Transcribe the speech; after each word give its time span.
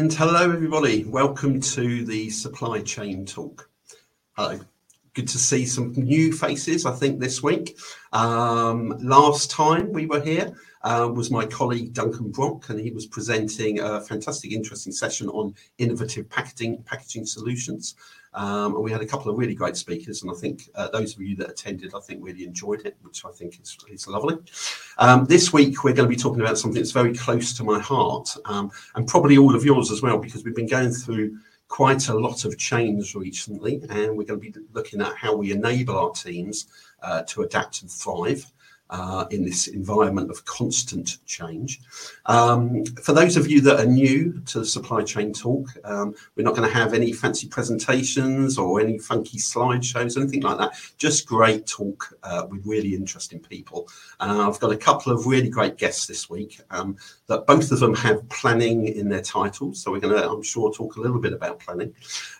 And 0.00 0.10
hello, 0.14 0.50
everybody. 0.50 1.04
Welcome 1.04 1.60
to 1.60 2.06
the 2.06 2.30
supply 2.30 2.80
chain 2.80 3.26
talk. 3.26 3.68
Hello. 4.32 4.58
Good 5.12 5.28
to 5.28 5.36
see 5.36 5.66
some 5.66 5.92
new 5.92 6.32
faces, 6.32 6.86
I 6.86 6.92
think, 6.92 7.20
this 7.20 7.42
week. 7.42 7.76
Um, 8.14 8.96
last 9.02 9.50
time 9.50 9.92
we 9.92 10.06
were 10.06 10.22
here 10.22 10.54
uh, 10.84 11.10
was 11.14 11.30
my 11.30 11.44
colleague 11.44 11.92
Duncan 11.92 12.30
Brock, 12.30 12.70
and 12.70 12.80
he 12.80 12.92
was 12.92 13.04
presenting 13.04 13.80
a 13.80 14.00
fantastic, 14.00 14.52
interesting 14.52 14.90
session 14.90 15.28
on 15.28 15.54
innovative 15.76 16.30
packaging, 16.30 16.82
packaging 16.84 17.26
solutions. 17.26 17.94
Um, 18.32 18.76
and 18.76 18.84
we 18.84 18.92
had 18.92 19.00
a 19.00 19.06
couple 19.06 19.30
of 19.30 19.38
really 19.38 19.54
great 19.54 19.76
speakers, 19.76 20.22
and 20.22 20.30
I 20.30 20.34
think 20.34 20.70
uh, 20.74 20.88
those 20.88 21.14
of 21.14 21.20
you 21.20 21.34
that 21.36 21.50
attended, 21.50 21.94
I 21.94 22.00
think, 22.00 22.24
really 22.24 22.44
enjoyed 22.44 22.86
it, 22.86 22.96
which 23.02 23.24
I 23.24 23.30
think 23.30 23.60
is, 23.60 23.76
is 23.90 24.06
lovely. 24.06 24.36
Um, 24.98 25.24
this 25.24 25.52
week, 25.52 25.82
we're 25.82 25.94
going 25.94 26.08
to 26.08 26.16
be 26.16 26.20
talking 26.20 26.40
about 26.40 26.58
something 26.58 26.80
that's 26.80 26.92
very 26.92 27.14
close 27.14 27.52
to 27.54 27.64
my 27.64 27.80
heart, 27.80 28.34
um, 28.44 28.70
and 28.94 29.06
probably 29.08 29.36
all 29.36 29.56
of 29.56 29.64
yours 29.64 29.90
as 29.90 30.00
well, 30.00 30.18
because 30.18 30.44
we've 30.44 30.54
been 30.54 30.68
going 30.68 30.92
through 30.92 31.38
quite 31.66 32.08
a 32.08 32.14
lot 32.14 32.44
of 32.44 32.56
change 32.56 33.14
recently, 33.14 33.82
and 33.90 34.16
we're 34.16 34.24
going 34.24 34.40
to 34.40 34.50
be 34.50 34.54
looking 34.72 35.00
at 35.00 35.16
how 35.16 35.34
we 35.34 35.52
enable 35.52 35.96
our 35.96 36.10
teams 36.10 36.66
uh, 37.02 37.22
to 37.22 37.42
adapt 37.42 37.82
and 37.82 37.90
thrive 37.90 38.52
in 39.30 39.44
this 39.44 39.68
environment 39.68 40.30
of 40.30 40.44
constant 40.44 41.24
change. 41.26 41.80
Um, 42.26 42.84
for 43.02 43.12
those 43.12 43.36
of 43.36 43.50
you 43.50 43.60
that 43.62 43.80
are 43.80 43.86
new 43.86 44.40
to 44.46 44.60
the 44.60 44.64
supply 44.66 45.02
chain 45.02 45.32
talk, 45.32 45.68
um, 45.84 46.14
we're 46.36 46.42
not 46.42 46.56
going 46.56 46.68
to 46.68 46.74
have 46.74 46.94
any 46.94 47.12
fancy 47.12 47.48
presentations 47.48 48.58
or 48.58 48.80
any 48.80 48.98
funky 48.98 49.38
slideshows, 49.38 50.16
anything 50.16 50.42
like 50.42 50.58
that. 50.58 50.74
Just 50.98 51.26
great 51.26 51.66
talk 51.66 52.16
uh, 52.22 52.46
with 52.50 52.66
really 52.66 52.94
interesting 52.94 53.40
people. 53.40 53.88
Uh, 54.18 54.48
I've 54.48 54.60
got 54.60 54.72
a 54.72 54.76
couple 54.76 55.12
of 55.12 55.26
really 55.26 55.48
great 55.48 55.76
guests 55.76 56.06
this 56.06 56.28
week 56.28 56.60
um, 56.70 56.96
that 57.26 57.46
both 57.46 57.70
of 57.72 57.80
them 57.80 57.94
have 57.94 58.28
planning 58.28 58.88
in 58.88 59.08
their 59.08 59.22
titles. 59.22 59.80
So 59.80 59.92
we're 59.92 60.00
going 60.00 60.14
to, 60.14 60.28
I'm 60.28 60.42
sure, 60.42 60.72
talk 60.72 60.96
a 60.96 61.00
little 61.00 61.20
bit 61.20 61.32
about 61.32 61.60
planning. 61.60 61.94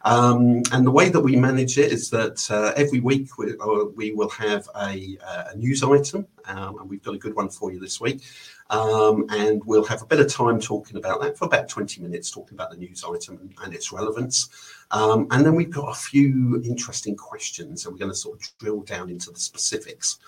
And 0.04 0.86
the 0.86 0.90
way 0.90 1.08
that 1.08 1.20
we 1.20 1.36
manage 1.36 1.78
it 1.78 1.92
is 1.92 2.10
that 2.10 2.50
uh, 2.50 2.72
every 2.76 3.00
week 3.00 3.36
we, 3.38 3.52
uh, 3.52 3.84
will 4.14 4.30
have 4.30 4.68
a, 4.76 5.18
news 5.56 5.82
item 5.82 6.26
and 6.58 6.88
we've 6.88 7.02
got 7.02 7.14
a 7.14 7.18
good 7.18 7.34
one 7.34 7.48
for 7.48 7.72
you 7.72 7.78
this 7.78 8.00
week. 8.00 8.22
Um, 8.70 9.26
and 9.30 9.62
we'll 9.64 9.84
have 9.84 10.02
a 10.02 10.06
bit 10.06 10.20
of 10.20 10.32
time 10.32 10.60
talking 10.60 10.96
about 10.96 11.20
that 11.22 11.36
for 11.36 11.44
about 11.44 11.68
20 11.68 12.00
minutes, 12.02 12.30
talking 12.30 12.54
about 12.54 12.70
the 12.70 12.76
news 12.76 13.04
item 13.04 13.38
and, 13.40 13.54
and 13.64 13.74
its 13.74 13.92
relevance. 13.92 14.48
Um, 14.92 15.26
and 15.30 15.44
then 15.44 15.54
we've 15.54 15.70
got 15.70 15.90
a 15.90 15.94
few 15.94 16.62
interesting 16.64 17.16
questions, 17.16 17.84
and 17.84 17.92
we're 17.92 17.98
going 17.98 18.12
to 18.12 18.16
sort 18.16 18.40
of 18.40 18.58
drill 18.58 18.80
down 18.82 19.10
into 19.10 19.30
the 19.30 19.40
specifics. 19.40 20.18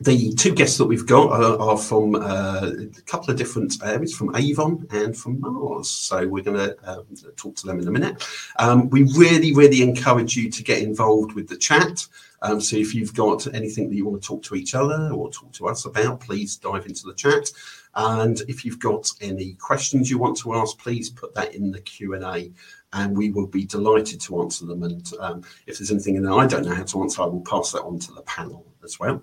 The 0.00 0.34
two 0.34 0.54
guests 0.54 0.76
that 0.78 0.86
we've 0.86 1.06
got 1.06 1.30
are, 1.30 1.58
are 1.60 1.78
from 1.78 2.16
uh, 2.16 2.70
a 2.98 3.02
couple 3.06 3.30
of 3.30 3.36
different 3.36 3.76
areas, 3.82 4.14
from 4.14 4.34
Avon 4.34 4.86
and 4.90 5.16
from 5.16 5.40
Mars. 5.40 5.88
So 5.88 6.26
we're 6.26 6.42
going 6.42 6.56
to 6.56 6.76
um, 6.90 7.06
talk 7.36 7.54
to 7.56 7.66
them 7.66 7.78
in 7.78 7.86
a 7.86 7.90
minute. 7.90 8.26
Um, 8.58 8.90
we 8.90 9.04
really, 9.16 9.54
really 9.54 9.82
encourage 9.82 10.36
you 10.36 10.50
to 10.50 10.62
get 10.64 10.82
involved 10.82 11.34
with 11.34 11.48
the 11.48 11.56
chat. 11.56 12.06
Um, 12.42 12.60
so 12.60 12.76
if 12.76 12.94
you've 12.94 13.14
got 13.14 13.46
anything 13.54 13.88
that 13.88 13.94
you 13.94 14.04
want 14.04 14.20
to 14.20 14.26
talk 14.26 14.42
to 14.44 14.56
each 14.56 14.74
other 14.74 15.10
or 15.12 15.30
talk 15.30 15.52
to 15.52 15.68
us 15.68 15.86
about, 15.86 16.20
please 16.20 16.56
dive 16.56 16.86
into 16.86 17.06
the 17.06 17.14
chat. 17.14 17.48
And 17.94 18.42
if 18.48 18.64
you've 18.64 18.80
got 18.80 19.08
any 19.20 19.54
questions 19.54 20.10
you 20.10 20.18
want 20.18 20.36
to 20.38 20.54
ask, 20.54 20.76
please 20.76 21.08
put 21.08 21.34
that 21.36 21.54
in 21.54 21.70
the 21.70 21.80
Q 21.80 22.14
and 22.14 22.24
A, 22.24 22.52
and 22.92 23.16
we 23.16 23.30
will 23.30 23.46
be 23.46 23.64
delighted 23.64 24.20
to 24.22 24.42
answer 24.42 24.66
them. 24.66 24.82
And 24.82 25.12
um, 25.20 25.44
if 25.66 25.78
there's 25.78 25.92
anything 25.92 26.20
that 26.20 26.32
I 26.32 26.46
don't 26.46 26.66
know 26.66 26.74
how 26.74 26.82
to 26.82 27.02
answer, 27.02 27.22
I 27.22 27.26
will 27.26 27.42
pass 27.42 27.70
that 27.72 27.82
on 27.82 28.00
to 28.00 28.12
the 28.12 28.22
panel 28.22 28.66
as 28.82 28.98
well. 28.98 29.22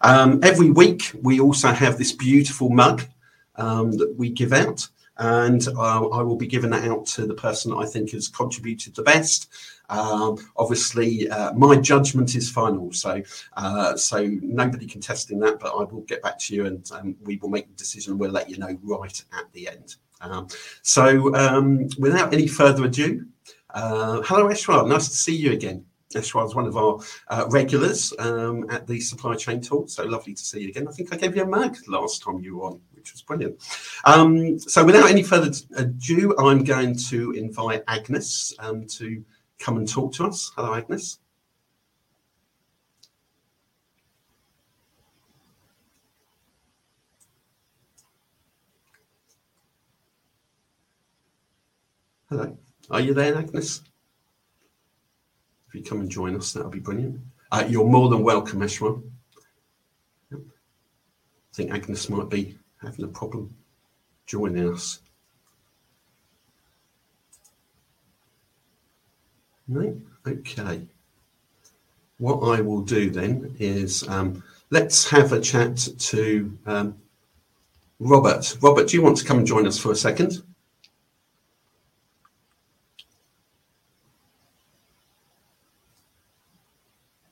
Um, 0.00 0.40
every 0.42 0.70
week, 0.70 1.12
we 1.22 1.40
also 1.40 1.68
have 1.68 1.98
this 1.98 2.12
beautiful 2.12 2.70
mug 2.70 3.02
um, 3.56 3.92
that 3.92 4.14
we 4.16 4.30
give 4.30 4.52
out, 4.52 4.88
and 5.18 5.66
uh, 5.68 6.08
I 6.08 6.22
will 6.22 6.36
be 6.36 6.46
giving 6.46 6.70
that 6.70 6.88
out 6.88 7.06
to 7.06 7.26
the 7.26 7.34
person 7.34 7.72
I 7.76 7.84
think 7.84 8.12
has 8.12 8.28
contributed 8.28 8.94
the 8.94 9.02
best. 9.02 9.52
Um, 9.90 10.38
obviously, 10.56 11.28
uh, 11.28 11.52
my 11.52 11.76
judgment 11.76 12.34
is 12.34 12.50
final, 12.50 12.92
so 12.92 13.22
uh, 13.56 13.96
so 13.96 14.26
nobody 14.40 14.86
contesting 14.86 15.40
that. 15.40 15.58
But 15.58 15.72
I 15.72 15.84
will 15.84 16.02
get 16.02 16.22
back 16.22 16.38
to 16.40 16.54
you, 16.54 16.66
and 16.66 16.90
um, 16.92 17.16
we 17.22 17.36
will 17.36 17.50
make 17.50 17.68
the 17.68 17.74
decision. 17.74 18.16
We'll 18.16 18.30
let 18.30 18.48
you 18.48 18.56
know 18.56 18.78
right 18.82 19.22
at 19.36 19.52
the 19.52 19.68
end. 19.68 19.96
Um, 20.22 20.48
so, 20.82 21.34
um, 21.34 21.88
without 21.98 22.32
any 22.32 22.46
further 22.46 22.84
ado, 22.84 23.26
uh, 23.74 24.20
hello, 24.22 24.48
Eshwar. 24.48 24.88
Nice 24.88 25.08
to 25.08 25.14
see 25.14 25.36
you 25.36 25.52
again. 25.52 25.84
Eshwar 26.14 26.46
is 26.46 26.54
one 26.54 26.66
of 26.66 26.76
our 26.76 26.98
uh, 27.28 27.46
regulars 27.50 28.12
um, 28.18 28.68
at 28.70 28.86
the 28.86 29.00
supply 29.00 29.36
chain 29.36 29.60
talk. 29.60 29.88
So 29.88 30.04
lovely 30.04 30.34
to 30.34 30.42
see 30.42 30.60
you 30.60 30.68
again. 30.68 30.88
I 30.88 30.92
think 30.92 31.12
I 31.12 31.16
gave 31.16 31.36
you 31.36 31.42
a 31.42 31.46
mug 31.46 31.76
last 31.86 32.22
time 32.22 32.40
you 32.40 32.58
were 32.58 32.66
on, 32.66 32.80
which 32.94 33.12
was 33.12 33.22
brilliant. 33.22 33.60
Um, 34.04 34.58
so 34.58 34.84
without 34.84 35.08
any 35.08 35.22
further 35.22 35.52
ado, 35.76 36.36
I'm 36.36 36.64
going 36.64 36.96
to 36.96 37.32
invite 37.32 37.84
Agnes 37.86 38.52
um, 38.58 38.86
to 38.88 39.24
come 39.58 39.76
and 39.76 39.88
talk 39.88 40.12
to 40.14 40.24
us. 40.24 40.50
Hello, 40.56 40.74
Agnes. 40.74 41.18
Hello. 52.28 52.56
Are 52.90 53.00
you 53.00 53.14
there, 53.14 53.36
Agnes? 53.36 53.82
If 55.70 55.76
you 55.76 55.82
come 55.84 56.00
and 56.00 56.10
join 56.10 56.34
us, 56.34 56.52
that 56.52 56.64
would 56.64 56.72
be 56.72 56.80
brilliant. 56.80 57.20
Uh, 57.52 57.64
you're 57.68 57.86
more 57.86 58.08
than 58.08 58.24
welcome, 58.24 58.58
Eshwar. 58.58 59.00
Yep. 60.32 60.40
I 60.42 61.54
think 61.54 61.70
Agnes 61.70 62.10
might 62.10 62.28
be 62.28 62.58
having 62.82 63.04
a 63.04 63.08
problem 63.08 63.54
joining 64.26 64.72
us. 64.72 64.98
No? 69.68 69.96
Okay. 70.26 70.82
What 72.18 72.40
I 72.40 72.60
will 72.62 72.80
do 72.80 73.08
then 73.08 73.54
is 73.60 74.08
um, 74.08 74.42
let's 74.70 75.08
have 75.08 75.32
a 75.32 75.40
chat 75.40 75.76
to 75.98 76.58
um, 76.66 76.96
Robert. 78.00 78.56
Robert, 78.60 78.88
do 78.88 78.96
you 78.96 79.04
want 79.04 79.18
to 79.18 79.24
come 79.24 79.38
and 79.38 79.46
join 79.46 79.68
us 79.68 79.78
for 79.78 79.92
a 79.92 79.96
second? 79.96 80.42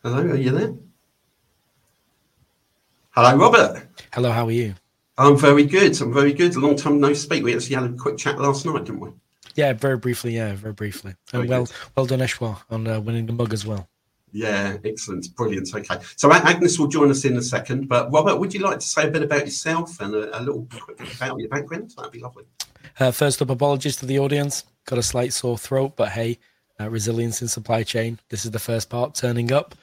Hello, 0.09 0.23
are 0.23 0.37
you 0.37 0.51
there? 0.53 0.75
Hello, 3.11 3.37
Robert. 3.37 3.87
Hello, 4.11 4.33
how 4.33 4.47
are 4.47 4.51
you? 4.51 4.75
I'm 5.19 5.37
very 5.37 5.67
good. 5.67 6.01
I'm 6.01 6.15
very 6.15 6.33
good. 6.33 6.57
A 6.57 6.61
long 6.61 6.77
time 6.77 6.99
no 6.99 7.13
speak. 7.13 7.45
We 7.45 7.55
actually 7.55 7.75
had 7.75 7.85
a 7.85 7.93
quick 7.93 8.17
chat 8.17 8.41
last 8.41 8.65
night, 8.65 8.87
didn't 8.87 9.01
we? 9.01 9.11
Yeah, 9.55 9.75
very 9.75 9.99
briefly. 9.99 10.35
Yeah, 10.35 10.55
very 10.55 10.73
briefly. 10.73 11.15
Very 11.31 11.43
and 11.43 11.51
well, 11.51 11.65
good. 11.67 11.75
well 11.95 12.07
done, 12.07 12.21
Eshwar, 12.21 12.57
on 12.71 12.87
uh, 12.87 13.01
winning 13.01 13.27
the 13.27 13.35
mug 13.35 13.53
as 13.53 13.67
well. 13.67 13.87
Yeah, 14.33 14.79
excellent, 14.83 15.29
brilliant. 15.37 15.75
Okay, 15.75 15.99
so 16.17 16.33
Agnes 16.33 16.79
will 16.79 16.89
join 16.89 17.11
us 17.11 17.27
in 17.27 17.37
a 17.37 17.43
second. 17.43 17.87
But 17.87 18.11
Robert, 18.11 18.39
would 18.39 18.55
you 18.55 18.61
like 18.61 18.79
to 18.79 18.87
say 18.87 19.09
a 19.09 19.11
bit 19.11 19.23
about 19.23 19.45
yourself 19.45 20.01
and 20.01 20.15
a, 20.15 20.39
a 20.39 20.41
little 20.41 20.67
quick 20.73 21.17
about 21.17 21.39
your 21.39 21.51
background? 21.51 21.93
That'd 21.99 22.13
be 22.13 22.21
lovely. 22.21 22.45
Uh, 22.99 23.11
first 23.11 23.43
up, 23.43 23.51
apologies 23.51 23.97
to 23.97 24.07
the 24.07 24.19
audience. 24.19 24.65
Got 24.87 25.01
a 25.01 25.03
slight 25.03 25.35
sore 25.35 25.59
throat, 25.59 25.97
but 25.97 26.09
hey, 26.09 26.39
uh, 26.81 26.89
resilience 26.89 27.43
in 27.43 27.49
supply 27.49 27.83
chain. 27.83 28.19
This 28.31 28.45
is 28.45 28.51
the 28.51 28.59
first 28.59 28.89
part, 28.91 29.15
turning 29.15 29.53
up. 29.53 29.75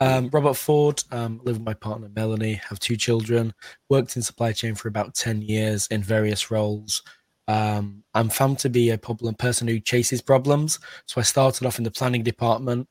Um, 0.00 0.30
Robert 0.32 0.54
Ford, 0.54 1.02
um, 1.10 1.40
live 1.44 1.56
with 1.56 1.64
my 1.64 1.74
partner 1.74 2.08
Melanie, 2.14 2.60
have 2.68 2.80
two 2.80 2.96
children, 2.96 3.54
worked 3.88 4.16
in 4.16 4.22
supply 4.22 4.52
chain 4.52 4.74
for 4.74 4.88
about 4.88 5.14
10 5.14 5.42
years 5.42 5.86
in 5.88 6.02
various 6.02 6.50
roles. 6.50 7.02
Um, 7.48 8.04
I'm 8.14 8.28
found 8.28 8.58
to 8.60 8.68
be 8.68 8.90
a 8.90 8.98
problem 8.98 9.34
person 9.34 9.68
who 9.68 9.80
chases 9.80 10.22
problems. 10.22 10.78
So 11.06 11.20
I 11.20 11.24
started 11.24 11.66
off 11.66 11.78
in 11.78 11.84
the 11.84 11.90
planning 11.90 12.22
department 12.22 12.86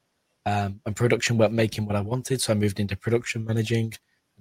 um, 0.46 0.82
and 0.86 0.96
production 0.96 1.38
weren't 1.38 1.54
making 1.54 1.86
what 1.86 1.96
I 1.96 2.02
wanted. 2.02 2.42
So 2.42 2.54
I 2.54 2.56
moved 2.56 2.80
into 2.80 2.96
production 2.96 3.46
managing 3.46 3.94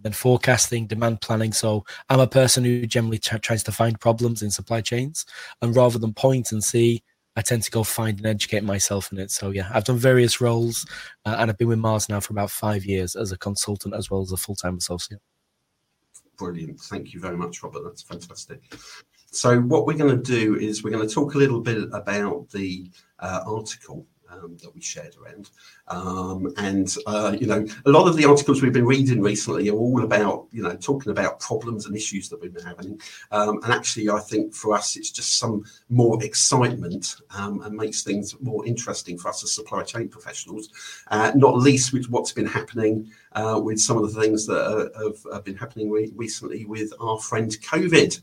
then 0.02 0.12
forecasting, 0.12 0.86
demand 0.86 1.20
planning. 1.20 1.52
So 1.52 1.84
I'm 2.08 2.20
a 2.20 2.26
person 2.26 2.64
who 2.64 2.86
generally 2.86 3.18
t- 3.18 3.38
tries 3.38 3.62
to 3.64 3.72
find 3.72 3.98
problems 4.00 4.42
in 4.42 4.50
supply 4.50 4.80
chains 4.80 5.24
and 5.60 5.74
rather 5.74 5.98
than 5.98 6.14
point 6.14 6.52
and 6.52 6.62
see, 6.62 7.02
I 7.38 7.40
tend 7.40 7.62
to 7.62 7.70
go 7.70 7.84
find 7.84 8.18
and 8.18 8.26
educate 8.26 8.64
myself 8.64 9.12
in 9.12 9.18
it. 9.18 9.30
So 9.30 9.50
yeah, 9.50 9.70
I've 9.72 9.84
done 9.84 9.96
various 9.96 10.40
roles, 10.40 10.84
uh, 11.24 11.36
and 11.38 11.48
I've 11.48 11.56
been 11.56 11.68
with 11.68 11.78
Mars 11.78 12.08
now 12.08 12.18
for 12.18 12.32
about 12.32 12.50
five 12.50 12.84
years 12.84 13.14
as 13.14 13.30
a 13.30 13.38
consultant 13.38 13.94
as 13.94 14.10
well 14.10 14.22
as 14.22 14.32
a 14.32 14.36
full 14.36 14.56
time 14.56 14.76
associate. 14.76 15.20
Brilliant. 16.36 16.80
Thank 16.80 17.14
you 17.14 17.20
very 17.20 17.36
much, 17.36 17.62
Robert. 17.62 17.84
That's 17.84 18.02
fantastic. 18.02 18.60
So 19.30 19.60
what 19.60 19.86
we're 19.86 19.96
going 19.96 20.20
to 20.20 20.22
do 20.22 20.56
is 20.56 20.82
we're 20.82 20.90
going 20.90 21.06
to 21.06 21.14
talk 21.14 21.34
a 21.34 21.38
little 21.38 21.60
bit 21.60 21.88
about 21.92 22.48
the 22.50 22.90
uh, 23.20 23.44
article 23.46 24.04
um, 24.30 24.56
that 24.62 24.74
we 24.74 24.80
shared 24.80 25.14
around. 25.16 25.50
Um, 25.88 26.52
and, 26.56 26.94
uh, 27.06 27.36
you 27.38 27.46
know, 27.46 27.66
a 27.86 27.90
lot 27.90 28.08
of 28.08 28.16
the 28.16 28.24
articles 28.24 28.62
we've 28.62 28.72
been 28.72 28.86
reading 28.86 29.20
recently 29.20 29.68
are 29.70 29.76
all 29.76 30.04
about, 30.04 30.46
you 30.52 30.62
know, 30.62 30.76
talking 30.76 31.12
about 31.12 31.40
problems 31.40 31.86
and 31.86 31.96
issues 31.96 32.28
that 32.28 32.40
we've 32.40 32.52
been 32.52 32.66
having. 32.66 33.00
Um, 33.30 33.60
and 33.62 33.72
actually, 33.72 34.10
I 34.10 34.20
think 34.20 34.54
for 34.54 34.74
us, 34.74 34.96
it's 34.96 35.10
just 35.10 35.38
some 35.38 35.64
more 35.88 36.22
excitement 36.22 37.16
um, 37.30 37.62
and 37.62 37.74
makes 37.74 38.02
things 38.02 38.34
more 38.40 38.66
interesting 38.66 39.18
for 39.18 39.28
us 39.28 39.42
as 39.42 39.52
supply 39.52 39.82
chain 39.82 40.08
professionals, 40.08 40.70
uh, 41.08 41.32
not 41.34 41.56
least 41.56 41.92
with 41.92 42.08
what's 42.10 42.32
been 42.32 42.46
happening 42.46 43.10
with 43.36 43.78
some 43.78 43.96
of 43.96 44.12
the 44.12 44.20
things 44.20 44.46
that 44.46 44.92
have, 45.32 45.44
been 45.44 45.56
happening 45.56 45.90
re- 45.90 46.12
recently 46.16 46.64
with 46.64 46.92
our 47.00 47.18
friend 47.18 47.50
COVID. 47.62 48.20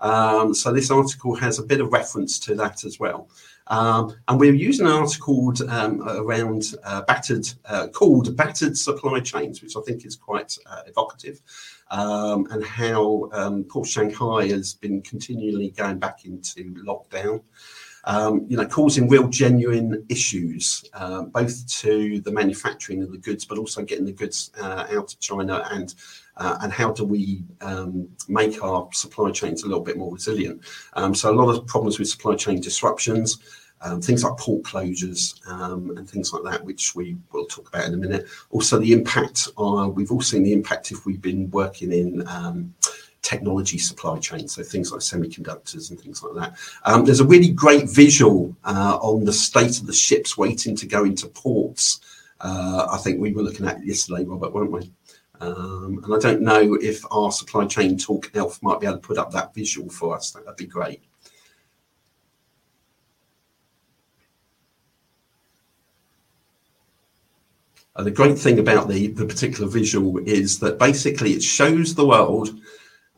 Um, 0.00 0.54
so 0.54 0.72
this 0.72 0.90
article 0.90 1.34
has 1.36 1.58
a 1.58 1.62
bit 1.62 1.80
of 1.80 1.92
reference 1.92 2.38
to 2.40 2.54
that 2.56 2.84
as 2.84 2.98
well. 2.98 3.28
Um, 3.70 4.16
and 4.26 4.40
we're 4.40 4.52
using 4.52 4.86
an 4.86 4.92
article 4.92 5.52
um, 5.68 6.02
around 6.02 6.74
uh, 6.82 7.02
battered, 7.02 7.48
uh, 7.66 7.86
called 7.88 8.36
Battered 8.36 8.76
Supply 8.76 9.20
Chains, 9.20 9.62
which 9.62 9.76
I 9.76 9.80
think 9.82 10.04
is 10.04 10.16
quite 10.16 10.56
uh, 10.66 10.82
evocative, 10.86 11.40
um, 11.92 12.48
and 12.50 12.64
how 12.64 13.28
um, 13.32 13.62
Port 13.64 13.88
Shanghai 13.88 14.48
has 14.48 14.74
been 14.74 15.02
continually 15.02 15.70
going 15.70 15.98
back 16.00 16.24
into 16.24 16.74
lockdown. 16.84 17.42
Um, 18.04 18.46
you 18.48 18.56
know, 18.56 18.66
causing 18.66 19.08
real 19.08 19.28
genuine 19.28 20.06
issues, 20.08 20.84
uh, 20.94 21.22
both 21.22 21.66
to 21.80 22.20
the 22.20 22.32
manufacturing 22.32 23.02
of 23.02 23.12
the 23.12 23.18
goods, 23.18 23.44
but 23.44 23.58
also 23.58 23.82
getting 23.82 24.06
the 24.06 24.12
goods 24.12 24.50
uh, 24.58 24.86
out 24.90 25.12
of 25.12 25.20
China 25.20 25.66
and 25.70 25.94
uh, 26.38 26.56
and 26.62 26.72
how 26.72 26.90
do 26.90 27.04
we 27.04 27.44
um, 27.60 28.08
make 28.28 28.62
our 28.64 28.88
supply 28.92 29.30
chains 29.30 29.62
a 29.62 29.66
little 29.66 29.82
bit 29.82 29.98
more 29.98 30.12
resilient. 30.12 30.62
Um, 30.94 31.14
so 31.14 31.30
a 31.30 31.36
lot 31.36 31.54
of 31.54 31.66
problems 31.66 31.98
with 31.98 32.08
supply 32.08 32.34
chain 32.34 32.60
disruptions, 32.60 33.38
um, 33.82 34.00
things 34.00 34.24
like 34.24 34.36
port 34.36 34.62
closures 34.62 35.46
um, 35.48 35.96
and 35.96 36.08
things 36.08 36.32
like 36.32 36.42
that, 36.44 36.64
which 36.64 36.94
we 36.94 37.16
will 37.32 37.46
talk 37.46 37.68
about 37.68 37.86
in 37.86 37.94
a 37.94 37.96
minute. 37.96 38.26
Also, 38.50 38.78
the 38.78 38.92
impact. 38.92 39.48
On, 39.56 39.94
we've 39.94 40.12
all 40.12 40.20
seen 40.20 40.42
the 40.42 40.52
impact 40.52 40.90
if 40.90 41.06
we've 41.06 41.22
been 41.22 41.50
working 41.50 41.92
in 41.92 42.26
um, 42.26 42.74
technology 43.22 43.78
supply 43.78 44.18
chains, 44.18 44.54
so 44.54 44.62
things 44.62 44.92
like 44.92 45.00
semiconductors 45.00 45.90
and 45.90 46.00
things 46.00 46.22
like 46.22 46.34
that. 46.34 46.58
Um, 46.84 47.04
there's 47.04 47.20
a 47.20 47.26
really 47.26 47.50
great 47.50 47.88
visual 47.88 48.54
uh, 48.64 48.98
on 49.00 49.24
the 49.24 49.32
state 49.32 49.78
of 49.78 49.86
the 49.86 49.92
ships 49.92 50.38
waiting 50.38 50.76
to 50.76 50.86
go 50.86 51.04
into 51.04 51.28
ports. 51.28 52.00
Uh, 52.40 52.88
I 52.90 52.98
think 52.98 53.20
we 53.20 53.32
were 53.32 53.42
looking 53.42 53.66
at 53.66 53.84
yesterday, 53.84 54.24
Robert, 54.24 54.52
weren't 54.52 54.72
we? 54.72 54.90
Um, 55.40 56.00
and 56.04 56.14
I 56.14 56.18
don't 56.18 56.42
know 56.42 56.74
if 56.74 57.02
our 57.10 57.32
supply 57.32 57.66
chain 57.66 57.96
talk 57.96 58.30
elf 58.34 58.62
might 58.62 58.80
be 58.80 58.86
able 58.86 58.98
to 58.98 59.06
put 59.06 59.18
up 59.18 59.30
that 59.32 59.54
visual 59.54 59.88
for 59.88 60.16
us. 60.16 60.30
That'd 60.32 60.56
be 60.56 60.66
great. 60.66 61.02
Uh, 67.96 68.02
the 68.02 68.10
great 68.10 68.38
thing 68.38 68.58
about 68.58 68.88
the, 68.88 69.08
the 69.08 69.26
particular 69.26 69.68
visual 69.68 70.18
is 70.18 70.58
that 70.60 70.78
basically 70.78 71.32
it 71.32 71.42
shows 71.42 71.94
the 71.94 72.06
world 72.06 72.58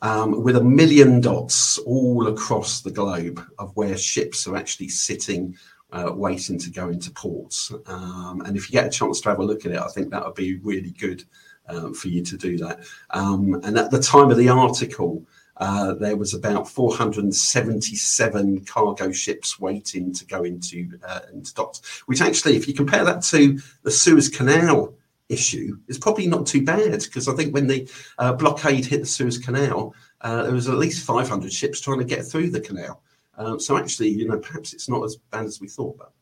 um, 0.02 0.42
with 0.42 0.56
a 0.56 0.62
million 0.62 1.20
dots 1.20 1.78
all 1.78 2.26
across 2.26 2.80
the 2.80 2.90
globe 2.90 3.40
of 3.58 3.74
where 3.76 3.96
ships 3.96 4.46
are 4.48 4.56
actually 4.56 4.88
sitting, 4.88 5.56
uh, 5.92 6.10
waiting 6.12 6.58
to 6.58 6.70
go 6.70 6.88
into 6.88 7.10
ports. 7.12 7.72
Um, 7.86 8.42
and 8.44 8.56
if 8.56 8.68
you 8.68 8.72
get 8.72 8.86
a 8.86 8.90
chance 8.90 9.20
to 9.22 9.28
have 9.30 9.38
a 9.38 9.44
look 9.44 9.64
at 9.64 9.72
it, 9.72 9.78
I 9.78 9.88
think 9.88 10.10
that 10.10 10.24
would 10.24 10.34
be 10.34 10.56
really 10.56 10.90
good 10.90 11.24
um, 11.68 11.94
for 11.94 12.08
you 12.08 12.22
to 12.22 12.36
do 12.36 12.58
that. 12.58 12.80
Um, 13.10 13.60
and 13.62 13.78
at 13.78 13.92
the 13.92 14.02
time 14.02 14.30
of 14.30 14.36
the 14.36 14.48
article, 14.48 15.24
uh, 15.58 15.94
there 15.94 16.16
was 16.16 16.34
about 16.34 16.68
477 16.68 18.64
cargo 18.64 19.12
ships 19.12 19.60
waiting 19.60 20.12
to 20.14 20.26
go 20.26 20.42
into, 20.42 20.98
uh, 21.06 21.20
into 21.32 21.54
docks, 21.54 22.02
which 22.06 22.20
actually, 22.20 22.56
if 22.56 22.66
you 22.66 22.74
compare 22.74 23.04
that 23.04 23.22
to 23.24 23.60
the 23.84 23.90
Suez 23.90 24.28
Canal 24.28 24.94
issue, 25.28 25.78
is 25.88 25.98
probably 25.98 26.26
not 26.26 26.46
too 26.46 26.64
bad 26.64 27.00
because 27.02 27.28
I 27.28 27.34
think 27.34 27.54
when 27.54 27.66
the 27.66 27.90
uh, 28.18 28.32
blockade 28.32 28.84
hit 28.84 29.00
the 29.00 29.06
Suez 29.06 29.38
Canal, 29.38 29.94
uh, 30.20 30.42
there 30.44 30.52
was 30.52 30.68
at 30.68 30.76
least 30.76 31.04
500 31.04 31.52
ships 31.52 31.80
trying 31.80 31.98
to 31.98 32.04
get 32.04 32.24
through 32.24 32.50
the 32.50 32.60
canal. 32.60 33.02
Um, 33.36 33.58
so 33.58 33.76
actually, 33.76 34.08
you 34.08 34.28
know, 34.28 34.38
perhaps 34.38 34.72
it's 34.72 34.88
not 34.88 35.04
as 35.04 35.16
bad 35.16 35.46
as 35.46 35.60
we 35.60 35.68
thought, 35.68 35.96
but 35.98 36.12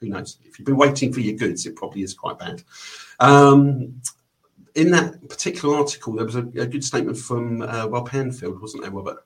who 0.00 0.08
knows? 0.08 0.38
If 0.44 0.58
you've 0.58 0.66
been 0.66 0.76
waiting 0.76 1.12
for 1.12 1.20
your 1.20 1.36
goods, 1.36 1.66
it 1.66 1.76
probably 1.76 2.02
is 2.02 2.14
quite 2.14 2.38
bad. 2.38 2.62
Um, 3.20 4.00
in 4.74 4.90
that 4.92 5.28
particular 5.28 5.76
article, 5.76 6.14
there 6.14 6.24
was 6.24 6.36
a, 6.36 6.46
a 6.56 6.66
good 6.66 6.84
statement 6.84 7.18
from 7.18 7.62
uh, 7.62 7.86
Rob 7.86 8.08
Handfield, 8.08 8.60
wasn't 8.60 8.82
there, 8.82 8.92
Robert? 8.92 9.24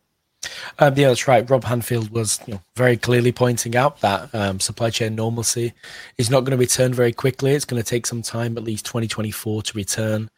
Um, 0.79 0.95
yeah, 0.97 1.09
that's 1.09 1.29
right. 1.29 1.49
Rob 1.49 1.65
Handfield 1.65 2.11
was 2.11 2.41
you 2.47 2.55
know, 2.55 2.63
very 2.77 2.97
clearly 2.97 3.33
pointing 3.33 3.77
out 3.77 4.01
that 4.01 4.35
um, 4.35 4.61
supply 4.61 4.91
chain 4.91 5.15
normalcy 5.15 5.73
is 6.19 6.31
not 6.31 6.41
going 6.41 6.53
to 6.53 6.57
return 6.57 6.93
very 6.93 7.13
quickly. 7.13 7.53
It's 7.53 7.65
going 7.65 7.83
to 7.83 7.89
take 7.89 8.07
some 8.07 8.23
time, 8.23 8.57
at 8.57 8.65
least 8.65 8.87
2024, 8.87 9.63
to 9.63 9.77
return. 9.77 10.31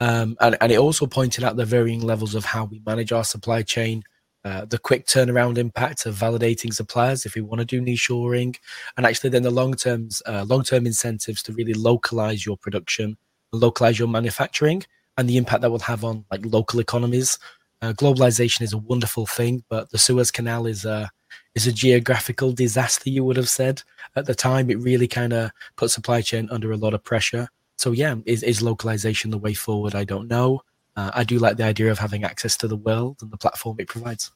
Um, 0.00 0.36
and, 0.40 0.56
and 0.60 0.72
it 0.72 0.78
also 0.78 1.06
pointed 1.06 1.44
out 1.44 1.56
the 1.56 1.64
varying 1.64 2.00
levels 2.00 2.34
of 2.34 2.44
how 2.44 2.64
we 2.64 2.82
manage 2.84 3.12
our 3.12 3.24
supply 3.24 3.62
chain, 3.62 4.02
uh, 4.44 4.64
the 4.64 4.78
quick 4.78 5.06
turnaround 5.06 5.56
impact 5.58 6.06
of 6.06 6.14
validating 6.14 6.72
suppliers 6.72 7.24
if 7.24 7.34
we 7.34 7.40
want 7.40 7.60
to 7.60 7.64
do 7.64 7.80
nearshoring, 7.80 8.56
and 8.96 9.06
actually 9.06 9.30
then 9.30 9.42
the 9.42 9.50
long 9.50 9.74
terms, 9.74 10.22
uh, 10.26 10.44
long 10.46 10.62
term 10.62 10.86
incentives 10.86 11.42
to 11.42 11.52
really 11.52 11.74
localize 11.74 12.44
your 12.44 12.56
production 12.56 13.16
localize 13.52 13.98
your 13.98 14.08
manufacturing 14.08 14.82
and 15.18 15.28
the 15.28 15.36
impact 15.36 15.62
that 15.62 15.70
will 15.70 15.78
have 15.78 16.04
on 16.04 16.24
like 16.30 16.44
local 16.44 16.80
economies. 16.80 17.38
Uh, 17.82 17.92
globalization 17.92 18.62
is 18.62 18.72
a 18.72 18.78
wonderful 18.78 19.26
thing, 19.26 19.62
but 19.68 19.90
the 19.90 19.98
Suez 19.98 20.30
Canal 20.30 20.66
is 20.66 20.84
a 20.84 21.10
is 21.54 21.66
a 21.66 21.72
geographical 21.72 22.52
disaster. 22.52 23.10
You 23.10 23.24
would 23.24 23.36
have 23.36 23.48
said 23.48 23.82
at 24.14 24.26
the 24.26 24.34
time. 24.34 24.70
It 24.70 24.78
really 24.78 25.08
kind 25.08 25.32
of 25.32 25.50
put 25.76 25.90
supply 25.90 26.22
chain 26.22 26.48
under 26.50 26.72
a 26.72 26.76
lot 26.76 26.94
of 26.94 27.04
pressure. 27.04 27.48
So 27.76 27.92
yeah, 27.92 28.16
is 28.24 28.42
is 28.42 28.62
localization 28.62 29.30
the 29.30 29.38
way 29.38 29.54
forward? 29.54 29.94
I 29.94 30.04
don't 30.04 30.28
know. 30.28 30.62
Uh, 30.96 31.10
I 31.14 31.24
do 31.24 31.38
like 31.38 31.58
the 31.58 31.64
idea 31.64 31.90
of 31.90 31.98
having 31.98 32.24
access 32.24 32.56
to 32.58 32.68
the 32.68 32.76
world 32.76 33.18
and 33.20 33.30
the 33.30 33.36
platform 33.36 33.76
it 33.78 33.88
provides. 33.88 34.32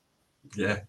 Yeah, 0.54 0.80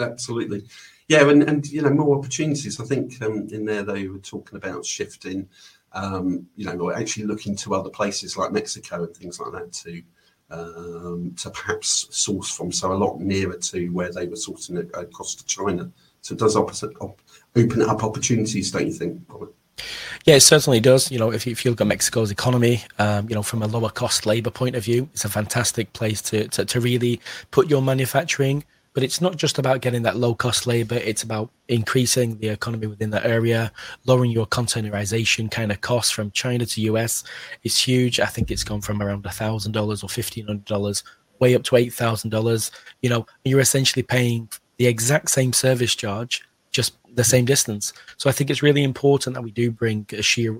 absolutely. 0.00 0.64
Yeah, 1.06 1.28
and, 1.28 1.42
and 1.44 1.66
you 1.66 1.82
know 1.82 1.90
more 1.90 2.18
opportunities. 2.18 2.80
I 2.80 2.84
think 2.84 3.22
um, 3.22 3.48
in 3.52 3.64
there 3.64 3.84
they 3.84 4.08
were 4.08 4.18
talking 4.18 4.56
about 4.56 4.84
shifting 4.84 5.48
um, 5.92 6.46
you 6.56 6.64
know, 6.66 6.78
or 6.78 6.94
actually 6.94 7.26
looking 7.26 7.56
to 7.56 7.74
other 7.74 7.90
places 7.90 8.36
like 8.36 8.52
Mexico 8.52 9.04
and 9.04 9.16
things 9.16 9.40
like 9.40 9.52
that 9.52 9.72
to 9.72 10.02
um, 10.50 11.34
to 11.38 11.50
perhaps 11.50 12.06
source 12.10 12.50
from, 12.50 12.72
so 12.72 12.92
a 12.92 12.94
lot 12.94 13.20
nearer 13.20 13.56
to 13.56 13.88
where 13.88 14.12
they 14.12 14.26
were 14.26 14.36
sourcing 14.36 14.78
it 14.78 14.90
across 14.94 15.34
to 15.36 15.44
China. 15.46 15.90
So 16.22 16.34
it 16.34 16.38
does 16.38 16.56
opposite, 16.56 16.92
op- 17.00 17.20
open 17.56 17.82
up 17.82 18.04
opportunities, 18.04 18.70
don't 18.70 18.86
you 18.86 18.92
think, 18.92 19.20
Robert? 19.28 19.54
Yeah, 20.24 20.34
it 20.34 20.40
certainly 20.40 20.80
does. 20.80 21.10
You 21.10 21.18
know, 21.18 21.32
if 21.32 21.46
you, 21.46 21.52
if 21.52 21.64
you 21.64 21.70
look 21.70 21.80
at 21.80 21.86
Mexico's 21.86 22.30
economy, 22.30 22.82
um, 22.98 23.28
you 23.28 23.34
know, 23.34 23.42
from 23.42 23.62
a 23.62 23.66
lower 23.66 23.88
cost 23.88 24.26
labor 24.26 24.50
point 24.50 24.76
of 24.76 24.84
view, 24.84 25.08
it's 25.12 25.24
a 25.24 25.30
fantastic 25.30 25.92
place 25.94 26.20
to, 26.22 26.48
to, 26.48 26.64
to 26.66 26.80
really 26.80 27.20
put 27.50 27.70
your 27.70 27.80
manufacturing 27.80 28.64
but 28.92 29.02
it's 29.02 29.20
not 29.20 29.36
just 29.36 29.58
about 29.58 29.80
getting 29.80 30.02
that 30.02 30.16
low 30.16 30.34
cost 30.34 30.66
labor, 30.66 30.96
it's 30.96 31.22
about 31.22 31.50
increasing 31.68 32.38
the 32.38 32.48
economy 32.48 32.86
within 32.86 33.10
that 33.10 33.24
area, 33.24 33.72
lowering 34.04 34.30
your 34.30 34.46
containerization 34.46 35.50
kind 35.50 35.70
of 35.70 35.80
costs 35.80 36.10
from 36.10 36.30
China 36.32 36.66
to 36.66 36.80
US. 36.82 37.22
It's 37.62 37.86
huge. 37.86 38.18
I 38.18 38.26
think 38.26 38.50
it's 38.50 38.64
gone 38.64 38.80
from 38.80 39.00
around 39.00 39.22
$1,000 39.24 39.76
or 39.76 40.06
$1,500 40.06 41.02
way 41.38 41.54
up 41.54 41.62
to 41.64 41.76
$8,000. 41.76 42.70
You 43.02 43.10
know, 43.10 43.26
you're 43.44 43.60
essentially 43.60 44.02
paying 44.02 44.48
the 44.78 44.86
exact 44.86 45.30
same 45.30 45.52
service 45.52 45.94
charge, 45.94 46.42
just 46.70 46.96
the 47.14 47.24
same 47.24 47.44
distance. 47.44 47.92
So 48.16 48.28
I 48.28 48.32
think 48.32 48.50
it's 48.50 48.62
really 48.62 48.82
important 48.82 49.34
that 49.34 49.42
we 49.42 49.50
do 49.50 49.70
bring 49.70 50.06
a 50.12 50.22
sheer 50.22 50.58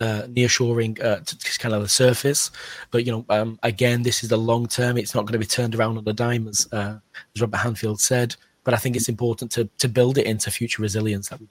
uh, 0.00 0.22
nearshoring 0.28 1.02
uh, 1.02 1.20
to, 1.20 1.38
to, 1.38 1.58
kind 1.58 1.74
of 1.74 1.82
the 1.82 1.88
surface. 1.88 2.50
But 2.90 3.04
you 3.04 3.12
know, 3.12 3.24
um, 3.28 3.58
again, 3.62 4.02
this 4.02 4.22
is 4.22 4.30
the 4.30 4.38
long 4.38 4.66
term. 4.66 4.96
It's 4.96 5.14
not 5.14 5.22
going 5.22 5.34
to 5.34 5.38
be 5.38 5.46
turned 5.46 5.74
around 5.74 5.98
on 5.98 6.08
a 6.08 6.12
dime, 6.12 6.48
as, 6.48 6.68
uh, 6.72 6.98
as 7.34 7.40
Robert 7.40 7.58
Handfield 7.58 8.00
said. 8.00 8.36
But 8.64 8.74
I 8.74 8.76
think 8.76 8.96
it's 8.96 9.08
important 9.08 9.50
to 9.52 9.68
to 9.78 9.88
build 9.88 10.18
it 10.18 10.26
into 10.26 10.50
future 10.50 10.82
resilience 10.82 11.28
that 11.28 11.40
we. 11.40 11.46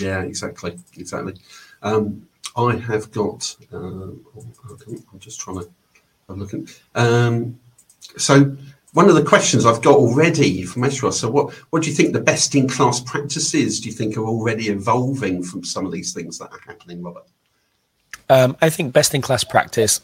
Yeah, 0.00 0.22
exactly, 0.22 0.78
exactly. 0.96 1.34
Um, 1.82 2.26
I 2.56 2.76
have 2.76 3.10
got. 3.12 3.54
Uh, 3.72 3.76
I'm 3.76 5.18
just 5.18 5.40
trying 5.40 5.60
to. 5.60 5.70
I'm 6.28 6.38
looking. 6.38 6.68
Um, 6.94 7.58
so 8.16 8.56
one 8.92 9.08
of 9.08 9.14
the 9.14 9.22
questions 9.22 9.66
I've 9.66 9.82
got 9.82 9.94
already 9.94 10.64
from 10.64 10.84
Ezra. 10.84 11.12
So, 11.12 11.30
what 11.30 11.52
what 11.70 11.82
do 11.82 11.90
you 11.90 11.94
think 11.94 12.12
the 12.12 12.20
best 12.20 12.54
in 12.54 12.68
class 12.68 13.00
practices 13.00 13.80
do 13.80 13.88
you 13.88 13.94
think 13.94 14.16
are 14.16 14.26
already 14.26 14.68
evolving 14.68 15.42
from 15.42 15.64
some 15.64 15.86
of 15.86 15.92
these 15.92 16.12
things 16.12 16.38
that 16.38 16.50
are 16.50 16.60
happening, 16.66 17.02
Robert? 17.02 17.26
Um, 18.28 18.56
I 18.60 18.70
think 18.70 18.92
best 18.92 19.14
in 19.14 19.22
class 19.22 19.44
practice. 19.44 20.00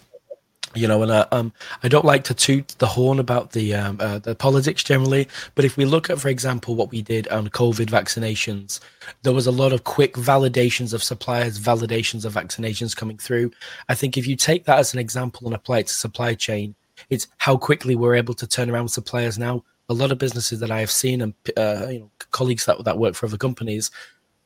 You 0.74 0.86
know, 0.86 1.02
and 1.02 1.10
uh, 1.10 1.26
um, 1.32 1.54
I 1.82 1.88
don't 1.88 2.04
like 2.04 2.24
to 2.24 2.34
toot 2.34 2.68
the 2.78 2.86
horn 2.86 3.18
about 3.18 3.52
the 3.52 3.74
um, 3.74 3.96
uh, 3.98 4.18
the 4.18 4.34
politics 4.34 4.84
generally, 4.84 5.26
but 5.54 5.64
if 5.64 5.78
we 5.78 5.86
look 5.86 6.10
at, 6.10 6.20
for 6.20 6.28
example, 6.28 6.74
what 6.74 6.90
we 6.90 7.00
did 7.00 7.26
on 7.28 7.48
COVID 7.48 7.86
vaccinations, 7.86 8.80
there 9.22 9.32
was 9.32 9.46
a 9.46 9.52
lot 9.52 9.72
of 9.72 9.84
quick 9.84 10.14
validations 10.14 10.92
of 10.92 11.02
suppliers, 11.02 11.58
validations 11.58 12.26
of 12.26 12.34
vaccinations 12.34 12.94
coming 12.94 13.16
through. 13.16 13.52
I 13.88 13.94
think 13.94 14.18
if 14.18 14.26
you 14.26 14.36
take 14.36 14.66
that 14.66 14.78
as 14.78 14.92
an 14.92 15.00
example 15.00 15.46
and 15.46 15.54
apply 15.54 15.78
it 15.78 15.86
to 15.86 15.94
supply 15.94 16.34
chain, 16.34 16.74
it's 17.10 17.28
how 17.38 17.56
quickly 17.56 17.96
we're 17.96 18.14
able 18.14 18.34
to 18.34 18.46
turn 18.46 18.70
around 18.70 18.88
suppliers 18.88 19.38
now. 19.38 19.64
A 19.88 19.94
lot 19.94 20.10
of 20.10 20.18
businesses 20.18 20.58
that 20.60 20.70
I 20.70 20.80
have 20.80 20.90
seen 20.90 21.22
and 21.22 21.34
uh, 21.56 21.86
you 21.88 22.00
know 22.00 22.10
colleagues 22.30 22.66
that 22.66 22.84
that 22.84 22.98
work 22.98 23.14
for 23.14 23.26
other 23.26 23.36
companies, 23.36 23.90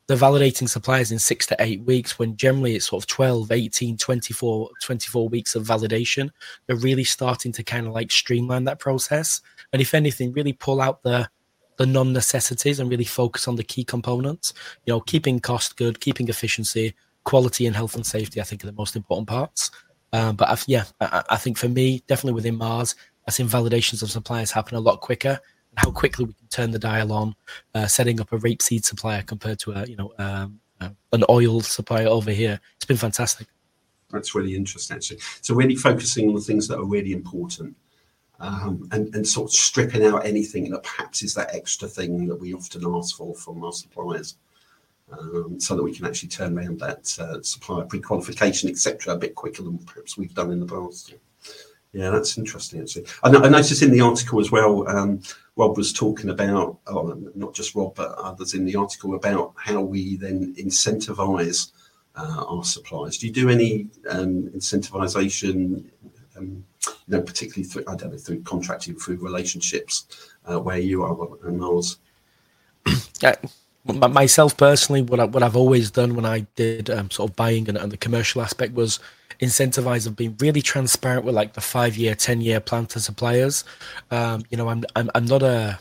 they're 0.07 0.17
validating 0.17 0.69
suppliers 0.69 1.12
in 1.12 1.21
six 1.21 1.47
to 1.47 1.57
eight 1.61 1.83
weeks 1.83 2.19
when 2.19 2.37
generally 2.37 2.75
it's 2.75 2.87
sort 2.87 3.02
of 3.02 3.07
12, 3.07 3.52
18, 3.52 3.97
24, 3.97 4.71
24 4.83 5.29
weeks 5.29 5.55
of 5.55 5.64
validation. 5.64 6.31
They're 6.67 6.75
really 6.75 7.05
starting 7.05 7.52
to 7.52 7.62
kind 7.62 7.87
of 7.87 7.93
like 7.93 8.11
streamline 8.11 8.64
that 8.64 8.81
process. 8.81 9.40
And 9.73 9.81
if 9.81 9.95
anything, 9.95 10.33
really 10.33 10.52
pull 10.52 10.81
out 10.81 11.02
the 11.02 11.29
the 11.76 11.87
non-necessities 11.87 12.79
and 12.79 12.90
really 12.90 13.05
focus 13.05 13.49
on 13.49 13.57
the 13.57 13.64
key 13.64 13.85
components. 13.85 14.52
You 14.85 14.93
know, 14.93 15.00
keeping 15.00 15.40
cost 15.40 15.76
good, 15.76 16.00
keeping 16.00 16.29
efficiency, 16.29 16.95
quality, 17.25 17.67
and 17.67 17.75
health 17.75 17.95
and 17.95 18.05
safety. 18.05 18.40
I 18.40 18.45
think 18.45 18.64
are 18.64 18.67
the 18.67 18.73
most 18.73 18.97
important 18.97 19.29
parts. 19.29 19.71
Um, 20.12 20.37
but 20.37 20.49
I've, 20.49 20.64
yeah, 20.67 20.85
I, 21.00 21.23
I, 21.31 21.37
think 21.37 21.57
for 21.57 21.69
me, 21.69 22.02
definitely 22.07 22.35
within 22.35 22.57
Mars, 22.57 22.97
I've 23.26 23.35
seen 23.35 23.49
validations 23.49 24.02
of 24.02 24.11
suppliers 24.11 24.50
happen 24.50 24.76
a 24.76 24.81
lot 24.81 25.00
quicker. 25.00 25.38
And 25.71 25.79
how 25.79 25.90
quickly 25.93 26.25
we 26.25 26.33
can 26.33 26.49
turn 26.49 26.71
the 26.73 26.79
dial 26.79 27.12
on 27.12 27.35
uh, 27.75 27.87
setting 27.87 28.21
up 28.21 28.33
a 28.33 28.38
rapeseed 28.38 28.85
supplier 28.85 29.23
compared 29.23 29.61
to 29.61 29.73
a 29.73 29.87
you 29.87 29.97
know 29.97 30.12
um, 30.19 30.59
uh, 30.81 30.90
an 31.12 31.25
oil 31.29 31.61
supplier 31.61 32.09
over 32.09 32.33
here. 32.33 32.61
It's 32.76 32.87
been 32.87 32.97
fantastic. 32.97 33.47
That's 34.11 34.35
really 34.35 34.57
interesting, 34.57 34.97
actually. 34.97 35.21
So 35.40 35.55
really 35.55 35.76
focusing 35.76 36.29
on 36.29 36.35
the 36.35 36.40
things 36.40 36.67
that 36.69 36.79
are 36.79 36.85
really 36.85 37.12
important. 37.12 37.76
Um, 38.40 38.88
and, 38.90 39.14
and 39.14 39.29
sort 39.29 39.50
of 39.50 39.55
stripping 39.55 40.02
out 40.07 40.25
anything 40.25 40.71
that 40.71 40.83
perhaps 40.83 41.23
is 41.23 41.35
that 41.35 41.55
extra 41.55 41.87
thing 41.87 42.26
that 42.29 42.40
we 42.40 42.55
often 42.55 42.83
ask 42.97 43.14
for 43.14 43.35
from 43.35 43.62
our 43.62 43.73
suppliers. 43.73 44.37
Um, 45.12 45.59
so 45.59 45.75
that 45.75 45.83
we 45.83 45.93
can 45.93 46.07
actually 46.07 46.29
turn 46.29 46.57
around 46.57 46.79
that 46.81 47.19
uh, 47.19 47.43
supplier 47.43 47.85
pre-qualification, 47.85 48.71
etc., 48.71 49.14
a 49.14 49.19
bit 49.19 49.35
quicker 49.35 49.62
than 49.62 49.79
perhaps 49.79 50.17
we've 50.17 50.35
done 50.35 50.52
in 50.52 50.61
the 50.61 50.67
past. 50.67 51.14
Yeah, 51.93 52.11
that's 52.11 52.38
interesting. 52.38 52.81
Actually, 52.81 53.07
I, 53.25 53.31
I 53.31 53.49
noticed 53.49 53.83
in 53.83 53.90
the 53.90 54.00
article 54.00 54.38
as 54.40 54.52
well. 54.52 54.88
Um, 54.88 55.21
Rob 55.57 55.76
was 55.76 55.93
talking 55.93 56.31
about, 56.31 56.79
oh, 56.87 57.12
not 57.35 57.55
just 57.55 57.75
Rob, 57.75 57.97
but 57.97 58.12
others 58.19 58.55
in 58.55 58.64
the 58.64 58.76
article 58.76 59.14
about 59.17 59.52
how 59.57 59.81
we 59.81 60.17
then 60.17 60.55
incentivize 60.55 61.73
uh, 62.14 62.45
our 62.49 62.64
suppliers. 62.64 63.19
Do 63.19 63.26
you 63.26 63.33
do 63.33 63.50
any 63.50 63.88
um, 64.09 64.49
incentivization, 64.50 65.85
um, 66.37 66.64
you 66.87 66.93
know, 67.09 67.21
particularly 67.21 67.64
through, 67.64 67.85
I 67.88 67.97
don't 67.97 68.12
know, 68.12 68.19
through 68.19 68.43
contracting, 68.43 68.95
through 68.95 69.17
relationships 69.17 70.31
uh, 70.47 70.61
where 70.61 70.79
you 70.79 71.02
are 71.02 71.29
and 71.45 71.59
Mars? 71.59 71.99
Myself 73.85 74.57
personally, 74.57 75.03
what 75.03 75.21
I, 75.21 75.25
what 75.25 75.43
I've 75.43 75.57
always 75.57 75.91
done 75.91 76.15
when 76.15 76.27
I 76.27 76.41
did 76.55 76.91
um, 76.91 77.11
sort 77.11 77.31
of 77.31 77.37
buying 77.37 77.67
and, 77.69 77.79
and, 77.79 77.91
the 77.91 77.97
commercial 77.97 78.43
aspect 78.43 78.75
was 78.75 79.01
incentivize 79.41 80.07
of 80.07 80.17
being 80.17 80.37
really 80.39 80.61
transparent 80.61 81.25
with 81.25 81.35
like 81.35 81.55
the 81.55 81.63
five 81.63 81.97
year, 81.97 82.15
ten 82.15 82.43
year 82.43 82.61
plan 82.61 82.85
to 82.87 83.01
suppliers. 83.01 83.65
Um, 84.11 84.43
you 84.51 84.59
know, 84.59 84.69
I'm, 84.69 84.85
I'm 84.97 85.11
I'm 85.15 85.25
not 85.25 85.43
a 85.43 85.79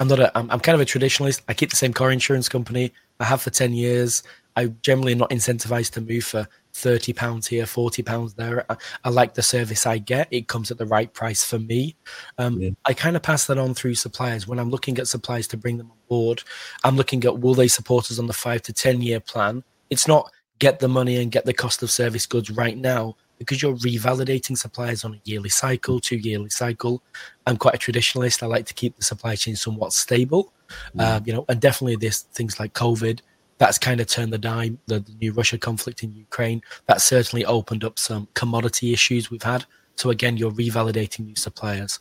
I'm 0.00 0.08
not 0.08 0.20
a 0.20 0.36
I'm, 0.38 0.50
I'm 0.50 0.60
kind 0.60 0.74
of 0.74 0.80
a 0.80 0.86
traditionalist. 0.86 1.42
I 1.48 1.54
keep 1.54 1.68
the 1.68 1.76
same 1.76 1.92
car 1.92 2.10
insurance 2.10 2.48
company 2.48 2.92
I 3.20 3.24
have 3.24 3.42
for 3.42 3.50
ten 3.50 3.74
years. 3.74 4.22
I 4.56 4.68
generally 4.82 5.14
not 5.14 5.30
incentivized 5.30 5.92
to 5.92 6.00
move 6.00 6.24
for 6.24 6.48
thirty 6.72 7.12
pounds 7.12 7.46
here, 7.46 7.66
forty 7.66 8.02
pounds 8.02 8.34
there. 8.34 8.64
I, 8.70 8.76
I, 9.04 9.08
like 9.10 9.34
the 9.34 9.42
service 9.42 9.86
I 9.86 9.98
get; 9.98 10.28
it 10.30 10.48
comes 10.48 10.70
at 10.70 10.78
the 10.78 10.86
right 10.86 11.12
price 11.12 11.44
for 11.44 11.58
me. 11.58 11.96
Um, 12.38 12.60
yeah. 12.60 12.70
I 12.84 12.94
kind 12.94 13.16
of 13.16 13.22
pass 13.22 13.46
that 13.46 13.58
on 13.58 13.74
through 13.74 13.94
suppliers 13.94 14.46
when 14.46 14.58
I'm 14.58 14.70
looking 14.70 14.98
at 14.98 15.08
suppliers 15.08 15.48
to 15.48 15.56
bring 15.56 15.78
them 15.78 15.90
on 15.90 15.98
board. 16.08 16.42
I'm 16.84 16.96
looking 16.96 17.24
at 17.24 17.38
will 17.38 17.54
they 17.54 17.68
support 17.68 18.10
us 18.10 18.18
on 18.18 18.26
the 18.26 18.32
five 18.32 18.62
to 18.62 18.72
ten 18.72 19.02
year 19.02 19.20
plan. 19.20 19.64
It's 19.90 20.08
not 20.08 20.30
get 20.58 20.80
the 20.80 20.88
money 20.88 21.16
and 21.16 21.30
get 21.30 21.44
the 21.44 21.52
cost 21.52 21.82
of 21.82 21.90
service 21.90 22.26
goods 22.26 22.50
right 22.50 22.76
now 22.76 23.16
because 23.38 23.62
you're 23.62 23.76
revalidating 23.76 24.58
suppliers 24.58 25.04
on 25.04 25.14
a 25.14 25.20
yearly 25.24 25.48
cycle, 25.48 26.00
two 26.00 26.16
yearly 26.16 26.50
cycle. 26.50 27.02
I'm 27.46 27.56
quite 27.56 27.74
a 27.74 27.78
traditionalist. 27.78 28.42
I 28.42 28.46
like 28.46 28.66
to 28.66 28.74
keep 28.74 28.96
the 28.96 29.04
supply 29.04 29.36
chain 29.36 29.56
somewhat 29.56 29.92
stable. 29.92 30.52
Um, 30.98 31.22
you 31.24 31.32
know, 31.32 31.44
and 31.48 31.60
definitely 31.60 31.96
this 31.96 32.22
things 32.22 32.60
like 32.60 32.74
COVID 32.74 33.20
that's 33.58 33.78
kind 33.78 34.00
of 34.00 34.06
turned 34.06 34.32
the 34.32 34.38
dime. 34.38 34.78
The, 34.86 35.00
the 35.00 35.14
new 35.20 35.32
Russia 35.32 35.58
conflict 35.58 36.02
in 36.02 36.12
Ukraine 36.12 36.62
that 36.86 37.00
certainly 37.00 37.44
opened 37.44 37.84
up 37.84 37.98
some 37.98 38.28
commodity 38.34 38.92
issues 38.92 39.30
we've 39.30 39.42
had. 39.42 39.64
So 39.96 40.10
again, 40.10 40.36
you're 40.36 40.52
revalidating 40.52 41.26
new 41.26 41.36
suppliers. 41.36 41.98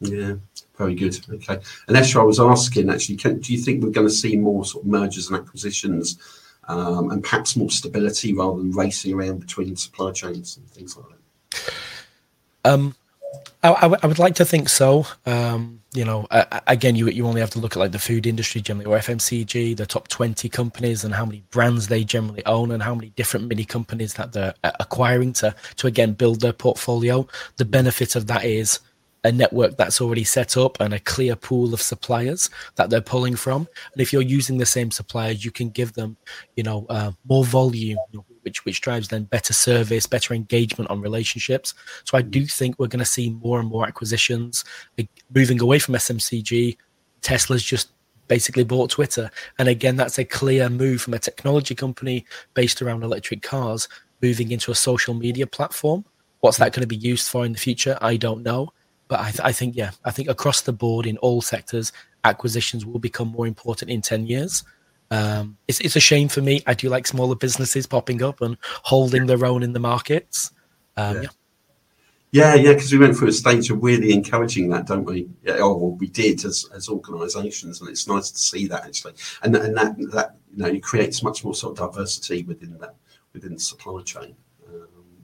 Yeah, 0.00 0.34
very 0.78 0.94
good. 0.94 1.18
Okay, 1.28 1.58
and 1.88 1.96
Esra, 1.96 2.20
I 2.20 2.24
was 2.24 2.40
asking 2.40 2.88
actually, 2.88 3.16
can, 3.16 3.38
do 3.38 3.52
you 3.52 3.58
think 3.58 3.82
we're 3.82 3.90
going 3.90 4.06
to 4.06 4.12
see 4.12 4.36
more 4.36 4.64
sort 4.64 4.84
of 4.84 4.90
mergers 4.90 5.28
and 5.28 5.38
acquisitions, 5.38 6.18
um, 6.68 7.10
and 7.10 7.22
perhaps 7.22 7.56
more 7.56 7.70
stability 7.70 8.32
rather 8.32 8.58
than 8.58 8.70
racing 8.72 9.12
around 9.12 9.40
between 9.40 9.76
supply 9.76 10.12
chains 10.12 10.56
and 10.56 10.66
things 10.70 10.96
like 10.96 11.06
that? 11.08 11.74
Um, 12.64 12.94
I, 13.62 13.72
I, 13.72 13.80
w- 13.82 14.00
I 14.02 14.06
would 14.06 14.18
like 14.18 14.34
to 14.36 14.44
think 14.44 14.68
so. 14.68 15.06
Um, 15.26 15.82
you 15.92 16.04
know, 16.04 16.26
uh, 16.30 16.60
again, 16.66 16.94
you 16.94 17.08
you 17.08 17.26
only 17.26 17.40
have 17.40 17.50
to 17.50 17.58
look 17.58 17.72
at 17.76 17.78
like 17.80 17.92
the 17.92 17.98
food 17.98 18.26
industry 18.26 18.60
generally, 18.60 18.86
or 18.86 18.96
FMCG, 18.98 19.76
the 19.76 19.86
top 19.86 20.08
twenty 20.08 20.48
companies, 20.48 21.04
and 21.04 21.14
how 21.14 21.26
many 21.26 21.42
brands 21.50 21.88
they 21.88 22.04
generally 22.04 22.44
own, 22.46 22.70
and 22.70 22.82
how 22.82 22.94
many 22.94 23.10
different 23.10 23.48
mini 23.48 23.64
companies 23.64 24.14
that 24.14 24.32
they're 24.32 24.54
uh, 24.64 24.70
acquiring 24.80 25.32
to 25.34 25.54
to 25.76 25.86
again 25.86 26.12
build 26.12 26.40
their 26.40 26.52
portfolio. 26.52 27.26
The 27.56 27.64
benefit 27.64 28.16
of 28.16 28.26
that 28.28 28.44
is 28.44 28.80
a 29.24 29.32
network 29.32 29.76
that's 29.76 30.00
already 30.00 30.24
set 30.24 30.56
up 30.56 30.80
and 30.80 30.94
a 30.94 31.00
clear 31.00 31.36
pool 31.36 31.74
of 31.74 31.82
suppliers 31.82 32.48
that 32.76 32.88
they're 32.88 33.02
pulling 33.02 33.36
from. 33.36 33.68
And 33.92 34.00
if 34.00 34.12
you're 34.12 34.22
using 34.22 34.56
the 34.56 34.64
same 34.64 34.90
suppliers, 34.90 35.44
you 35.44 35.50
can 35.50 35.68
give 35.68 35.92
them, 35.92 36.16
you 36.56 36.62
know, 36.62 36.86
uh, 36.88 37.12
more 37.28 37.44
volume, 37.44 37.98
you 38.12 38.18
know, 38.18 38.24
which 38.42 38.64
which 38.64 38.80
drives 38.80 39.08
then 39.08 39.24
better 39.24 39.52
service, 39.52 40.06
better 40.06 40.34
engagement 40.34 40.90
on 40.90 41.00
relationships. 41.00 41.74
So 42.04 42.16
I 42.16 42.22
do 42.22 42.42
mm. 42.42 42.52
think 42.52 42.78
we're 42.78 42.88
going 42.88 43.00
to 43.00 43.04
see 43.04 43.30
more 43.30 43.60
and 43.60 43.68
more 43.68 43.86
acquisitions 43.86 44.64
like 44.98 45.08
moving 45.34 45.60
away 45.60 45.78
from 45.78 45.94
FMCG. 45.94 46.76
Tesla's 47.22 47.62
just 47.62 47.92
basically 48.28 48.64
bought 48.64 48.90
Twitter, 48.90 49.30
and 49.58 49.68
again, 49.68 49.96
that's 49.96 50.18
a 50.18 50.24
clear 50.24 50.68
move 50.68 51.02
from 51.02 51.14
a 51.14 51.18
technology 51.18 51.74
company 51.74 52.24
based 52.54 52.80
around 52.82 53.02
electric 53.02 53.42
cars 53.42 53.88
moving 54.22 54.50
into 54.50 54.70
a 54.70 54.74
social 54.74 55.14
media 55.14 55.46
platform. 55.46 56.04
What's 56.40 56.58
that 56.58 56.72
mm. 56.72 56.76
going 56.76 56.82
to 56.82 56.86
be 56.86 56.96
used 56.96 57.28
for 57.28 57.44
in 57.44 57.52
the 57.52 57.58
future? 57.58 57.98
I 58.00 58.16
don't 58.16 58.42
know, 58.42 58.72
but 59.08 59.20
I, 59.20 59.30
th- 59.30 59.40
I 59.40 59.52
think 59.52 59.76
yeah, 59.76 59.90
I 60.04 60.10
think 60.10 60.28
across 60.28 60.62
the 60.62 60.72
board 60.72 61.06
in 61.06 61.18
all 61.18 61.42
sectors, 61.42 61.92
acquisitions 62.24 62.86
will 62.86 62.98
become 62.98 63.28
more 63.28 63.46
important 63.46 63.90
in 63.90 64.00
ten 64.00 64.26
years. 64.26 64.64
Um, 65.10 65.56
it's 65.66 65.80
it's 65.80 65.96
a 65.96 66.00
shame 66.00 66.28
for 66.28 66.40
me. 66.40 66.62
I 66.66 66.74
do 66.74 66.88
like 66.88 67.06
smaller 67.06 67.34
businesses 67.34 67.86
popping 67.86 68.22
up 68.22 68.40
and 68.40 68.56
holding 68.62 69.26
their 69.26 69.44
own 69.44 69.62
in 69.62 69.72
the 69.72 69.80
markets. 69.80 70.52
Um, 70.96 71.22
yeah. 71.22 71.28
Yeah, 72.32 72.54
yeah, 72.54 72.74
because 72.74 72.92
we 72.92 72.98
went 72.98 73.16
through 73.16 73.28
a 73.28 73.32
stage 73.32 73.70
of 73.70 73.82
really 73.82 74.12
encouraging 74.12 74.68
that, 74.68 74.86
don't 74.86 75.02
we? 75.02 75.28
Yeah, 75.42 75.56
oh, 75.58 75.76
well, 75.76 75.90
we 75.96 76.06
did 76.06 76.44
as, 76.44 76.64
as 76.72 76.88
organisations, 76.88 77.80
and 77.80 77.90
it's 77.90 78.06
nice 78.06 78.30
to 78.30 78.38
see 78.38 78.68
that 78.68 78.84
actually, 78.84 79.14
and 79.42 79.56
and 79.56 79.76
that 79.76 79.96
that 80.12 80.36
you 80.52 80.62
know 80.62 80.68
it 80.68 80.80
creates 80.80 81.24
much 81.24 81.44
more 81.44 81.56
sort 81.56 81.76
of 81.76 81.92
diversity 81.92 82.44
within 82.44 82.78
that 82.78 82.94
within 83.32 83.54
the 83.54 83.60
supply 83.60 84.00
chain 84.02 84.36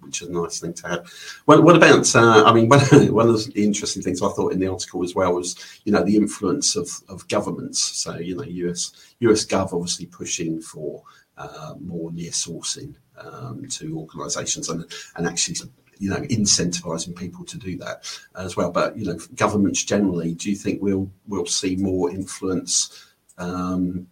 which 0.06 0.22
is 0.22 0.28
a 0.28 0.32
nice 0.32 0.60
thing 0.60 0.72
to 0.74 0.88
have. 0.88 1.12
Well, 1.46 1.62
what 1.62 1.76
about? 1.76 2.14
Uh, 2.14 2.44
I 2.44 2.52
mean, 2.52 2.68
one, 2.70 2.80
one 3.12 3.28
of 3.28 3.52
the 3.52 3.64
interesting 3.64 4.02
things 4.02 4.22
I 4.22 4.30
thought 4.30 4.52
in 4.52 4.60
the 4.60 4.68
article 4.68 5.04
as 5.04 5.14
well 5.14 5.34
was, 5.34 5.56
you 5.84 5.92
know, 5.92 6.02
the 6.02 6.16
influence 6.16 6.76
of, 6.76 6.88
of 7.08 7.28
governments. 7.28 7.80
So, 7.80 8.16
you 8.16 8.36
know, 8.36 8.44
US 8.44 8.92
US 9.20 9.44
Gov 9.44 9.72
obviously 9.72 10.06
pushing 10.06 10.60
for 10.60 11.02
uh, 11.36 11.74
more 11.80 12.12
near 12.12 12.30
sourcing 12.30 12.94
um, 13.18 13.66
to 13.68 13.98
organisations 13.98 14.68
and 14.68 14.84
and 15.16 15.26
actually 15.26 15.56
you 15.98 16.10
know 16.10 16.16
incentivizing 16.16 17.16
people 17.16 17.44
to 17.44 17.58
do 17.58 17.76
that 17.78 18.04
as 18.36 18.56
well 18.56 18.70
but 18.70 18.96
you 18.96 19.04
know 19.04 19.18
governments 19.34 19.84
generally 19.84 20.34
do 20.34 20.50
you 20.50 20.56
think 20.56 20.80
we'll 20.82 21.10
we'll 21.26 21.46
see 21.46 21.76
more 21.76 22.10
influence 22.10 23.06
um, 23.38 24.06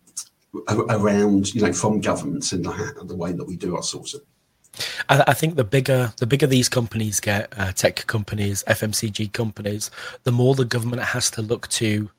around 0.69 1.55
you 1.55 1.61
know 1.61 1.73
from 1.73 2.01
governments 2.01 2.53
in 2.53 2.63
the, 2.63 3.05
the 3.07 3.17
way 3.17 3.33
that 3.33 3.47
we 3.47 3.57
do 3.57 3.77
our 3.77 3.83
sourcing 3.83 4.21
I, 5.09 5.25
I, 5.29 5.35
think 5.35 5.57
the 5.57 5.65
bigger 5.65 6.13
the 6.19 6.27
bigger 6.27 6.47
these 6.47 6.69
companies 6.69 7.21
get, 7.21 7.53
uh, 7.57 7.73
tech 7.73 8.07
companies, 8.07 8.65
FMCG 8.67 9.33
companies, 9.33 9.91
the 10.25 10.33
more 10.33 10.55
the 10.55 10.65
government 10.65 11.03
has 11.03 11.31
to 11.33 11.43
look 11.43 11.69
to 11.69 12.11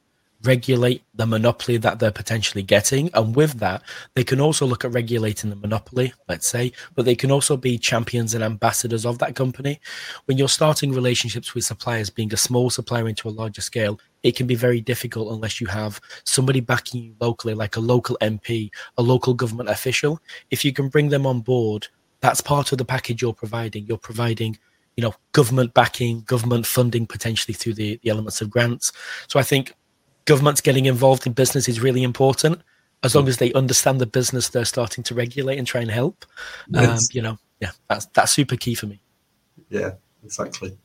regulate 0.45 1.03
the 1.15 1.25
monopoly 1.25 1.77
that 1.77 1.99
they're 1.99 2.11
potentially 2.11 2.63
getting. 2.63 3.09
And 3.13 3.35
with 3.35 3.59
that, 3.59 3.81
they 4.13 4.23
can 4.23 4.39
also 4.39 4.65
look 4.65 4.85
at 4.85 4.91
regulating 4.91 5.49
the 5.49 5.55
monopoly, 5.55 6.13
let's 6.29 6.47
say, 6.47 6.71
but 6.93 7.05
they 7.05 7.15
can 7.15 7.31
also 7.31 7.57
be 7.57 7.77
champions 7.77 8.33
and 8.33 8.43
ambassadors 8.43 9.05
of 9.05 9.17
that 9.19 9.35
company. 9.35 9.79
When 10.25 10.37
you're 10.37 10.47
starting 10.47 10.91
relationships 10.91 11.53
with 11.53 11.65
suppliers, 11.65 12.09
being 12.09 12.33
a 12.33 12.37
small 12.37 12.69
supplier 12.69 13.07
into 13.07 13.27
a 13.27 13.31
larger 13.31 13.61
scale, 13.61 13.99
it 14.23 14.35
can 14.35 14.47
be 14.47 14.55
very 14.55 14.81
difficult 14.81 15.33
unless 15.33 15.59
you 15.59 15.67
have 15.67 15.99
somebody 16.23 16.59
backing 16.59 17.03
you 17.03 17.15
locally, 17.19 17.53
like 17.53 17.75
a 17.75 17.81
local 17.81 18.17
MP, 18.21 18.69
a 18.97 19.01
local 19.01 19.33
government 19.33 19.69
official. 19.69 20.19
If 20.51 20.65
you 20.65 20.73
can 20.73 20.89
bring 20.89 21.09
them 21.09 21.25
on 21.25 21.41
board 21.41 21.87
that's 22.25 22.41
part 22.41 22.71
of 22.71 22.79
the 22.79 22.85
package 22.85 23.21
you're 23.21 23.33
providing. 23.33 23.85
You're 23.85 23.99
providing, 23.99 24.57
you 24.97 25.03
know, 25.03 25.13
government 25.31 25.75
backing, 25.75 26.21
government 26.21 26.65
funding 26.65 27.05
potentially 27.05 27.53
through 27.53 27.75
the, 27.75 27.99
the 28.01 28.09
elements 28.09 28.41
of 28.41 28.49
grants. 28.49 28.91
So 29.27 29.39
I 29.39 29.43
think 29.43 29.73
governments 30.25 30.59
getting 30.59 30.87
involved 30.87 31.27
in 31.27 31.33
business 31.33 31.69
is 31.69 31.79
really 31.79 32.01
important 32.01 32.61
as 33.03 33.13
long 33.13 33.27
as 33.27 33.37
they 33.37 33.53
understand 33.53 34.01
the 34.01 34.07
business 34.07 34.49
they're 34.49 34.65
starting 34.65 35.03
to 35.03 35.13
regulate 35.13 35.59
and 35.59 35.67
try 35.67 35.81
and 35.81 35.91
help. 35.91 36.25
Um, 36.73 36.97
you 37.11 37.21
know, 37.21 37.37
yeah, 37.59 37.71
that's 37.87 38.07
that's 38.07 38.31
super 38.31 38.55
key 38.55 38.73
for 38.73 38.87
me. 38.87 38.99
Yeah, 39.69 39.91
exactly, 40.23 40.75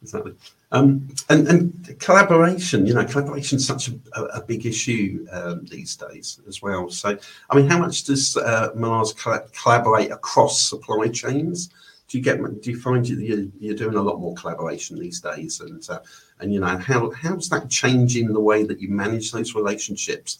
exactly. 0.00 0.32
Um, 0.72 1.08
and, 1.28 1.46
and 1.46 1.96
collaboration, 2.00 2.86
you 2.86 2.94
know, 2.94 3.04
collaboration 3.04 3.56
is 3.58 3.66
such 3.66 3.88
a, 3.88 4.20
a, 4.34 4.42
big 4.42 4.66
issue 4.66 5.24
um, 5.30 5.64
these 5.66 5.94
days 5.94 6.40
as 6.48 6.60
well. 6.60 6.90
So, 6.90 7.16
I 7.50 7.56
mean, 7.56 7.68
how 7.68 7.78
much 7.78 8.02
does 8.02 8.36
uh, 8.36 8.70
Mars 8.74 9.12
collaborate 9.12 10.10
across 10.10 10.68
supply 10.68 11.06
chains? 11.08 11.70
Do 12.08 12.18
you 12.18 12.24
get? 12.24 12.38
Do 12.38 12.70
you 12.70 12.80
find 12.80 13.08
you, 13.08 13.52
you're 13.60 13.76
doing 13.76 13.96
a 13.96 14.02
lot 14.02 14.20
more 14.20 14.34
collaboration 14.34 14.98
these 14.98 15.20
days? 15.20 15.60
And 15.60 15.88
uh, 15.88 16.00
and 16.40 16.52
you 16.52 16.60
know, 16.60 16.78
how 16.78 17.10
how's 17.10 17.48
that 17.48 17.68
changing 17.68 18.32
the 18.32 18.40
way 18.40 18.64
that 18.64 18.80
you 18.80 18.88
manage 18.88 19.32
those 19.32 19.54
relationships? 19.54 20.38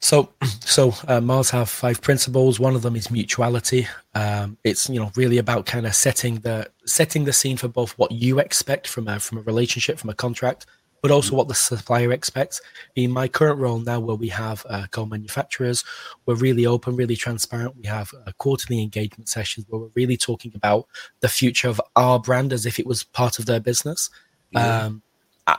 So, 0.00 0.30
so 0.60 0.94
uh, 1.06 1.20
Mars 1.20 1.50
have 1.50 1.68
five 1.68 2.00
principles. 2.00 2.58
One 2.58 2.74
of 2.74 2.82
them 2.82 2.96
is 2.96 3.10
mutuality. 3.10 3.86
Um, 4.14 4.58
it's 4.64 4.88
you 4.88 4.98
know 4.98 5.10
really 5.16 5.38
about 5.38 5.66
kind 5.66 5.86
of 5.86 5.94
setting 5.94 6.36
the 6.40 6.70
setting 6.84 7.24
the 7.24 7.32
scene 7.32 7.56
for 7.56 7.68
both 7.68 7.92
what 7.98 8.12
you 8.12 8.38
expect 8.38 8.88
from 8.88 9.08
a 9.08 9.20
from 9.20 9.38
a 9.38 9.42
relationship, 9.42 9.98
from 9.98 10.10
a 10.10 10.14
contract, 10.14 10.66
but 11.02 11.10
also 11.10 11.36
what 11.36 11.48
the 11.48 11.54
supplier 11.54 12.12
expects. 12.12 12.60
In 12.96 13.10
my 13.10 13.28
current 13.28 13.58
role 13.58 13.78
now, 13.78 14.00
where 14.00 14.16
we 14.16 14.28
have 14.28 14.64
uh, 14.68 14.86
co-manufacturers, 14.90 15.84
we're 16.26 16.34
really 16.34 16.66
open, 16.66 16.96
really 16.96 17.16
transparent. 17.16 17.76
We 17.76 17.86
have 17.86 18.12
uh, 18.26 18.32
quarterly 18.38 18.82
engagement 18.82 19.28
sessions 19.28 19.66
where 19.68 19.80
we're 19.80 19.90
really 19.94 20.16
talking 20.16 20.52
about 20.54 20.86
the 21.20 21.28
future 21.28 21.68
of 21.68 21.80
our 21.96 22.18
brand 22.18 22.52
as 22.52 22.66
if 22.66 22.78
it 22.78 22.86
was 22.86 23.04
part 23.04 23.38
of 23.38 23.46
their 23.46 23.60
business. 23.60 24.10
Yeah. 24.50 24.84
Um, 24.84 25.02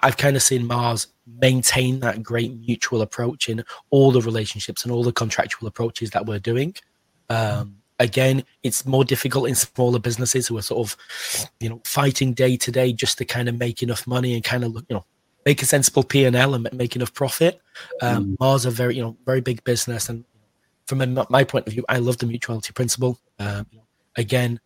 I've 0.04 0.18
kind 0.18 0.36
of 0.36 0.44
seen 0.44 0.66
Mars 0.66 1.08
maintain 1.40 2.00
that 2.02 2.22
great 2.22 2.60
mutual 2.60 3.02
approach 3.02 3.50
in 3.50 3.64
all 3.90 4.12
the 4.12 4.22
relationships 4.22 4.84
and 4.84 4.92
all 4.92 5.04
the 5.04 5.12
contractual 5.12 5.68
approaches 5.68 6.12
that 6.12 6.26
we're 6.26 6.40
doing. 6.40 6.76
Um, 7.30 7.78
again, 8.00 8.44
it's 8.64 8.86
more 8.86 9.06
difficult 9.06 9.48
in 9.48 9.56
smaller 9.56 10.00
businesses 10.00 10.48
who 10.48 10.58
are 10.58 10.62
sort 10.62 10.88
of, 10.88 10.98
you 11.60 11.70
know, 11.70 11.82
fighting 11.86 12.34
day 12.34 12.58
to 12.58 12.72
day 12.72 12.92
just 12.92 13.18
to 13.20 13.26
kind 13.26 13.48
of 13.48 13.58
make 13.58 13.82
enough 13.84 14.06
money 14.08 14.34
and 14.34 14.44
kind 14.44 14.64
of 14.64 14.74
look, 14.74 14.86
you 14.90 14.96
know, 14.96 15.06
make 15.46 15.62
a 15.62 15.66
sensible 15.66 16.04
P 16.04 16.26
and 16.26 16.36
L 16.36 16.54
and 16.54 16.68
make 16.74 16.96
enough 16.96 17.14
profit. 17.14 17.62
Um, 18.02 18.26
mm. 18.26 18.40
Mars 18.40 18.66
are 18.66 18.72
very, 18.72 18.96
you 18.96 19.02
know, 19.02 19.18
very 19.26 19.42
big 19.42 19.64
business, 19.64 20.10
and 20.10 20.26
from 20.88 21.02
a, 21.02 21.26
my 21.30 21.44
point 21.44 21.68
of 21.68 21.74
view, 21.74 21.86
I 21.88 21.98
love 21.98 22.18
the 22.18 22.26
mutuality 22.26 22.74
principle. 22.74 23.20
Um, 23.40 23.68
again, 24.16 24.60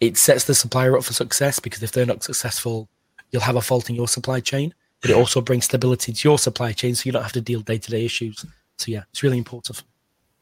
it 0.00 0.16
sets 0.16 0.44
the 0.44 0.54
supplier 0.54 0.96
up 0.96 1.04
for 1.04 1.12
success 1.12 1.60
because 1.60 1.82
if 1.82 1.92
they're 1.92 2.06
not 2.06 2.22
successful, 2.22 2.88
you'll 3.30 3.42
have 3.42 3.56
a 3.56 3.60
fault 3.60 3.90
in 3.90 3.96
your 3.96 4.08
supply 4.08 4.40
chain, 4.40 4.74
but 5.00 5.10
it 5.10 5.16
also 5.16 5.40
brings 5.40 5.66
stability 5.66 6.12
to 6.12 6.28
your 6.28 6.38
supply 6.38 6.72
chain 6.72 6.94
so 6.94 7.02
you 7.06 7.12
don't 7.12 7.22
have 7.22 7.32
to 7.32 7.40
deal 7.40 7.60
day 7.60 7.78
to 7.78 7.90
day 7.90 8.04
issues. 8.04 8.44
So, 8.76 8.90
yeah, 8.90 9.02
it's 9.10 9.22
really 9.22 9.38
important. 9.38 9.82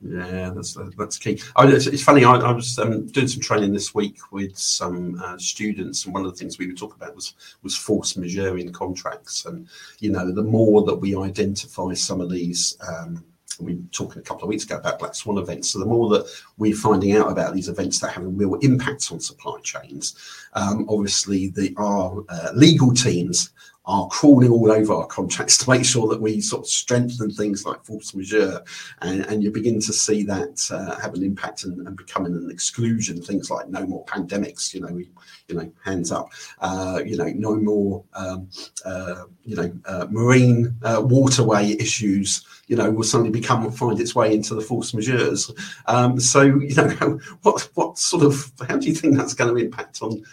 Yeah, 0.02 0.50
that's 0.54 0.76
that's 0.98 1.16
key. 1.16 1.40
I, 1.56 1.66
it's, 1.68 1.86
it's, 1.86 2.02
funny. 2.02 2.22
I, 2.22 2.34
I 2.34 2.52
was 2.52 2.78
um, 2.78 3.06
doing 3.06 3.28
some 3.28 3.40
training 3.40 3.72
this 3.72 3.94
week 3.94 4.18
with 4.30 4.56
some 4.56 5.18
uh, 5.24 5.38
students, 5.38 6.04
and 6.04 6.12
one 6.12 6.24
of 6.24 6.30
the 6.30 6.36
things 6.36 6.58
we 6.58 6.66
were 6.66 6.74
talking 6.74 6.98
about 7.00 7.14
was 7.14 7.32
was 7.62 7.74
force 7.74 8.14
majeure 8.14 8.58
in 8.58 8.72
contracts. 8.72 9.46
And 9.46 9.66
you 10.00 10.12
know, 10.12 10.30
the 10.30 10.42
more 10.42 10.84
that 10.84 10.96
we 10.96 11.16
identify 11.16 11.94
some 11.94 12.20
of 12.20 12.30
these 12.30 12.76
um, 12.86 13.24
we 13.64 13.74
were 13.74 13.82
talking 13.92 14.20
a 14.20 14.24
couple 14.24 14.44
of 14.44 14.48
weeks 14.48 14.64
ago 14.64 14.76
about 14.76 14.98
black 14.98 15.14
swan 15.14 15.38
events. 15.38 15.70
So 15.70 15.78
the 15.78 15.86
more 15.86 16.08
that 16.10 16.26
we're 16.58 16.74
finding 16.74 17.16
out 17.16 17.30
about 17.30 17.54
these 17.54 17.68
events 17.68 17.98
that 18.00 18.12
have 18.12 18.24
a 18.24 18.28
real 18.28 18.54
impact 18.56 19.10
on 19.12 19.20
supply 19.20 19.58
chains, 19.62 20.16
um, 20.54 20.86
obviously 20.88 21.48
the 21.48 21.74
our 21.76 22.24
uh, 22.28 22.50
legal 22.54 22.92
teams 22.92 23.50
are 23.86 24.08
crawling 24.08 24.50
all 24.50 24.72
over 24.72 24.92
our 24.92 25.06
contracts 25.06 25.56
to 25.64 25.70
make 25.70 25.84
sure 25.84 26.08
that 26.08 26.20
we 26.20 26.40
sort 26.40 26.62
of 26.62 26.68
strengthen 26.68 27.30
things 27.30 27.64
like 27.64 27.84
force 27.84 28.14
majeure, 28.14 28.62
and, 29.02 29.24
and 29.26 29.42
you 29.42 29.50
begin 29.50 29.80
to 29.80 29.92
see 29.92 30.22
that 30.24 30.68
uh, 30.72 30.98
have 31.00 31.14
an 31.14 31.22
impact 31.22 31.64
and, 31.64 31.86
and, 31.86 31.96
becoming 31.96 32.34
an 32.34 32.50
exclusion. 32.50 33.22
Things 33.22 33.50
like 33.50 33.68
no 33.68 33.86
more 33.86 34.04
pandemics, 34.06 34.74
you 34.74 34.80
know, 34.80 34.92
we, 34.92 35.08
you 35.48 35.54
know, 35.54 35.70
hands 35.84 36.10
up, 36.10 36.32
uh, 36.60 37.00
you 37.04 37.16
know, 37.16 37.28
no 37.28 37.54
more, 37.56 38.04
um, 38.14 38.48
uh, 38.84 39.24
you 39.44 39.56
know, 39.56 39.72
uh, 39.86 40.06
marine 40.10 40.76
uh, 40.82 41.02
waterway 41.04 41.70
issues. 41.78 42.44
You 42.66 42.74
know, 42.74 42.90
will 42.90 43.04
suddenly 43.04 43.30
become 43.30 43.70
find 43.70 44.00
its 44.00 44.16
way 44.16 44.34
into 44.34 44.56
the 44.56 44.60
force 44.60 44.90
majeures. 44.90 45.52
Um, 45.86 46.18
so, 46.18 46.42
you 46.42 46.74
know, 46.74 47.20
what 47.42 47.68
what 47.74 47.98
sort 47.98 48.24
of 48.24 48.50
how 48.68 48.76
do 48.76 48.88
you 48.88 48.94
think 48.94 49.16
that's 49.16 49.34
going 49.34 49.54
to 49.54 49.64
impact 49.64 50.02
on 50.02 50.24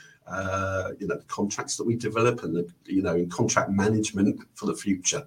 you 1.00 1.08
know, 1.08 1.18
the 1.18 1.26
contracts 1.28 1.78
that 1.78 1.86
we 1.86 1.96
develop 1.96 2.44
and 2.44 2.56
the, 2.56 2.68
you 2.86 3.02
know, 3.02 3.16
in 3.16 3.30
contract 3.30 3.70
management 3.70 4.40
for 4.56 4.66
the 4.66 4.76
future. 4.76 5.26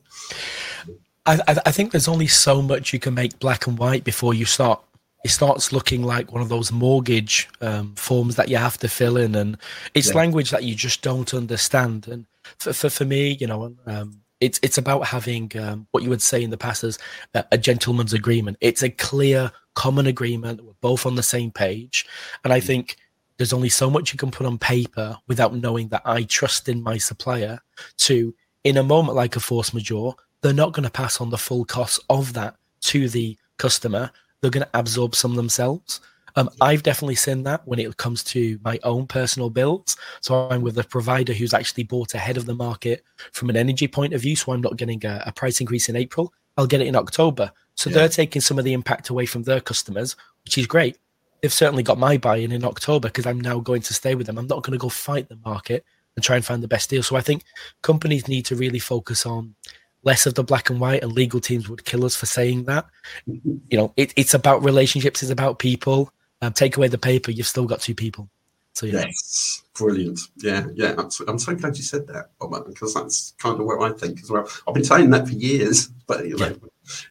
I, 1.26 1.61
I 1.66 1.72
think 1.72 1.90
there's 1.90 2.09
only 2.09 2.28
so 2.28 2.62
much 2.62 2.92
you 2.92 2.98
can 2.98 3.14
make 3.14 3.38
black 3.38 3.66
and 3.66 3.78
white 3.78 4.04
before 4.04 4.32
you 4.32 4.44
start. 4.44 4.82
It 5.24 5.30
starts 5.30 5.72
looking 5.72 6.04
like 6.04 6.32
one 6.32 6.40
of 6.40 6.48
those 6.48 6.70
mortgage 6.70 7.48
um, 7.61 7.94
forms 7.96 8.37
that 8.37 8.48
you 8.48 8.59
have 8.59 8.78
to 8.78 8.88
fill 8.88 9.16
in, 9.16 9.35
and 9.35 9.56
it's 9.92 10.11
yeah. 10.11 10.16
language 10.16 10.50
that 10.50 10.62
you 10.62 10.76
just 10.76 11.02
don't 11.02 11.35
understand. 11.35 12.06
And 12.06 12.26
for 12.59 12.72
for, 12.72 12.88
for 12.88 13.04
me, 13.04 13.32
you 13.40 13.48
know, 13.48 13.74
um, 13.87 14.20
it's 14.40 14.61
it's 14.62 14.78
about 14.78 15.06
having 15.06 15.50
um, 15.59 15.88
what 15.90 16.04
you 16.04 16.11
would 16.11 16.22
say 16.22 16.44
in 16.44 16.50
the 16.50 16.56
past 16.56 16.85
as 16.85 16.98
a, 17.35 17.44
a, 17.50 17.59
gentleman's 17.59 18.12
agreement. 18.12 18.56
It's 18.61 18.82
a 18.82 18.90
clear, 18.90 19.50
common 19.74 20.06
agreement. 20.06 20.62
We're 20.62 20.74
both 20.80 21.06
on 21.06 21.16
the 21.16 21.24
same 21.24 21.50
page, 21.50 22.06
and 22.44 22.52
I 22.52 22.61
mm. 22.61 22.64
think 22.64 22.96
there's 23.37 23.53
only 23.53 23.68
so 23.68 23.90
much 23.90 24.12
you 24.12 24.18
can 24.18 24.31
put 24.31 24.46
on 24.46 24.59
paper 24.59 25.16
without 25.27 25.55
knowing 25.55 25.88
that 25.88 26.03
I 26.05 26.22
trust 26.25 26.68
in 26.68 26.83
my 26.83 26.99
supplier 26.99 27.61
to, 27.99 28.35
in 28.64 28.79
a 28.79 28.83
moment 28.83 29.16
like 29.16 29.37
a 29.37 29.40
force 29.40 29.75
majeure, 29.75 30.12
they're 30.40 30.53
not 30.53 30.72
going 30.72 30.85
to 30.85 30.90
pass 30.90 31.20
on 31.20 31.31
the 31.31 31.38
full 31.38 31.64
cost 31.64 32.01
of 32.09 32.33
that 32.35 32.57
to 32.83 33.09
the 33.09 33.37
customer. 33.59 34.11
They're 34.40 34.51
going 34.51 34.66
to 34.66 34.79
absorb 34.79 35.14
some 35.14 35.35
themselves. 35.35 36.01
Um, 36.37 36.51
I've 36.61 36.83
definitely 36.83 37.14
seen 37.14 37.42
that 37.44 37.66
when 37.66 37.79
it 37.79 37.96
comes 37.96 38.22
to 38.25 38.59
my 38.62 38.79
own 38.83 39.07
personal 39.07 39.49
bills. 39.49 39.96
So 40.20 40.49
I'm 40.51 40.61
with 40.61 40.79
a 40.79 40.85
provider 40.85 41.33
who's 41.33 41.55
actually 41.55 41.85
bought 41.85 42.14
ahead 42.14 42.37
of 42.37 42.44
the 42.44 42.55
market 42.55 43.05
from 43.33 43.49
an 43.49 43.57
energy 43.57 43.88
point 43.88 44.12
of 44.12 44.20
view. 44.20 44.37
So 44.37 44.53
I'm 44.53 44.61
not 44.61 44.77
getting 44.77 45.05
a, 45.07 45.22
a 45.27 45.33
price 45.33 45.61
increase 45.61 45.88
in 45.88 45.96
April. 45.96 46.33
I'll 46.59 46.66
get 46.66 46.83
it 46.83 46.87
in 46.87 46.96
October. 46.96 47.51
So 47.75 47.88
yeah. 47.88 47.96
they're 47.96 48.09
taking 48.09 48.42
some 48.42 48.59
of 48.59 48.64
the 48.66 48.75
impact 48.75 49.09
away 49.09 49.25
from 49.25 49.42
their 49.44 49.61
customers, 49.61 50.16
which 50.44 50.59
is 50.59 50.66
great 50.66 50.99
they've 51.46 51.52
certainly 51.52 51.85
got 51.85 51.96
my 51.96 52.16
buy-in 52.16 52.50
in 52.50 52.64
October 52.64 53.06
because 53.06 53.24
I'm 53.24 53.40
now 53.40 53.61
going 53.61 53.82
to 53.82 53.94
stay 53.94 54.16
with 54.16 54.26
them. 54.26 54.37
I'm 54.37 54.48
not 54.48 54.64
going 54.64 54.72
to 54.72 54.82
go 54.82 54.88
fight 54.88 55.28
the 55.28 55.38
market 55.44 55.85
and 56.16 56.24
try 56.24 56.35
and 56.35 56.44
find 56.44 56.61
the 56.61 56.66
best 56.66 56.90
deal. 56.90 57.04
So 57.04 57.14
I 57.14 57.20
think 57.20 57.44
companies 57.82 58.26
need 58.26 58.46
to 58.46 58.56
really 58.56 58.80
focus 58.80 59.24
on 59.24 59.54
less 60.02 60.26
of 60.26 60.35
the 60.35 60.42
black 60.42 60.70
and 60.70 60.80
white, 60.80 61.04
and 61.04 61.12
legal 61.12 61.38
teams 61.38 61.68
would 61.68 61.85
kill 61.85 62.04
us 62.04 62.16
for 62.16 62.26
saying 62.26 62.64
that. 62.64 62.87
You 63.26 63.61
know, 63.78 63.92
it, 63.96 64.12
it's 64.16 64.35
about 64.35 64.64
relationships, 64.64 65.22
it's 65.22 65.30
about 65.30 65.61
people. 65.61 66.12
Um, 66.42 66.52
take 66.52 66.76
away 66.76 66.88
the 66.88 66.98
paper, 66.98 67.30
you've 67.30 67.46
still 67.46 67.64
got 67.64 67.80
two 67.80 67.94
people. 67.94 68.28
So 68.72 68.87
yeah. 68.87 69.04
Yes, 69.06 69.62
brilliant. 69.74 70.18
Yeah, 70.38 70.66
yeah. 70.74 70.96
I'm 70.98 71.12
so, 71.12 71.24
I'm 71.28 71.38
so 71.38 71.54
glad 71.54 71.76
you 71.76 71.85
said 71.85 72.09
that, 72.09 72.30
because 72.66 72.94
that's 72.94 73.35
kind 73.38 73.61
of 73.61 73.66
what 73.66 73.80
I 73.82 73.96
think 73.96 74.20
as 74.20 74.30
well. 74.30 74.50
I've 74.66 74.74
been 74.74 74.82
saying 74.82 75.11
that 75.11 75.28
for 75.28 75.35
years, 75.35 75.90
but 76.09 76.26
you 76.26 76.37
know, 76.37 76.48
yeah 76.48 76.54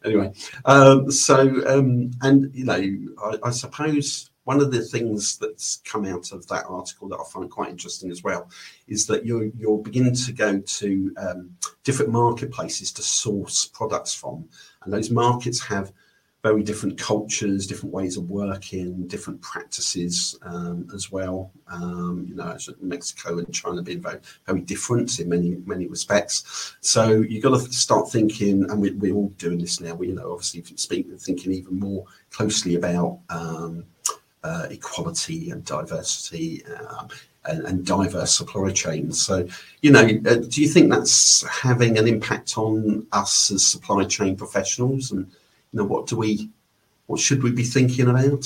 anyway, 0.04 0.32
um, 0.66 1.12
so 1.12 1.40
um, 1.68 2.12
and 2.22 2.54
you 2.54 2.66
know, 2.66 3.14
I, 3.24 3.48
I, 3.48 3.50
suppose 3.52 4.30
one 4.46 4.62
of 4.62 4.72
the 4.72 4.82
things 4.82 5.38
that's 5.38 5.78
come 5.86 6.06
out 6.06 6.32
of 6.32 6.48
that 6.48 6.66
article 6.68 7.10
that 7.10 7.20
I 7.20 7.24
find 7.32 7.50
quite 7.50 7.70
interesting 7.70 8.12
as 8.12 8.24
well 8.24 8.50
is 8.88 9.06
that 9.08 9.26
you're 9.26 9.46
you're 9.58 9.80
beginning 9.80 10.16
to 10.16 10.32
go 10.32 10.60
to 10.60 11.16
um, 11.18 11.58
different 11.84 12.12
marketplaces 12.12 12.92
to 12.94 13.02
source 13.02 13.66
products 13.66 14.14
from, 14.14 14.48
and 14.84 14.94
those 14.94 15.10
markets 15.10 15.60
have 15.62 15.92
very 16.46 16.62
different 16.62 16.96
cultures, 16.96 17.66
different 17.66 17.92
ways 17.92 18.18
of 18.18 18.30
working, 18.30 19.08
different 19.08 19.42
practices 19.42 20.38
um, 20.44 20.88
as 20.94 21.12
well. 21.12 21.50
Um, 21.68 22.28
you 22.30 22.36
know, 22.36 22.56
Mexico 22.82 23.40
and 23.40 23.52
China 23.52 23.82
being 23.82 24.00
very, 24.00 24.20
very 24.46 24.62
different 24.62 25.20
in 25.20 25.28
many, 25.28 25.58
many 25.66 25.88
respects. 25.88 26.76
So 26.82 27.22
you've 27.22 27.42
got 27.42 27.60
to 27.60 27.74
start 27.74 28.12
thinking, 28.12 28.70
and 28.70 28.80
we, 28.80 28.92
we're 28.92 29.16
all 29.16 29.30
doing 29.40 29.58
this 29.58 29.82
now. 29.82 29.96
We, 29.96 30.10
you 30.10 30.14
know, 30.14 30.34
obviously 30.34 30.62
speaking, 30.78 31.18
thinking 31.18 31.52
even 31.52 31.80
more 31.80 32.06
closely 32.30 32.76
about 32.76 33.18
um, 33.32 33.84
uh, 34.44 34.68
equality 34.70 35.50
and 35.50 35.66
diversity. 35.66 36.64
Um, 36.68 37.10
and, 37.48 37.64
and, 37.68 37.86
diverse 37.86 38.36
supply 38.36 38.72
chains. 38.72 39.22
So, 39.22 39.48
you 39.84 39.92
know, 39.92 40.02
uh, 40.02 40.38
do 40.50 40.64
you 40.64 40.68
think 40.68 40.90
that's 40.90 41.48
having 41.48 42.00
an 42.00 42.08
impact 42.08 42.58
on 42.58 43.06
us 43.12 43.52
as 43.52 43.64
supply 43.64 44.04
chain 44.06 44.36
professionals 44.36 45.12
and 45.12 45.30
you 45.76 45.82
know, 45.82 45.88
what 45.88 46.08
do 46.08 46.16
we, 46.16 46.50
what 47.08 47.20
should 47.20 47.44
we 47.44 47.52
be 47.52 47.64
thinking 47.64 48.08
about? 48.08 48.46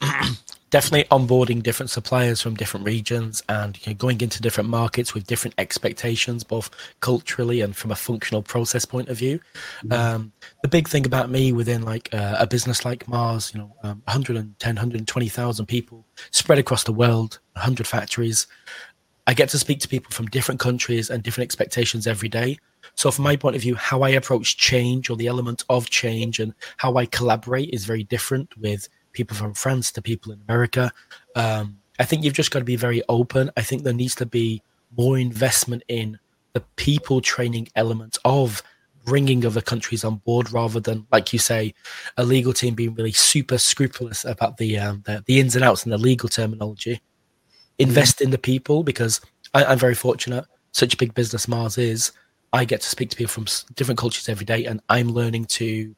Definitely 0.70 1.04
onboarding 1.16 1.62
different 1.62 1.90
suppliers 1.90 2.40
from 2.40 2.56
different 2.56 2.84
regions 2.84 3.44
and 3.48 3.78
you 3.86 3.92
know, 3.92 3.96
going 3.96 4.20
into 4.20 4.42
different 4.42 4.68
markets 4.68 5.14
with 5.14 5.24
different 5.24 5.54
expectations, 5.58 6.42
both 6.42 6.68
culturally 6.98 7.60
and 7.60 7.76
from 7.76 7.92
a 7.92 7.94
functional 7.94 8.42
process 8.42 8.84
point 8.84 9.08
of 9.08 9.18
view. 9.18 9.38
Mm-hmm. 9.84 9.92
Um, 9.92 10.32
the 10.62 10.68
big 10.68 10.88
thing 10.88 11.06
about 11.06 11.30
me 11.30 11.52
within 11.52 11.82
like 11.82 12.12
uh, 12.12 12.34
a 12.40 12.46
business 12.46 12.84
like 12.84 13.06
Mars, 13.06 13.52
you 13.54 13.60
know, 13.60 13.76
um, 13.84 14.02
110, 14.06 14.74
120,000 14.74 15.66
people 15.66 16.04
spread 16.32 16.58
across 16.58 16.82
the 16.82 16.92
world, 16.92 17.38
100 17.52 17.86
factories. 17.86 18.48
I 19.28 19.34
get 19.34 19.50
to 19.50 19.58
speak 19.58 19.78
to 19.80 19.88
people 19.88 20.10
from 20.10 20.26
different 20.26 20.58
countries 20.58 21.08
and 21.08 21.22
different 21.22 21.46
expectations 21.46 22.08
every 22.08 22.28
day. 22.28 22.58
So, 22.94 23.10
from 23.10 23.24
my 23.24 23.36
point 23.36 23.56
of 23.56 23.62
view, 23.62 23.74
how 23.74 24.02
I 24.02 24.10
approach 24.10 24.56
change 24.56 25.10
or 25.10 25.16
the 25.16 25.26
element 25.26 25.64
of 25.68 25.90
change 25.90 26.38
and 26.40 26.54
how 26.76 26.96
I 26.96 27.06
collaborate 27.06 27.70
is 27.70 27.84
very 27.84 28.04
different 28.04 28.56
with 28.58 28.88
people 29.12 29.36
from 29.36 29.54
France 29.54 29.90
to 29.92 30.02
people 30.02 30.32
in 30.32 30.40
America. 30.48 30.92
Um, 31.36 31.78
I 31.98 32.04
think 32.04 32.24
you've 32.24 32.34
just 32.34 32.50
got 32.50 32.60
to 32.60 32.64
be 32.64 32.76
very 32.76 33.02
open. 33.08 33.50
I 33.56 33.62
think 33.62 33.82
there 33.82 33.92
needs 33.92 34.14
to 34.16 34.26
be 34.26 34.62
more 34.96 35.18
investment 35.18 35.82
in 35.88 36.18
the 36.52 36.60
people 36.76 37.20
training 37.20 37.68
element 37.76 38.18
of 38.24 38.62
bringing 39.04 39.44
other 39.44 39.60
countries 39.60 40.04
on 40.04 40.16
board 40.16 40.52
rather 40.52 40.80
than, 40.80 41.06
like 41.10 41.32
you 41.32 41.38
say, 41.38 41.74
a 42.16 42.24
legal 42.24 42.52
team 42.52 42.74
being 42.74 42.94
really 42.94 43.12
super 43.12 43.58
scrupulous 43.58 44.24
about 44.24 44.56
the 44.58 44.78
um, 44.78 45.02
the, 45.06 45.22
the, 45.26 45.40
ins 45.40 45.56
and 45.56 45.64
outs 45.64 45.84
and 45.84 45.92
the 45.92 45.98
legal 45.98 46.28
terminology. 46.28 47.00
Invest 47.78 48.16
mm-hmm. 48.16 48.24
in 48.24 48.30
the 48.30 48.38
people 48.38 48.82
because 48.82 49.20
I, 49.54 49.64
I'm 49.64 49.78
very 49.78 49.94
fortunate. 49.94 50.44
Such 50.72 50.94
a 50.94 50.96
big 50.96 51.14
business 51.14 51.48
Mars 51.48 51.78
is. 51.78 52.12
I 52.52 52.64
get 52.64 52.80
to 52.82 52.88
speak 52.88 53.10
to 53.10 53.16
people 53.16 53.32
from 53.32 53.46
different 53.74 53.98
cultures 53.98 54.28
every 54.28 54.44
day, 54.44 54.66
and 54.66 54.80
I'm 54.88 55.10
learning 55.10 55.46
to 55.46 55.94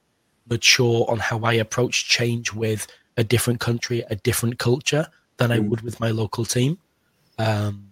mature 0.49 1.05
on 1.09 1.19
how 1.19 1.41
I 1.41 1.55
approach 1.55 2.09
change 2.09 2.53
with 2.53 2.87
a 3.17 3.25
different 3.25 3.61
country, 3.61 4.05
a 4.11 4.17
different 4.17 4.59
culture 4.59 5.07
than 5.37 5.51
I 5.51 5.59
mm. 5.59 5.69
would 5.69 5.81
with 5.81 6.01
my 6.01 6.11
local 6.11 6.45
team. 6.45 6.79
Um, 7.39 7.91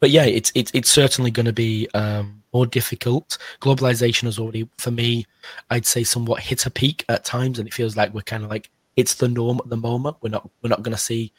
but 0.00 0.10
yeah, 0.10 0.24
it's 0.24 0.50
it's 0.54 0.70
it's 0.74 0.90
certainly 0.90 1.30
going 1.30 1.46
to 1.46 1.52
be 1.52 1.88
um, 1.94 2.42
more 2.52 2.66
difficult. 2.66 3.38
Globalization 3.60 4.24
has 4.24 4.38
already, 4.38 4.68
for 4.78 4.90
me, 4.90 5.26
I'd 5.70 5.86
say, 5.86 6.04
somewhat 6.04 6.42
hit 6.42 6.66
a 6.66 6.70
peak 6.70 7.04
at 7.08 7.24
times, 7.24 7.58
and 7.58 7.68
it 7.68 7.74
feels 7.74 7.96
like 7.96 8.12
we're 8.12 8.22
kind 8.22 8.44
of 8.44 8.50
like 8.50 8.68
it's 8.96 9.14
the 9.14 9.28
norm 9.28 9.58
at 9.58 9.68
the 9.68 9.76
moment. 9.76 10.16
We're 10.20 10.30
not 10.30 10.48
we're 10.62 10.68
not 10.68 10.82
going 10.82 10.94
to 10.94 11.00
see 11.00 11.32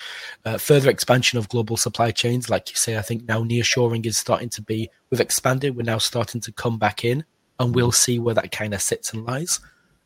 uh, 0.45 0.57
further 0.57 0.89
expansion 0.89 1.37
of 1.37 1.49
global 1.49 1.77
supply 1.77 2.11
chains, 2.11 2.49
like 2.49 2.69
you 2.69 2.75
say. 2.75 2.97
I 2.97 3.01
think 3.01 3.27
now 3.27 3.43
nearshoring 3.43 4.05
is 4.05 4.17
starting 4.17 4.49
to 4.49 4.61
be. 4.61 4.89
We've 5.09 5.21
expanded. 5.21 5.75
We're 5.75 5.83
now 5.83 5.99
starting 5.99 6.41
to 6.41 6.51
come 6.51 6.77
back 6.77 7.05
in, 7.05 7.23
and 7.59 7.75
we'll 7.75 7.91
see 7.91 8.19
where 8.19 8.35
that 8.35 8.51
kind 8.51 8.73
of 8.73 8.81
sits 8.81 9.13
and 9.13 9.25
lies. 9.25 9.59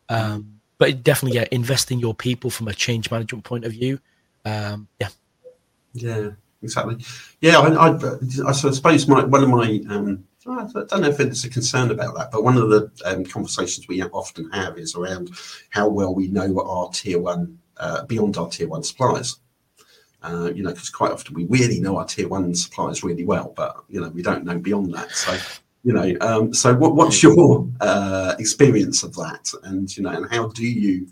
Um, 0.09 0.59
but 0.77 1.03
definitely, 1.03 1.39
yeah, 1.39 1.47
invest 1.51 1.91
in 1.91 1.99
your 1.99 2.13
people 2.13 2.49
from 2.49 2.67
a 2.67 2.73
change 2.73 3.09
management 3.09 3.43
point 3.43 3.65
of 3.65 3.71
view. 3.71 3.99
Um, 4.45 4.87
yeah. 4.99 5.09
Yeah, 5.93 6.29
exactly. 6.61 6.97
Yeah, 7.41 7.57
I, 7.57 7.89
I, 7.89 7.97
I 8.47 8.51
suppose 8.51 9.07
my, 9.07 9.23
one 9.25 9.43
of 9.43 9.49
my, 9.49 9.81
um, 9.89 10.23
I 10.47 10.65
don't 10.73 11.01
know 11.01 11.09
if 11.09 11.17
there's 11.17 11.43
a 11.43 11.49
concern 11.49 11.91
about 11.91 12.15
that, 12.15 12.31
but 12.31 12.43
one 12.43 12.57
of 12.57 12.69
the 12.69 12.89
um, 13.05 13.25
conversations 13.25 13.87
we 13.87 14.01
often 14.01 14.49
have 14.51 14.77
is 14.77 14.95
around 14.95 15.31
how 15.69 15.89
well 15.89 16.15
we 16.15 16.27
know 16.27 16.59
our 16.61 16.89
tier 16.91 17.19
one, 17.19 17.59
uh, 17.77 18.05
beyond 18.05 18.37
our 18.37 18.49
tier 18.49 18.67
one 18.67 18.83
suppliers. 18.83 19.39
Uh, 20.23 20.51
you 20.53 20.63
know, 20.63 20.71
because 20.71 20.89
quite 20.89 21.11
often 21.11 21.35
we 21.35 21.45
really 21.45 21.79
know 21.79 21.97
our 21.97 22.05
tier 22.05 22.27
one 22.27 22.55
suppliers 22.55 23.03
really 23.03 23.23
well, 23.23 23.53
but 23.55 23.83
you 23.87 24.01
know 24.01 24.09
we 24.09 24.21
don't 24.21 24.43
know 24.43 24.57
beyond 24.57 24.93
that. 24.93 25.11
So 25.11 25.37
you 25.83 25.93
know 25.93 26.15
um, 26.21 26.53
so 26.53 26.75
what, 26.75 26.95
what's 26.95 27.21
your 27.21 27.67
uh, 27.81 28.35
experience 28.39 29.03
of 29.03 29.13
that 29.15 29.51
and 29.63 29.95
you 29.95 30.03
know 30.03 30.09
and 30.09 30.29
how 30.31 30.47
do 30.47 30.65
you 30.65 31.07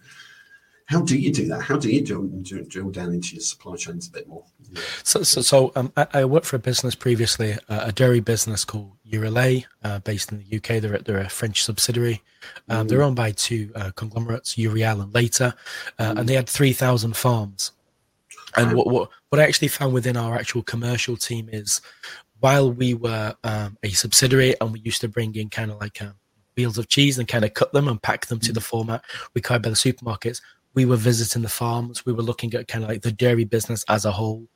how 0.85 1.01
do 1.01 1.17
you 1.17 1.33
do 1.33 1.47
that 1.47 1.61
how 1.61 1.77
do 1.77 1.89
you 1.89 2.03
drill, 2.03 2.27
drill 2.67 2.91
down 2.91 3.11
into 3.11 3.35
your 3.35 3.41
supply 3.41 3.75
chains 3.75 4.07
a 4.07 4.11
bit 4.11 4.27
more 4.27 4.43
yeah. 4.71 4.81
so 5.03 5.23
so, 5.23 5.41
so 5.41 5.71
um, 5.75 5.91
I, 5.97 6.07
I, 6.13 6.25
worked 6.25 6.45
for 6.45 6.55
a 6.55 6.59
business 6.59 6.95
previously 6.95 7.53
uh, 7.69 7.85
a 7.85 7.91
dairy 7.91 8.19
business 8.19 8.63
called 8.63 8.91
Eurolait, 9.09 9.65
uh, 9.83 9.99
based 9.99 10.31
in 10.31 10.43
the 10.43 10.57
UK 10.57 10.81
they're, 10.81 10.99
they're 10.99 11.19
a 11.19 11.29
French 11.29 11.63
subsidiary 11.63 12.21
um, 12.69 12.85
mm. 12.85 12.89
they're 12.89 13.01
owned 13.01 13.15
by 13.15 13.31
two 13.31 13.71
uh, 13.75 13.91
conglomerates 13.95 14.57
Eurial 14.57 15.01
and 15.01 15.13
Laïta 15.13 15.53
uh, 15.99 16.13
mm. 16.13 16.19
and 16.19 16.29
they 16.29 16.35
had 16.35 16.49
3000 16.49 17.15
farms 17.15 17.71
and 18.57 18.73
what, 18.73 18.87
what 18.87 19.09
what 19.29 19.41
I 19.41 19.43
actually 19.43 19.67
found 19.67 19.93
within 19.93 20.15
our 20.15 20.35
actual 20.35 20.63
commercial 20.63 21.17
team 21.17 21.49
is 21.51 21.81
while 22.39 22.71
we 22.71 22.93
were 22.93 23.35
um, 23.43 23.77
a 23.83 23.89
subsidiary 23.89 24.55
and 24.61 24.71
we 24.71 24.79
used 24.81 25.01
to 25.01 25.07
bring 25.07 25.35
in 25.35 25.49
kind 25.49 25.71
of 25.71 25.79
like 25.79 26.01
um, 26.01 26.13
wheels 26.55 26.77
of 26.77 26.87
cheese 26.87 27.17
and 27.19 27.27
kind 27.27 27.45
of 27.45 27.53
cut 27.53 27.71
them 27.73 27.87
and 27.87 28.01
pack 28.01 28.27
them 28.27 28.39
to 28.39 28.51
the 28.51 28.61
format 28.61 29.03
we 29.33 29.41
carried 29.41 29.61
by 29.61 29.69
the 29.69 29.75
supermarkets, 29.75 30.41
we 30.75 30.85
were 30.85 30.95
visiting 30.95 31.41
the 31.41 31.49
farms. 31.49 32.05
We 32.05 32.13
were 32.13 32.21
looking 32.21 32.53
at 32.53 32.67
kind 32.67 32.83
of 32.83 32.89
like 32.89 33.01
the 33.01 33.11
dairy 33.11 33.45
business 33.45 33.83
as 33.89 34.05
a 34.05 34.11
whole. 34.11 34.47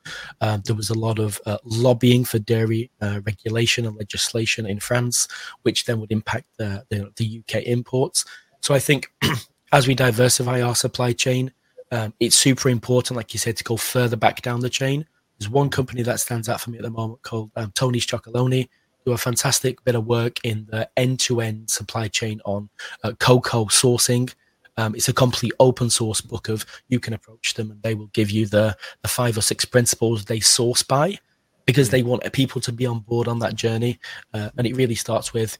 Um, 0.41 0.61
there 0.65 0.75
was 0.75 0.89
a 0.89 0.97
lot 0.97 1.17
of 1.17 1.39
uh, 1.45 1.57
lobbying 1.63 2.25
for 2.25 2.39
dairy 2.39 2.91
uh, 3.01 3.21
regulation 3.25 3.85
and 3.85 3.97
legislation 3.97 4.65
in 4.65 4.79
France, 4.79 5.27
which 5.63 5.85
then 5.85 5.99
would 5.99 6.11
impact 6.11 6.45
the, 6.57 6.85
the, 6.89 7.11
the 7.15 7.41
UK 7.41 7.63
imports. 7.63 8.25
So 8.61 8.73
I 8.73 8.79
think 8.79 9.11
as 9.71 9.87
we 9.87 9.95
diversify 9.95 10.61
our 10.61 10.75
supply 10.75 11.13
chain, 11.13 11.51
um, 11.91 12.13
it's 12.19 12.37
super 12.37 12.69
important, 12.69 13.17
like 13.17 13.33
you 13.33 13.39
said, 13.39 13.57
to 13.57 13.63
go 13.63 13.77
further 13.77 14.15
back 14.15 14.41
down 14.43 14.59
the 14.59 14.69
chain 14.69 15.07
there's 15.39 15.49
one 15.49 15.69
company 15.69 16.03
that 16.03 16.19
stands 16.19 16.49
out 16.49 16.61
for 16.61 16.69
me 16.69 16.77
at 16.77 16.83
the 16.83 16.89
moment 16.89 17.21
called 17.21 17.51
um, 17.55 17.71
Tony's 17.73 18.05
Chocolonely, 18.05 18.67
do 19.05 19.13
a 19.13 19.17
fantastic 19.17 19.83
bit 19.85 19.95
of 19.95 20.05
work 20.05 20.37
in 20.43 20.67
the 20.69 20.89
end-to-end 20.97 21.69
supply 21.69 22.09
chain 22.09 22.41
on 22.45 22.69
uh, 23.03 23.13
cocoa 23.19 23.65
sourcing. 23.65 24.33
Um, 24.77 24.95
it's 24.95 25.09
a 25.09 25.13
complete 25.13 25.53
open 25.59 25.89
source 25.89 26.21
book 26.21 26.49
of 26.49 26.65
you 26.87 26.99
can 26.99 27.13
approach 27.13 27.53
them 27.53 27.71
and 27.71 27.81
they 27.83 27.95
will 27.95 28.07
give 28.07 28.31
you 28.31 28.45
the, 28.45 28.77
the 29.01 29.07
five 29.07 29.37
or 29.37 29.41
six 29.41 29.65
principles 29.65 30.25
they 30.25 30.39
source 30.39 30.83
by 30.83 31.19
because 31.65 31.89
they 31.89 32.03
want 32.03 32.31
people 32.33 32.61
to 32.61 32.71
be 32.71 32.85
on 32.85 32.99
board 32.99 33.27
on 33.27 33.39
that 33.39 33.55
journey. 33.55 33.99
Uh, 34.33 34.49
and 34.57 34.65
it 34.65 34.75
really 34.75 34.95
starts 34.95 35.33
with 35.33 35.57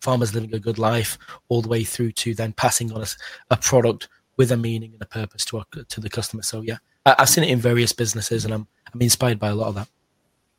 farmers 0.00 0.34
living 0.34 0.54
a 0.54 0.58
good 0.58 0.78
life 0.78 1.18
all 1.48 1.62
the 1.62 1.68
way 1.68 1.84
through 1.84 2.12
to 2.12 2.34
then 2.34 2.52
passing 2.52 2.92
on 2.92 3.02
a, 3.02 3.06
a 3.50 3.56
product 3.56 4.08
with 4.36 4.50
a 4.50 4.56
meaning 4.56 4.92
and 4.92 5.02
a 5.02 5.06
purpose 5.06 5.44
to, 5.44 5.58
our, 5.58 5.64
to 5.88 6.00
the 6.00 6.10
customer. 6.10 6.42
So 6.42 6.62
yeah, 6.62 6.78
I, 7.06 7.14
have 7.18 7.28
seen 7.28 7.44
it 7.44 7.50
in 7.50 7.60
various 7.60 7.92
businesses 7.92 8.44
and 8.44 8.52
I'm 8.52 8.66
I'm 8.92 9.00
inspired 9.00 9.38
by 9.38 9.48
a 9.48 9.54
lot 9.54 9.68
of 9.68 9.74
that. 9.76 9.88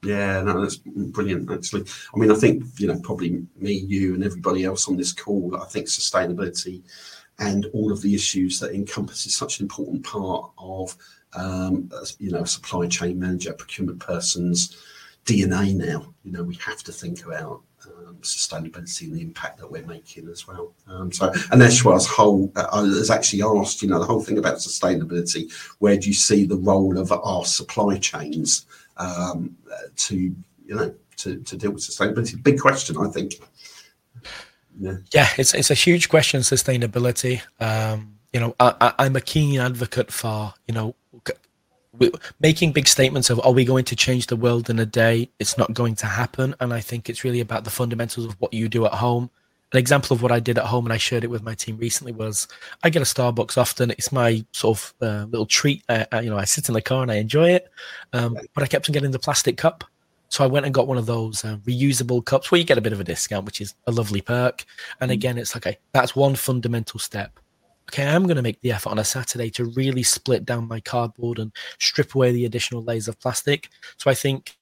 Yeah, 0.03 0.41
no, 0.41 0.61
that's 0.61 0.77
brilliant. 0.77 1.49
Actually, 1.49 1.85
I 2.13 2.19
mean, 2.19 2.31
I 2.31 2.35
think 2.35 2.63
you 2.77 2.87
know 2.87 2.99
probably 2.99 3.45
me, 3.55 3.73
you, 3.73 4.15
and 4.15 4.23
everybody 4.23 4.65
else 4.65 4.89
on 4.89 4.97
this 4.97 5.13
call. 5.13 5.55
I 5.55 5.65
think 5.65 5.87
sustainability 5.87 6.81
and 7.39 7.65
all 7.73 7.91
of 7.91 8.01
the 8.01 8.13
issues 8.13 8.59
that 8.59 8.73
encompasses 8.73 9.35
such 9.35 9.59
an 9.59 9.65
important 9.65 10.03
part 10.03 10.51
of 10.57 10.95
um, 11.35 11.89
you 12.19 12.31
know 12.31 12.43
supply 12.43 12.87
chain 12.87 13.19
manager, 13.19 13.53
procurement 13.53 13.99
person's 13.99 14.77
DNA. 15.25 15.75
Now, 15.75 16.13
you 16.23 16.31
know, 16.31 16.43
we 16.43 16.55
have 16.55 16.83
to 16.83 16.91
think 16.91 17.25
about 17.25 17.61
um, 17.85 18.17
sustainability 18.21 19.03
and 19.03 19.15
the 19.15 19.21
impact 19.21 19.59
that 19.59 19.69
we're 19.69 19.85
making 19.85 20.29
as 20.29 20.47
well. 20.47 20.73
Um, 20.87 21.11
so 21.11 21.29
Aneshwar's 21.51 22.05
whole 22.05 22.51
uh, 22.55 22.83
has 22.83 23.09
actually 23.09 23.41
asked, 23.41 23.81
you 23.81 23.89
know, 23.89 23.99
the 23.99 24.05
whole 24.05 24.21
thing 24.21 24.37
about 24.37 24.57
sustainability. 24.57 25.51
Where 25.79 25.97
do 25.97 26.07
you 26.07 26.13
see 26.13 26.45
the 26.45 26.57
role 26.57 26.97
of 26.97 27.11
our 27.11 27.45
supply 27.45 27.97
chains 27.97 28.65
to, 28.97 30.15
you 30.15 30.35
know, 30.75 30.93
to 31.17 31.35
deal 31.35 31.71
with 31.71 31.83
sustainability? 31.83 32.41
Big 32.41 32.59
question, 32.59 32.97
I 32.97 33.07
think. 33.07 33.35
Yeah, 34.79 34.97
yeah 35.13 35.27
it's 35.37 35.53
it's 35.53 35.71
a 35.71 35.75
huge 35.75 36.09
question. 36.09 36.41
Sustainability. 36.41 37.41
Um, 37.59 38.17
you 38.31 38.39
know, 38.39 38.55
I, 38.59 38.93
I'm 38.97 39.15
a 39.15 39.21
keen 39.21 39.59
advocate 39.59 40.11
for 40.11 40.53
you 40.67 40.73
know 40.73 40.95
making 42.39 42.71
big 42.71 42.87
statements 42.87 43.29
of 43.29 43.39
are 43.45 43.51
we 43.51 43.65
going 43.65 43.85
to 43.85 43.95
change 43.95 44.27
the 44.27 44.35
world 44.35 44.69
in 44.69 44.79
a 44.79 44.85
day? 44.85 45.29
It's 45.39 45.57
not 45.57 45.73
going 45.73 45.95
to 45.95 46.07
happen 46.07 46.55
and 46.59 46.73
i 46.73 46.79
think 46.79 47.09
it's 47.09 47.23
really 47.23 47.39
about 47.39 47.63
the 47.63 47.69
fundamentals 47.69 48.25
of 48.25 48.33
what 48.39 48.53
you 48.53 48.67
do 48.67 48.85
at 48.85 48.93
home. 48.93 49.29
An 49.71 49.79
example 49.79 50.15
of 50.15 50.21
what 50.21 50.31
i 50.31 50.39
did 50.39 50.57
at 50.57 50.65
home 50.65 50.85
and 50.85 50.93
i 50.93 50.97
shared 50.97 51.23
it 51.23 51.29
with 51.29 51.43
my 51.43 51.53
team 51.53 51.77
recently 51.77 52.11
was 52.11 52.47
i 52.83 52.89
get 52.89 53.01
a 53.01 53.05
starbucks 53.05 53.57
often. 53.57 53.91
It's 53.91 54.11
my 54.11 54.43
sort 54.51 54.77
of 54.77 54.93
uh, 55.01 55.25
little 55.25 55.45
treat. 55.45 55.83
Uh, 55.87 56.05
you 56.15 56.29
know 56.29 56.37
i 56.37 56.45
sit 56.45 56.67
in 56.67 56.73
the 56.73 56.81
car 56.81 57.03
and 57.03 57.11
i 57.11 57.15
enjoy 57.15 57.51
it. 57.51 57.69
Um, 58.11 58.37
but 58.53 58.63
i 58.63 58.67
kept 58.67 58.89
on 58.89 58.93
getting 58.93 59.11
the 59.11 59.19
plastic 59.19 59.57
cup 59.57 59.83
so 60.33 60.43
I 60.43 60.47
went 60.47 60.65
and 60.65 60.73
got 60.73 60.87
one 60.87 60.97
of 60.97 61.05
those 61.05 61.45
uh, 61.45 61.57
reusable 61.67 62.25
cups 62.25 62.49
where 62.49 62.57
you 62.57 62.65
get 62.65 62.77
a 62.79 62.81
bit 62.81 62.93
of 62.93 62.99
a 62.99 63.03
discount, 63.03 63.45
which 63.45 63.61
is 63.61 63.75
a 63.85 63.91
lovely 63.91 64.21
perk. 64.21 64.65
And 64.99 65.11
mm. 65.11 65.13
again, 65.13 65.37
it's 65.37 65.55
like, 65.55 65.67
okay, 65.67 65.77
that's 65.91 66.15
one 66.15 66.35
fundamental 66.35 66.99
step 66.99 67.39
okay, 67.89 68.07
I'm 68.07 68.23
going 68.23 68.37
to 68.37 68.41
make 68.41 68.61
the 68.61 68.71
effort 68.71 68.89
on 68.89 68.99
a 68.99 69.03
Saturday 69.03 69.49
to 69.51 69.65
really 69.65 70.01
split 70.03 70.45
down 70.45 70.67
my 70.67 70.79
cardboard 70.79 71.37
and 71.37 71.51
strip 71.79 72.15
away 72.15 72.31
the 72.31 72.45
additional 72.45 72.83
layers 72.83 73.07
of 73.07 73.19
plastic. 73.19 73.69
So 73.97 74.09
I 74.09 74.15
think 74.15 74.57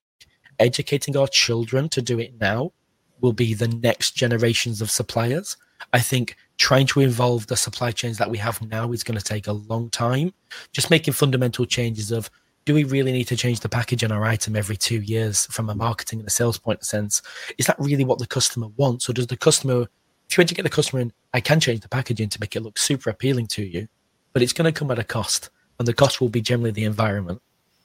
educating 0.60 1.16
our 1.16 1.28
children 1.28 1.88
to 1.90 2.02
do 2.02 2.20
it 2.20 2.34
now 2.40 2.74
will 3.22 3.32
be 3.32 3.54
the 3.54 3.68
next 3.68 4.12
generations 4.12 4.82
of 4.82 4.92
suppliers. 4.92 5.56
I 5.94 6.00
think 6.00 6.36
trying 6.58 6.88
to 6.88 7.00
involve 7.00 7.48
the 7.48 7.56
supply 7.56 7.92
chains 7.92 8.18
that 8.18 8.30
we 8.30 8.38
have 8.38 8.62
now 8.70 8.92
is 8.92 9.04
going 9.04 9.18
to 9.18 9.24
take 9.24 9.48
a 9.48 9.54
long 9.54 9.90
time. 9.90 10.34
Just 10.72 10.90
making 10.90 11.14
fundamental 11.14 11.66
changes 11.66 12.12
of 12.12 12.30
do 12.66 12.74
we 12.74 12.84
really 12.84 13.12
need 13.12 13.28
to 13.28 13.36
change 13.36 13.62
the 13.62 13.70
package 13.70 14.04
on 14.04 14.12
our 14.12 14.24
item 14.24 14.56
every 14.56 14.78
two 14.78 15.02
years 15.02 15.46
from 15.48 15.70
a 15.70 15.76
marketing 15.76 16.20
and 16.20 16.28
a 16.28 16.32
sales 16.32 16.58
point 16.58 16.82
of 16.82 16.86
sense? 16.86 17.22
Is 17.58 17.66
that 17.68 17.80
really 17.80 18.06
what 18.06 18.20
the 18.20 18.28
customer 18.28 18.68
wants? 18.78 19.10
Or 19.10 19.14
does 19.14 19.28
the 19.28 19.38
customer 19.38 19.88
if 20.32 20.38
you 20.38 20.42
want 20.44 20.50
to 20.50 20.56
get 20.56 20.64
the 20.64 20.70
customer 20.70 21.02
in, 21.02 21.12
I 21.34 21.42
can 21.42 21.60
change 21.60 21.82
the 21.82 21.90
packaging 21.90 22.30
to 22.30 22.40
make 22.40 22.56
it 22.56 22.62
look 22.62 22.78
super 22.78 23.10
appealing 23.10 23.48
to 23.48 23.66
you, 23.66 23.90
but 24.32 24.42
it's 24.42 24.54
going 24.54 24.72
to 24.72 24.80
come 24.80 24.90
at 24.90 24.98
a 24.98 25.04
cost, 25.04 25.50
and 25.78 25.86
the 25.86 25.94
cost 25.94 26.22
will 26.22 26.30
be 26.30 26.40
generally 26.40 26.72
the 26.72 26.86
environment. 26.86 27.42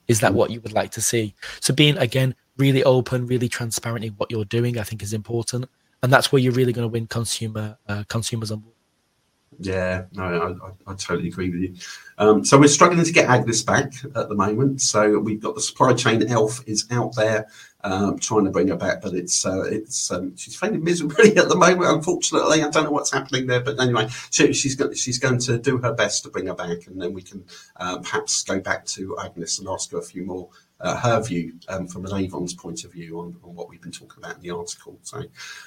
Is 0.07 0.21
that 0.21 0.31
mm. 0.31 0.37
what 0.37 0.51
you 0.53 0.61
would 0.61 0.73
like 0.73 0.93
to 0.93 1.01
see? 1.01 1.35
So 1.59 1.75
being 1.75 1.99
again 1.99 2.37
really 2.57 2.85
open, 2.85 3.27
really 3.27 3.49
transparent 3.49 4.05
in 4.05 4.12
what 4.12 4.31
you're 4.31 4.45
doing, 4.45 4.79
I 4.79 4.85
think 4.85 5.03
is 5.03 5.12
important, 5.12 5.65
and 6.05 6.12
that's 6.12 6.31
where 6.31 6.39
you're 6.39 6.53
really 6.53 6.73
going 6.73 6.85
to 6.85 6.93
win 6.93 7.09
consumer 7.09 7.79
uh, 7.89 8.05
consumers 8.09 8.53
on 8.53 8.61
board. 8.61 8.76
Yeah, 9.59 10.05
no, 10.12 10.25
I, 10.25 10.66
I, 10.66 10.92
I, 10.92 10.95
totally 10.97 11.29
agree 11.29 11.51
with 11.51 11.61
you. 11.61 11.75
Um, 12.19 12.45
so 12.45 12.59
we're 12.59 12.69
struggling 12.69 13.05
to 13.05 13.12
get 13.12 13.29
Agnes 13.29 13.62
back 13.62 13.92
at 14.14 14.29
the 14.29 14.35
moment. 14.35 14.83
So 14.83 15.19
we've 15.19 15.40
got 15.40 15.55
the 15.55 15.62
supply 15.62 15.95
chain 15.95 16.27
elf 16.29 16.62
is 16.66 16.87
out 16.90 17.14
there 17.16 17.47
um, 17.87 18.19
trying 18.19 18.45
to 18.45 18.51
bring 18.51 18.69
her 18.69 18.77
back, 18.77 19.01
but 19.01 19.14
it's 19.14 19.47
uh, 19.47 19.62
it's 19.62 20.11
um, 20.11 20.37
she's 20.37 20.57
failing 20.57 20.83
miserably 20.83 21.37
at 21.37 21.49
the 21.49 21.57
moment. 21.57 21.90
Unfortunately, 21.90 22.62
I 22.62 22.69
don't 22.69 22.85
know 22.85 22.90
what's 22.90 23.12
happening 23.12 23.47
there, 23.47 23.61
but 23.61 23.81
anyway, 23.81 24.09
she, 24.31 24.53
she's 24.53 24.75
going 24.75 24.95
she's 24.95 25.19
going 25.19 25.38
to 25.40 25.59
do 25.59 25.79
her 25.79 25.92
best 25.92 26.25
to 26.25 26.31
bring 26.31 26.47
her 26.47 26.55
back, 26.55 26.87
and 26.87 27.01
then 27.01 27.12
we 27.12 27.23
can 27.23 27.45
uh, 27.77 27.99
perhaps 27.99 28.42
go 28.42 28.61
back 28.61 28.85
to 28.87 29.16
Agnes 29.19 29.59
and 29.59 29.69
ask 29.69 29.92
her 29.92 29.99
a 29.99 30.03
few 30.03 30.25
more 30.25 30.49
her 30.81 31.23
view 31.23 31.55
um, 31.69 31.87
from 31.87 32.05
an 32.05 32.15
Avon's 32.15 32.55
point 32.55 32.85
of 32.85 32.93
view 32.93 33.21
on, 33.21 33.37
on, 33.43 33.55
what 33.55 33.69
we've 33.69 33.81
been 33.81 33.93
talking 33.93 34.23
about 34.23 34.37
in 34.37 34.43
the 34.43 34.51
article. 34.51 34.99
So, 35.03 35.23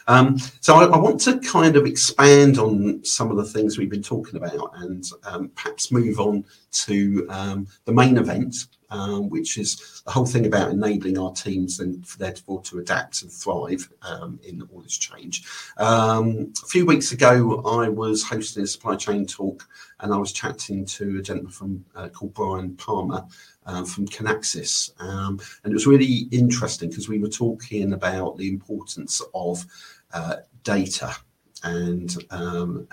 um, 0.08 0.38
so 0.62 0.76
I, 0.76 0.86
I, 0.86 0.98
want 0.98 1.20
to 1.22 1.40
kind 1.40 1.76
of 1.76 1.86
expand 1.86 2.60
on 2.60 3.04
some 3.04 3.32
of 3.32 3.38
the 3.38 3.46
things 3.46 3.78
we've 3.78 3.90
been 3.90 4.04
talking 4.04 4.36
about 4.36 4.72
and 4.76 5.04
um, 5.24 5.50
perhaps 5.56 5.92
move 5.92 6.20
on 6.20 6.46
to 6.72 7.26
um, 7.30 7.68
the 7.86 7.92
main 7.92 8.18
event, 8.18 8.68
um, 8.92 9.30
which 9.30 9.58
is 9.58 10.02
the 10.06 10.12
whole 10.12 10.26
thing 10.26 10.46
about 10.46 10.72
enabling 10.72 11.18
our 11.18 11.32
teams 11.32 11.80
and 11.80 12.08
for 12.08 12.20
them 12.20 12.36
to 12.64 12.80
adapt 12.80 13.24
and 13.24 13.32
thrive 13.32 13.90
um, 14.04 14.40
in 14.44 14.62
all 14.72 14.82
this 14.82 14.98
change. 14.98 15.44
a 15.78 16.46
few 16.68 16.86
weeks 16.86 17.12
ago, 17.12 17.64
I 17.66 17.90
was 17.90 18.24
hosting 18.24 18.64
a 18.64 18.68
supply 18.68 18.96
chain 18.96 19.26
talk 19.26 19.68
and 20.02 20.14
I 20.14 20.18
was 20.18 20.32
chatting 20.32 20.86
to 20.86 21.20
a 21.20 21.22
gentleman 21.22 21.52
from 21.52 21.86
uh, 21.96 22.10
called 22.10 22.34
Brian 22.34 22.76
Palmer 22.76 23.26
uh, 23.59 23.59
from 23.86 24.08
Kinaxis. 24.08 24.92
Um, 25.02 25.40
and 25.64 25.72
it 25.72 25.74
was 25.74 25.88
really 25.88 26.28
interesting 26.32 26.90
because 26.90 27.10
we 27.10 27.20
were 27.20 27.30
talking 27.30 27.94
about 27.94 28.38
the 28.38 28.50
importance 28.50 29.22
of 29.34 29.66
uh, 30.14 30.38
data 30.64 31.16
and, 31.64 32.16
um, 32.32 32.88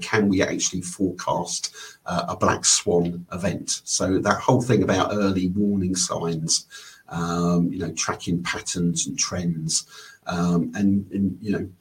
can 0.00 0.28
we 0.28 0.42
actually 0.42 0.80
forecast 0.80 1.74
uh, 2.06 2.24
a 2.28 2.36
black 2.36 2.64
swan 2.64 3.26
event 3.32 3.82
so 3.84 4.18
that 4.18 4.40
whole 4.40 4.62
thing 4.62 4.82
about 4.82 5.12
early 5.12 5.48
warning 5.48 5.94
signs 5.94 6.66
um, 7.10 7.70
tracking 7.96 8.42
patterns 8.42 9.06
and 9.06 9.18
trends 9.18 9.86
um, 10.26 10.70
and, 10.74 11.06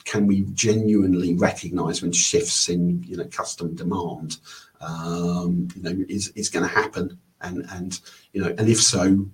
can 0.03 0.27
we 0.27 0.41
genuinely 0.53 1.35
recognize 1.35 2.01
when 2.01 2.11
shifts 2.11 2.67
in 2.67 3.29
customer 3.31 3.71
demand 3.71 4.37
um, 4.81 5.67
is 6.09 6.49
going 6.49 6.67
to 6.67 6.73
happen 6.73 7.17
and 7.41 7.65
and 7.71 7.99
you 8.33 8.41
know, 8.41 8.53
and 8.57 8.67
if 8.69 8.81
so, 8.81 9.25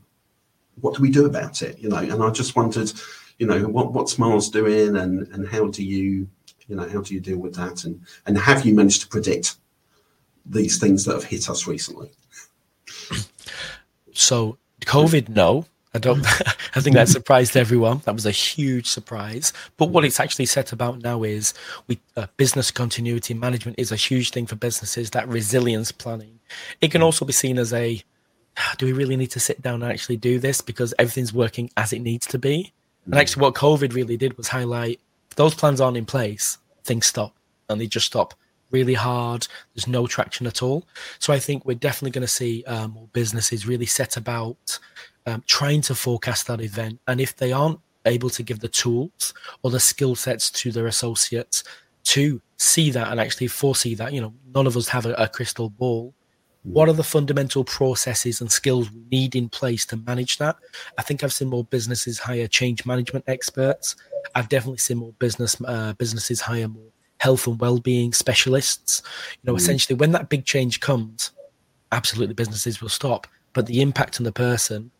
what 0.81 0.95
do 0.95 1.01
we 1.01 1.09
do 1.09 1.25
about 1.25 1.61
it? 1.61 1.79
You 1.79 1.89
know, 1.89 1.97
and 1.97 2.23
I 2.23 2.29
just 2.29 2.55
wondered, 2.55 2.91
you 3.39 3.47
know, 3.47 3.67
what 3.67 3.93
what's 3.93 4.17
Mars 4.17 4.49
doing, 4.49 4.95
and 4.95 5.27
and 5.29 5.47
how 5.47 5.67
do 5.67 5.83
you, 5.83 6.27
you 6.67 6.75
know, 6.75 6.87
how 6.87 7.01
do 7.01 7.13
you 7.13 7.19
deal 7.19 7.37
with 7.37 7.55
that, 7.55 7.83
and 7.83 8.01
and 8.25 8.37
have 8.37 8.65
you 8.65 8.73
managed 8.73 9.01
to 9.01 9.07
predict 9.07 9.55
these 10.45 10.77
things 10.77 11.05
that 11.05 11.13
have 11.13 11.23
hit 11.23 11.49
us 11.49 11.67
recently? 11.67 12.11
So 14.13 14.57
COVID, 14.81 15.29
no. 15.29 15.65
I 15.95 15.97
don't. 15.97 16.25
I 16.75 16.81
think 16.81 16.95
that 16.95 17.07
surprised 17.07 17.55
everyone. 17.55 18.01
That 18.03 18.13
was 18.13 18.25
a 18.25 18.31
huge 18.31 18.87
surprise. 18.87 19.53
But 19.77 19.91
what 19.91 20.03
it's 20.03 20.19
actually 20.19 20.45
set 20.45 20.73
about 20.73 21.01
now 21.01 21.23
is 21.23 21.53
we 21.87 21.99
uh, 22.17 22.27
business 22.35 22.69
continuity 22.69 23.33
management 23.33 23.79
is 23.79 23.93
a 23.93 23.95
huge 23.95 24.31
thing 24.31 24.45
for 24.45 24.57
businesses. 24.57 25.11
That 25.11 25.27
resilience 25.29 25.93
planning. 25.93 26.41
It 26.81 26.91
can 26.91 27.01
also 27.01 27.23
be 27.23 27.31
seen 27.31 27.57
as 27.57 27.71
a. 27.71 28.03
Do 28.77 28.85
we 28.85 28.91
really 28.91 29.15
need 29.15 29.31
to 29.31 29.39
sit 29.39 29.61
down 29.61 29.81
and 29.83 29.91
actually 29.91 30.17
do 30.17 30.37
this 30.37 30.61
because 30.61 30.93
everything's 30.99 31.33
working 31.33 31.69
as 31.77 31.93
it 31.93 31.99
needs 31.99 32.27
to 32.27 32.37
be? 32.37 32.73
And 33.05 33.13
mm. 33.13 33.17
actually, 33.17 33.41
what 33.43 33.55
COVID 33.55 33.93
really 33.93 34.17
did 34.17 34.37
was 34.37 34.49
highlight 34.49 34.99
those 35.37 35.55
plans 35.55 35.79
aren't 35.79 35.97
in 35.97 36.05
place. 36.05 36.57
Things 36.83 37.05
stop, 37.05 37.35
and 37.69 37.79
they 37.79 37.87
just 37.87 38.05
stop 38.05 38.33
really 38.77 38.97
hard. 39.09 39.41
There's 39.73 39.87
no 39.99 40.03
traction 40.15 40.45
at 40.47 40.61
all. 40.65 40.79
So 41.19 41.33
I 41.37 41.39
think 41.45 41.65
we're 41.65 41.83
definitely 41.87 42.15
going 42.17 42.27
to 42.31 42.39
see 42.41 42.63
uh, 42.73 42.87
more 42.87 43.09
businesses 43.19 43.67
really 43.71 43.89
set 43.99 44.17
about 44.17 44.79
um, 45.25 45.43
trying 45.57 45.81
to 45.87 45.95
forecast 45.95 46.47
that 46.47 46.61
event. 46.61 46.95
And 47.07 47.17
if 47.19 47.31
they 47.35 47.51
aren't 47.51 47.79
able 48.05 48.29
to 48.37 48.43
give 48.43 48.59
the 48.59 48.75
tools 48.83 49.33
or 49.61 49.71
the 49.71 49.79
skill 49.79 50.15
sets 50.15 50.51
to 50.59 50.71
their 50.71 50.87
associates 50.87 51.63
to 52.15 52.41
see 52.57 52.91
that 52.91 53.07
and 53.09 53.19
actually 53.19 53.47
foresee 53.47 53.95
that, 53.95 54.13
you 54.13 54.21
know, 54.21 54.33
none 54.53 54.67
of 54.67 54.75
us 54.77 54.87
have 54.87 55.05
a, 55.05 55.13
a 55.13 55.27
crystal 55.27 55.69
ball. 55.69 56.13
What 56.63 56.89
are 56.89 56.97
the 56.97 57.03
fundamental 57.03 57.63
processes 57.63 58.41
and 58.41 58.51
skills 58.51 58.91
we 58.91 59.03
need 59.11 59.35
in 59.35 59.49
place 59.49 59.85
to 59.87 59.97
manage 59.97 60.39
that? 60.39 60.55
I 60.97 61.03
think 61.03 61.23
I've 61.23 61.37
seen 61.39 61.49
more 61.49 61.63
businesses 61.63 62.17
hire 62.17 62.47
change 62.47 62.87
management 62.87 63.25
experts. 63.27 63.95
I've 64.33 64.49
definitely 64.49 64.79
seen 64.79 64.97
more 64.97 65.13
business 65.19 65.55
uh, 65.63 65.93
businesses 65.93 66.41
hire 66.41 66.67
more 66.67 66.91
health 67.25 67.47
and 67.47 67.59
well-being 67.59 68.13
specialists. 68.13 69.01
You 69.41 69.47
know, 69.47 69.55
mm. 69.55 69.61
essentially, 69.61 69.97
when 69.97 70.11
that 70.13 70.29
big 70.29 70.45
change 70.45 70.79
comes, 70.79 71.31
absolutely 71.91 72.35
businesses 72.35 72.81
will 72.81 72.89
stop. 72.89 73.27
But 73.53 73.65
the 73.65 73.81
impact 73.81 74.19
on 74.19 74.25
the 74.25 74.31
person 74.31 74.91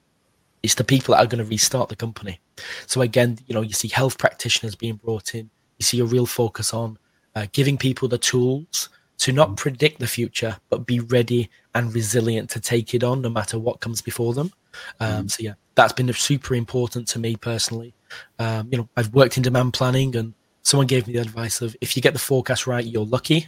it's 0.65 0.73
the 0.73 0.83
people 0.83 1.13
that 1.13 1.21
are 1.23 1.27
going 1.27 1.43
to 1.43 1.49
restart 1.49 1.89
the 1.89 1.95
company. 1.95 2.39
So 2.87 3.01
again, 3.01 3.37
you 3.45 3.53
know, 3.53 3.61
you 3.61 3.73
see 3.73 3.87
health 3.87 4.17
practitioners 4.17 4.75
being 4.75 4.95
brought 4.95 5.35
in. 5.35 5.51
You 5.77 5.83
see 5.83 5.99
a 5.99 6.05
real 6.05 6.25
focus 6.25 6.73
on 6.73 6.97
uh, 7.35 7.45
giving 7.51 7.77
people 7.77 8.07
the 8.07 8.17
tools 8.17 8.89
to 9.19 9.31
not 9.31 9.57
predict 9.57 9.99
the 9.99 10.07
future, 10.07 10.57
but 10.69 10.87
be 10.87 11.01
ready 11.01 11.51
and 11.75 11.93
resilient 11.93 12.49
to 12.49 12.59
take 12.59 12.95
it 12.95 13.03
on, 13.03 13.21
no 13.21 13.29
matter 13.29 13.59
what 13.59 13.79
comes 13.79 14.01
before 14.01 14.33
them. 14.33 14.51
Um, 14.99 15.25
mm. 15.25 15.31
So 15.31 15.43
yeah, 15.43 15.53
that's 15.75 15.93
been 15.93 16.11
super 16.13 16.55
important 16.55 17.07
to 17.09 17.19
me 17.19 17.35
personally. 17.35 17.93
Um, 18.39 18.67
you 18.71 18.79
know, 18.79 18.89
I've 18.97 19.13
worked 19.13 19.37
in 19.37 19.43
demand 19.43 19.73
planning, 19.73 20.15
and 20.15 20.33
someone 20.65 20.87
gave 20.87 21.07
me 21.07 21.13
the 21.13 21.19
advice 21.21 21.61
of 21.61 21.75
if 21.79 21.95
you 21.95 22.01
get 22.01 22.13
the 22.13 22.19
forecast 22.19 22.67
right, 22.67 22.83
you're 22.83 23.05
lucky, 23.05 23.47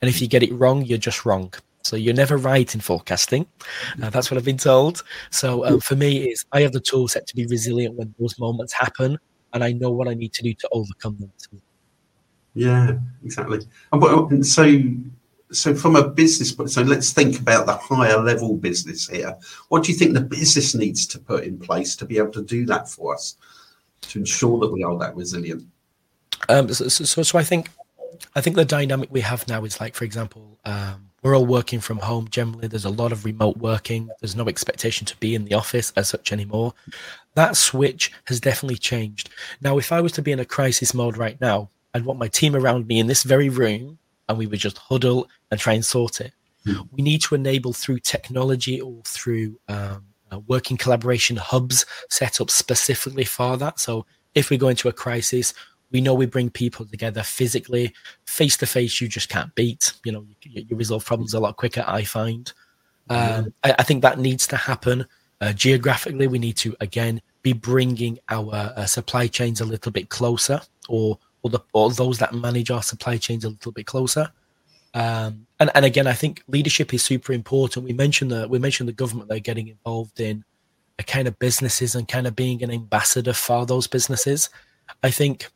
and 0.00 0.08
if 0.08 0.20
you 0.20 0.26
get 0.26 0.42
it 0.42 0.52
wrong, 0.52 0.84
you're 0.84 0.98
just 0.98 1.24
wrong. 1.24 1.52
So 1.84 1.94
you're 1.94 2.14
never 2.14 2.36
right 2.36 2.74
in 2.74 2.80
forecasting. 2.80 3.46
Uh, 4.02 4.10
that's 4.10 4.28
what 4.28 4.38
I've 4.38 4.44
been 4.44 4.56
told. 4.56 5.04
So 5.30 5.64
um, 5.64 5.80
for 5.80 5.94
me, 5.94 6.30
is 6.30 6.44
I 6.50 6.62
have 6.62 6.72
the 6.72 6.80
tool 6.80 7.06
set 7.06 7.28
to 7.28 7.36
be 7.36 7.46
resilient 7.46 7.94
when 7.94 8.12
those 8.18 8.36
moments 8.40 8.72
happen, 8.72 9.18
and 9.52 9.62
I 9.62 9.72
know 9.72 9.90
what 9.90 10.08
I 10.08 10.14
need 10.14 10.32
to 10.32 10.42
do 10.42 10.54
to 10.54 10.68
overcome 10.72 11.16
them. 11.20 11.30
Yeah, 12.54 12.98
exactly. 13.22 13.60
And 13.92 14.44
so, 14.44 14.80
so 15.52 15.74
from 15.74 15.94
a 15.94 16.08
business, 16.08 16.56
so 16.72 16.82
let's 16.82 17.12
think 17.12 17.38
about 17.38 17.66
the 17.66 17.76
higher 17.76 18.18
level 18.18 18.56
business 18.56 19.06
here. 19.06 19.36
What 19.68 19.84
do 19.84 19.92
you 19.92 19.98
think 19.98 20.14
the 20.14 20.22
business 20.22 20.74
needs 20.74 21.06
to 21.08 21.18
put 21.18 21.44
in 21.44 21.58
place 21.58 21.94
to 21.96 22.06
be 22.06 22.16
able 22.16 22.32
to 22.32 22.42
do 22.42 22.64
that 22.66 22.88
for 22.88 23.14
us, 23.14 23.36
to 24.00 24.18
ensure 24.20 24.58
that 24.60 24.72
we 24.72 24.82
are 24.82 24.98
that 24.98 25.14
resilient? 25.14 25.64
Um, 26.48 26.72
so, 26.72 26.88
so, 26.88 27.22
so 27.22 27.38
I 27.38 27.42
think, 27.42 27.70
I 28.34 28.40
think 28.40 28.56
the 28.56 28.64
dynamic 28.64 29.10
we 29.10 29.20
have 29.20 29.46
now 29.48 29.64
is 29.64 29.80
like, 29.80 29.94
for 29.94 30.04
example. 30.04 30.58
Um, 30.64 31.10
we're 31.22 31.36
all 31.36 31.46
working 31.46 31.80
from 31.80 31.98
home 31.98 32.28
generally. 32.28 32.68
There's 32.68 32.84
a 32.84 32.90
lot 32.90 33.10
of 33.10 33.24
remote 33.24 33.56
working. 33.56 34.08
There's 34.20 34.36
no 34.36 34.46
expectation 34.46 35.06
to 35.06 35.16
be 35.16 35.34
in 35.34 35.44
the 35.44 35.54
office 35.54 35.92
as 35.96 36.08
such 36.08 36.30
anymore. 36.30 36.72
That 37.34 37.56
switch 37.56 38.12
has 38.26 38.38
definitely 38.38 38.76
changed. 38.76 39.30
Now, 39.60 39.76
if 39.76 39.90
I 39.90 40.00
was 40.00 40.12
to 40.12 40.22
be 40.22 40.30
in 40.30 40.38
a 40.38 40.44
crisis 40.44 40.94
mode 40.94 41.16
right 41.16 41.40
now, 41.40 41.70
I'd 41.94 42.04
want 42.04 42.20
my 42.20 42.28
team 42.28 42.54
around 42.54 42.86
me 42.86 43.00
in 43.00 43.08
this 43.08 43.24
very 43.24 43.48
room 43.48 43.98
and 44.28 44.38
we 44.38 44.46
would 44.46 44.60
just 44.60 44.78
huddle 44.78 45.28
and 45.50 45.58
try 45.58 45.72
and 45.72 45.84
sort 45.84 46.20
it. 46.20 46.32
Mm. 46.64 46.88
We 46.92 47.02
need 47.02 47.22
to 47.22 47.34
enable 47.34 47.72
through 47.72 48.00
technology 48.00 48.80
or 48.80 49.02
through 49.04 49.58
um, 49.68 50.04
uh, 50.30 50.40
working 50.46 50.76
collaboration 50.76 51.36
hubs 51.36 51.86
set 52.08 52.40
up 52.40 52.50
specifically 52.50 53.24
for 53.24 53.56
that. 53.56 53.80
So 53.80 54.06
if 54.34 54.50
we 54.50 54.58
go 54.58 54.68
into 54.68 54.88
a 54.88 54.92
crisis, 54.92 55.54
we 55.90 56.00
know 56.00 56.14
we 56.14 56.26
bring 56.26 56.50
people 56.50 56.84
together 56.84 57.22
physically, 57.22 57.94
face 58.26 58.56
to 58.58 58.66
face. 58.66 59.00
You 59.00 59.08
just 59.08 59.28
can't 59.28 59.54
beat. 59.54 59.92
You 60.04 60.12
know, 60.12 60.26
you, 60.42 60.66
you, 60.68 60.76
resolve 60.76 61.04
problems 61.04 61.34
a 61.34 61.40
lot 61.40 61.56
quicker. 61.56 61.84
I 61.86 62.04
find. 62.04 62.52
Um, 63.08 63.54
I, 63.62 63.74
I, 63.78 63.82
think 63.84 64.02
that 64.02 64.18
needs 64.18 64.48
to 64.48 64.56
happen. 64.56 65.06
Uh, 65.40 65.52
geographically, 65.52 66.26
we 66.26 66.40
need 66.40 66.56
to 66.58 66.74
again 66.80 67.22
be 67.42 67.52
bringing 67.52 68.18
our 68.28 68.52
uh, 68.52 68.86
supply 68.86 69.28
chains 69.28 69.60
a 69.60 69.64
little 69.64 69.92
bit 69.92 70.08
closer, 70.08 70.60
or 70.88 71.18
or, 71.42 71.50
the, 71.50 71.60
or 71.72 71.90
those 71.92 72.18
that 72.18 72.34
manage 72.34 72.72
our 72.72 72.82
supply 72.82 73.16
chains 73.16 73.44
a 73.44 73.48
little 73.50 73.70
bit 73.70 73.86
closer. 73.86 74.32
Um, 74.94 75.46
and 75.60 75.70
and 75.74 75.84
again, 75.84 76.06
I 76.06 76.14
think 76.14 76.42
leadership 76.48 76.92
is 76.92 77.02
super 77.02 77.32
important. 77.32 77.84
We 77.84 77.92
mentioned 77.92 78.30
the 78.32 78.48
we 78.48 78.58
mentioned 78.58 78.88
the 78.88 78.94
government 78.94 79.28
they're 79.28 79.38
getting 79.38 79.68
involved 79.68 80.18
in 80.20 80.44
a 80.98 81.02
kind 81.02 81.28
of 81.28 81.38
businesses 81.38 81.94
and 81.94 82.08
kind 82.08 82.26
of 82.26 82.34
being 82.34 82.62
an 82.62 82.70
ambassador 82.70 83.32
for 83.32 83.66
those 83.66 83.86
businesses. 83.86 84.48
I 85.02 85.10
think 85.10 85.50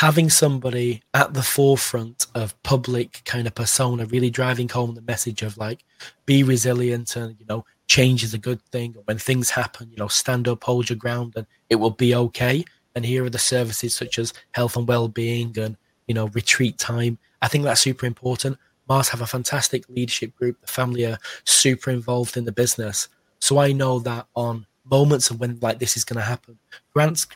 having 0.00 0.30
somebody 0.30 1.02
at 1.12 1.34
the 1.34 1.42
forefront 1.42 2.24
of 2.34 2.60
public 2.62 3.20
kind 3.26 3.46
of 3.46 3.54
persona 3.54 4.06
really 4.06 4.30
driving 4.30 4.66
home 4.66 4.94
the 4.94 5.02
message 5.02 5.42
of 5.42 5.58
like 5.58 5.84
be 6.24 6.42
resilient 6.42 7.14
and 7.16 7.36
you 7.38 7.44
know 7.50 7.62
change 7.86 8.24
is 8.24 8.32
a 8.32 8.38
good 8.38 8.62
thing. 8.72 8.96
When 9.04 9.18
things 9.18 9.50
happen 9.50 9.90
you 9.90 9.98
know 9.98 10.08
stand 10.08 10.48
up 10.48 10.64
hold 10.64 10.88
your 10.88 10.96
ground 10.96 11.34
and 11.36 11.46
it 11.68 11.76
will 11.76 11.90
be 11.90 12.14
okay. 12.14 12.64
And 12.94 13.04
here 13.04 13.26
are 13.26 13.28
the 13.36 13.38
services 13.38 13.94
such 13.94 14.18
as 14.18 14.32
health 14.52 14.74
and 14.74 14.88
well-being 14.88 15.58
and 15.58 15.76
you 16.06 16.14
know 16.14 16.28
retreat 16.28 16.78
time. 16.78 17.18
I 17.42 17.48
think 17.48 17.64
that's 17.64 17.82
super 17.82 18.06
important. 18.06 18.56
Mars 18.88 19.10
have 19.10 19.20
a 19.20 19.26
fantastic 19.26 19.86
leadership 19.90 20.34
group. 20.34 20.58
The 20.62 20.66
family 20.66 21.04
are 21.04 21.18
super 21.44 21.90
involved 21.90 22.38
in 22.38 22.46
the 22.46 22.52
business. 22.52 23.08
So 23.40 23.58
i 23.58 23.70
know 23.72 23.98
that 23.98 24.26
on 24.34 24.66
moments 24.90 25.28
of 25.28 25.40
when 25.40 25.58
like 25.60 25.78
this 25.78 25.98
is 25.98 26.04
going 26.06 26.20
to 26.22 26.30
happen 26.34 26.58
grant 26.94 27.26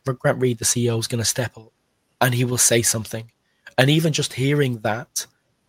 reid 0.45 0.59
the 0.59 0.65
ceo 0.65 0.99
is 0.99 1.07
going 1.07 1.23
to 1.25 1.35
step 1.37 1.57
up 1.59 1.74
and 2.25 2.35
he 2.35 2.45
will 2.45 2.59
say 2.59 2.81
something. 2.81 3.31
And 3.77 3.91
even 3.91 4.13
just 4.13 4.33
hearing 4.33 4.79
that 4.79 5.27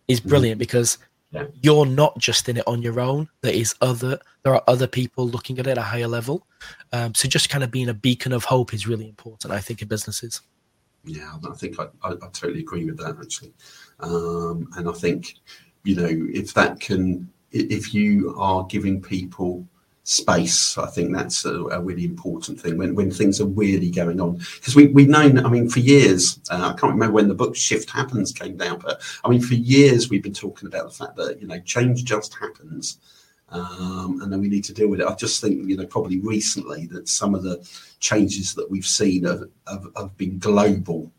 is 0.08 0.20
mm-hmm. 0.20 0.28
brilliant 0.30 0.58
because 0.58 0.96
yeah. 1.30 1.44
you're 1.62 1.84
not 1.84 2.18
just 2.18 2.48
in 2.48 2.56
it 2.56 2.66
on 2.66 2.80
your 2.80 2.98
own. 2.98 3.28
There 3.42 3.52
is 3.52 3.74
other 3.82 4.18
there 4.42 4.54
are 4.54 4.62
other 4.66 4.86
people 4.86 5.28
looking 5.28 5.58
at 5.58 5.66
it 5.66 5.72
at 5.72 5.78
a 5.78 5.82
higher 5.82 6.08
level. 6.08 6.46
Um, 6.92 7.14
so 7.14 7.28
just 7.28 7.50
kind 7.50 7.62
of 7.62 7.70
being 7.70 7.90
a 7.90 7.94
beacon 7.94 8.32
of 8.32 8.44
hope 8.44 8.72
is 8.72 8.86
really 8.86 9.08
important, 9.08 9.52
I 9.52 9.60
think, 9.60 9.82
in 9.82 9.88
businesses. 9.88 10.40
Yeah, 11.04 11.34
I 11.48 11.54
think 11.54 11.78
I, 11.78 11.88
I, 12.02 12.12
I 12.12 12.28
totally 12.32 12.60
agree 12.60 12.86
with 12.86 12.96
that 12.98 13.18
actually. 13.20 13.52
Um, 14.00 14.68
and 14.76 14.88
I 14.88 14.92
think, 14.92 15.34
you 15.84 15.94
know, 15.94 16.08
if 16.10 16.54
that 16.54 16.80
can 16.80 17.30
if 17.52 17.92
you 17.92 18.34
are 18.38 18.64
giving 18.64 19.02
people 19.02 19.66
space. 20.06 20.78
I 20.78 20.86
think 20.86 21.12
that's 21.12 21.44
a, 21.44 21.64
a, 21.64 21.80
really 21.80 22.04
important 22.04 22.60
thing 22.60 22.78
when, 22.78 22.94
when 22.94 23.10
things 23.10 23.40
are 23.40 23.46
really 23.46 23.90
going 23.90 24.20
on. 24.20 24.36
Because 24.54 24.76
we, 24.76 24.86
we've 24.86 25.08
known, 25.08 25.44
I 25.44 25.48
mean, 25.48 25.68
for 25.68 25.80
years, 25.80 26.38
uh, 26.48 26.72
I 26.72 26.78
can't 26.78 26.92
remember 26.92 27.12
when 27.12 27.26
the 27.26 27.34
book 27.34 27.56
Shift 27.56 27.90
Happens 27.90 28.30
came 28.30 28.56
down, 28.56 28.78
but 28.78 29.02
I 29.24 29.28
mean, 29.28 29.40
for 29.40 29.54
years 29.54 30.08
we've 30.08 30.22
been 30.22 30.32
talking 30.32 30.68
about 30.68 30.84
the 30.84 30.94
fact 30.94 31.16
that, 31.16 31.40
you 31.40 31.48
know, 31.48 31.58
change 31.58 32.04
just 32.04 32.34
happens. 32.34 32.98
Um, 33.48 34.20
and 34.22 34.32
then 34.32 34.40
we 34.40 34.48
need 34.48 34.62
to 34.64 34.72
deal 34.72 34.86
with 34.86 35.00
it. 35.00 35.08
I 35.08 35.14
just 35.16 35.40
think, 35.40 35.68
you 35.68 35.76
know, 35.76 35.86
probably 35.86 36.20
recently 36.20 36.86
that 36.86 37.08
some 37.08 37.34
of 37.34 37.42
the 37.42 37.68
changes 37.98 38.54
that 38.54 38.70
we've 38.70 38.86
seen 38.86 39.24
have, 39.24 39.42
have, 39.66 39.88
have 39.96 40.16
been 40.16 40.38
global, 40.38 41.10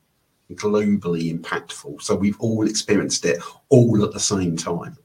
globally 0.53 1.37
impactful. 1.37 2.01
So 2.01 2.15
we've 2.15 2.39
all 2.39 2.65
experienced 2.67 3.25
it 3.25 3.43
all 3.67 4.01
at 4.05 4.13
the 4.13 4.19
same 4.19 4.55
time. 4.55 4.97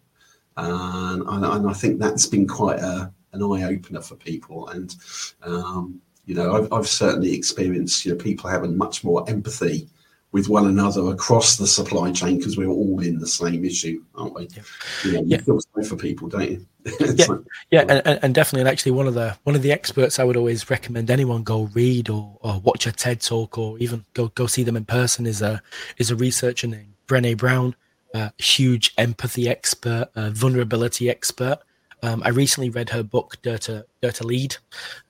and, 0.56 1.24
and 1.26 1.68
I 1.68 1.72
think 1.72 1.98
that's 1.98 2.26
been 2.26 2.46
quite 2.46 2.78
a, 2.78 3.12
an 3.32 3.42
eye 3.42 3.64
opener 3.64 4.00
for 4.00 4.16
people. 4.16 4.68
And 4.68 4.94
um, 5.42 6.00
you 6.26 6.34
know, 6.34 6.54
I've, 6.54 6.72
I've, 6.72 6.88
certainly 6.88 7.34
experienced 7.34 8.04
you 8.04 8.12
know 8.12 8.18
people 8.18 8.48
having 8.48 8.76
much 8.76 9.02
more 9.02 9.28
empathy 9.28 9.88
with 10.32 10.48
one 10.48 10.66
another 10.66 11.10
across 11.10 11.56
the 11.56 11.66
supply 11.66 12.10
chain 12.10 12.38
because 12.38 12.56
we're 12.56 12.68
all 12.68 13.00
in 13.00 13.18
the 13.18 13.26
same 13.26 13.64
issue, 13.64 14.02
aren't 14.14 14.34
we? 14.34 14.48
Yeah. 14.54 14.62
You, 15.04 15.12
know, 15.12 15.20
you 15.20 15.26
yeah. 15.28 15.36
feel 15.38 15.60
sorry 15.60 15.84
for 15.84 15.96
people, 15.96 16.28
don't 16.28 16.50
you? 16.50 16.66
yeah, 17.00 17.26
like, 17.26 17.40
yeah, 17.70 17.84
and, 17.88 18.18
and, 18.22 18.34
definitely, 18.34 18.62
and 18.62 18.68
actually, 18.68 18.92
one 18.92 19.06
of 19.06 19.14
the 19.14 19.36
one 19.44 19.54
of 19.54 19.62
the 19.62 19.70
experts 19.70 20.18
I 20.18 20.24
would 20.24 20.36
always 20.36 20.68
recommend 20.68 21.10
anyone 21.10 21.44
go 21.44 21.64
read 21.74 22.08
or, 22.08 22.38
or 22.40 22.60
watch 22.60 22.86
a 22.86 22.92
TED 22.92 23.20
talk 23.20 23.56
or 23.56 23.78
even 23.78 24.04
go 24.14 24.28
go 24.28 24.46
see 24.46 24.64
them 24.64 24.76
in 24.76 24.84
person 24.84 25.26
is 25.26 25.42
a 25.42 25.62
is 25.98 26.10
a 26.10 26.16
researcher 26.16 26.66
named 26.66 26.94
Brené 27.06 27.36
Brown, 27.36 27.76
a 28.14 28.32
huge 28.38 28.94
empathy 28.98 29.48
expert, 29.48 30.08
a 30.16 30.30
vulnerability 30.30 31.08
expert. 31.08 31.58
Um, 32.02 32.22
I 32.24 32.30
recently 32.30 32.70
read 32.70 32.90
her 32.90 33.02
book, 33.02 33.36
Dare 33.42 33.58
to, 33.58 33.86
Dare 34.00 34.12
to 34.12 34.26
Lead. 34.26 34.56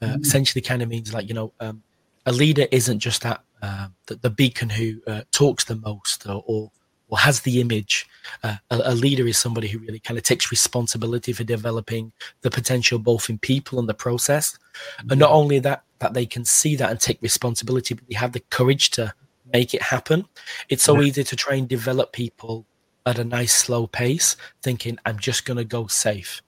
Uh, 0.00 0.06
mm-hmm. 0.06 0.22
Essentially, 0.22 0.60
kind 0.60 0.82
of 0.82 0.88
means 0.88 1.14
like, 1.14 1.28
you 1.28 1.34
know, 1.34 1.52
um, 1.60 1.82
a 2.26 2.32
leader 2.32 2.66
isn't 2.70 3.00
just 3.00 3.22
that 3.22 3.42
uh, 3.62 3.88
the, 4.06 4.16
the, 4.16 4.30
beacon 4.30 4.68
who 4.68 5.00
uh, 5.06 5.22
talks 5.30 5.64
the 5.64 5.76
most 5.76 6.26
or, 6.26 6.42
or, 6.46 6.70
or 7.08 7.18
has 7.18 7.40
the 7.40 7.60
image. 7.60 8.06
Uh, 8.42 8.56
a, 8.70 8.80
a, 8.86 8.94
leader 8.94 9.26
is 9.26 9.38
somebody 9.38 9.68
who 9.68 9.78
really 9.78 9.98
kind 9.98 10.18
of 10.18 10.24
takes 10.24 10.50
responsibility 10.50 11.32
for 11.32 11.44
developing 11.44 12.12
the 12.42 12.50
potential 12.50 12.98
both 12.98 13.30
in 13.30 13.38
people 13.38 13.78
and 13.78 13.88
the 13.88 13.94
process. 13.94 14.52
Mm-hmm. 14.52 15.10
And 15.12 15.20
not 15.20 15.30
only 15.30 15.58
that, 15.60 15.84
that 16.00 16.14
they 16.14 16.26
can 16.26 16.44
see 16.44 16.76
that 16.76 16.90
and 16.90 17.00
take 17.00 17.22
responsibility, 17.22 17.94
but 17.94 18.04
they 18.08 18.14
have 18.14 18.32
the 18.32 18.40
courage 18.40 18.90
to 18.90 19.14
make 19.52 19.74
it 19.74 19.82
happen. 19.82 20.26
It's 20.68 20.82
so 20.82 20.98
yeah. 21.00 21.06
easy 21.06 21.24
to 21.24 21.36
try 21.36 21.54
and 21.54 21.68
develop 21.68 22.12
people 22.12 22.66
at 23.06 23.18
a 23.18 23.24
nice 23.24 23.54
slow 23.54 23.86
pace, 23.86 24.36
thinking, 24.62 24.98
I'm 25.04 25.18
just 25.18 25.44
going 25.44 25.56
to 25.56 25.64
go 25.64 25.86
safe 25.86 26.42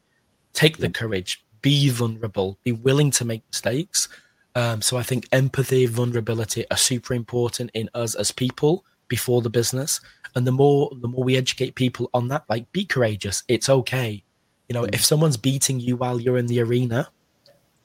take 0.55 0.79
the 0.79 0.89
courage, 0.89 1.45
be 1.61 1.91
vulnerable, 1.91 2.59
be 2.65 2.73
willing 2.73 3.11
to 3.11 3.25
make 3.25 3.43
mistakes. 3.51 4.09
Um, 4.55 4.81
so 4.81 4.97
I 4.97 5.03
think 5.03 5.29
empathy, 5.33 5.87
vulnerability 5.87 6.65
are 6.71 6.77
super 6.77 7.13
important 7.13 7.71
in 7.75 7.91
us 7.95 8.15
as 8.15 8.31
people 8.31 8.85
before 9.09 9.43
the 9.43 9.51
business. 9.51 10.01
And 10.35 10.47
the 10.47 10.53
more 10.53 10.91
the 11.01 11.09
more 11.09 11.23
we 11.23 11.37
educate 11.37 11.75
people 11.75 12.09
on 12.15 12.29
that, 12.29 12.45
like 12.49 12.71
be 12.73 12.85
courageous. 12.85 13.43
It's 13.49 13.69
okay. 13.69 14.23
You 14.69 14.75
know, 14.75 14.85
mm. 14.85 14.95
if 14.95 15.05
someone's 15.05 15.37
beating 15.37 15.81
you 15.81 15.97
while 15.97 16.21
you're 16.21 16.39
in 16.39 16.47
the 16.47 16.61
arena, 16.61 17.09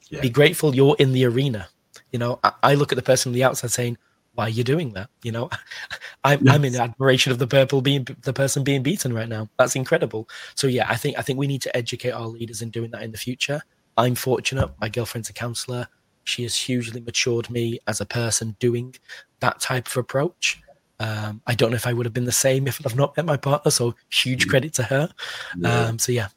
yeah. 0.08 0.20
be 0.20 0.30
grateful 0.30 0.74
you're 0.74 0.96
in 0.98 1.12
the 1.12 1.24
arena. 1.24 1.68
You 2.12 2.18
know, 2.18 2.40
I, 2.42 2.52
I 2.62 2.74
look 2.74 2.92
at 2.92 2.96
the 2.96 3.02
person 3.02 3.30
on 3.30 3.34
the 3.34 3.44
outside 3.44 3.70
saying, 3.70 3.98
why 4.40 4.46
are 4.46 4.48
you 4.48 4.64
doing 4.64 4.94
that? 4.94 5.10
You 5.22 5.32
know, 5.32 5.50
I'm, 6.24 6.42
yes. 6.42 6.54
I'm 6.54 6.64
in 6.64 6.74
admiration 6.74 7.30
of 7.30 7.38
the 7.38 7.46
purple 7.46 7.82
being 7.82 8.06
the 8.22 8.32
person 8.32 8.64
being 8.64 8.82
beaten 8.82 9.12
right 9.12 9.28
now. 9.28 9.50
That's 9.58 9.76
incredible. 9.76 10.30
So 10.54 10.66
yeah, 10.66 10.86
I 10.88 10.96
think 10.96 11.18
I 11.18 11.22
think 11.22 11.38
we 11.38 11.46
need 11.46 11.60
to 11.60 11.76
educate 11.76 12.12
our 12.12 12.26
leaders 12.26 12.62
in 12.62 12.70
doing 12.70 12.90
that 12.92 13.02
in 13.02 13.12
the 13.12 13.18
future. 13.18 13.60
I'm 13.98 14.14
fortunate. 14.14 14.70
My 14.80 14.88
girlfriend's 14.88 15.28
a 15.28 15.34
counselor. 15.34 15.88
She 16.24 16.42
has 16.44 16.56
hugely 16.56 17.02
matured 17.02 17.50
me 17.50 17.80
as 17.86 18.00
a 18.00 18.06
person 18.06 18.56
doing 18.60 18.94
that 19.40 19.60
type 19.60 19.86
of 19.88 19.96
approach. 19.98 20.62
Um, 21.00 21.42
I 21.46 21.54
don't 21.54 21.70
know 21.70 21.76
if 21.76 21.86
I 21.86 21.92
would 21.92 22.06
have 22.06 22.14
been 22.14 22.24
the 22.24 22.32
same 22.32 22.66
if 22.66 22.80
I've 22.86 22.96
not 22.96 23.14
met 23.18 23.26
my 23.26 23.36
partner. 23.36 23.70
So 23.70 23.94
huge 24.08 24.46
mm. 24.46 24.48
credit 24.48 24.72
to 24.74 24.84
her. 24.84 25.10
Yeah. 25.58 25.80
Um, 25.80 25.98
so 25.98 26.12
yeah, 26.12 26.28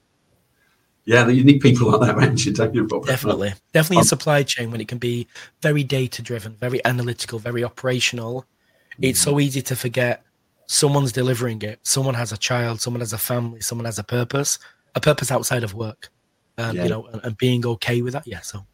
yeah, 1.05 1.27
you 1.27 1.43
need 1.43 1.59
people 1.59 1.91
like 1.91 2.01
that 2.01 2.15
around 2.15 2.43
you, 2.45 2.53
don't 2.53 2.73
you, 2.73 2.85
Bob? 2.85 3.05
Definitely. 3.05 3.53
Definitely 3.73 3.97
um, 3.97 4.01
a 4.03 4.05
supply 4.05 4.43
chain 4.43 4.71
when 4.71 4.79
it 4.79 4.87
can 4.87 4.97
be 4.97 5.27
very 5.61 5.83
data 5.83 6.21
driven, 6.21 6.55
very 6.59 6.83
analytical, 6.85 7.39
very 7.39 7.63
operational. 7.63 8.45
Mm-hmm. 8.93 9.03
It's 9.05 9.19
so 9.19 9.39
easy 9.39 9.61
to 9.63 9.75
forget 9.75 10.23
someone's 10.67 11.11
delivering 11.11 11.61
it. 11.61 11.79
Someone 11.83 12.13
has 12.15 12.31
a 12.31 12.37
child, 12.37 12.79
someone 12.79 13.01
has 13.01 13.11
a 13.11 13.17
family, 13.17 13.59
someone 13.59 13.85
has 13.85 13.99
a 13.99 14.03
purpose, 14.03 14.59
a 14.95 15.01
purpose 15.01 15.31
outside 15.31 15.63
of 15.63 15.73
work. 15.73 16.09
Um, 16.57 16.75
yeah. 16.75 16.83
You 16.83 16.89
know, 16.89 17.05
and, 17.07 17.21
and 17.23 17.37
being 17.37 17.65
okay 17.65 18.01
with 18.01 18.13
that. 18.13 18.25
Yeah. 18.25 18.41
So 18.41 18.65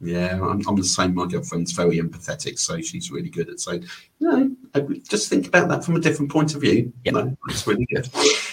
yeah, 0.00 0.32
I'm, 0.32 0.66
I'm, 0.66 0.76
the 0.76 0.84
same. 0.84 1.14
My 1.14 1.26
girlfriend's 1.26 1.72
very 1.72 1.98
empathetic, 1.98 2.58
so 2.58 2.80
she's 2.80 3.10
really 3.10 3.28
good 3.28 3.50
at 3.50 3.60
saying, 3.60 3.86
you 4.18 4.56
know, 4.74 4.88
just 5.06 5.28
think 5.28 5.46
about 5.46 5.68
that 5.68 5.84
from 5.84 5.96
a 5.96 6.00
different 6.00 6.30
point 6.30 6.54
of 6.54 6.62
view. 6.62 6.90
Yep. 7.04 7.14
No, 7.14 7.36
that's 7.46 7.66
really 7.66 7.86
good. 7.92 8.08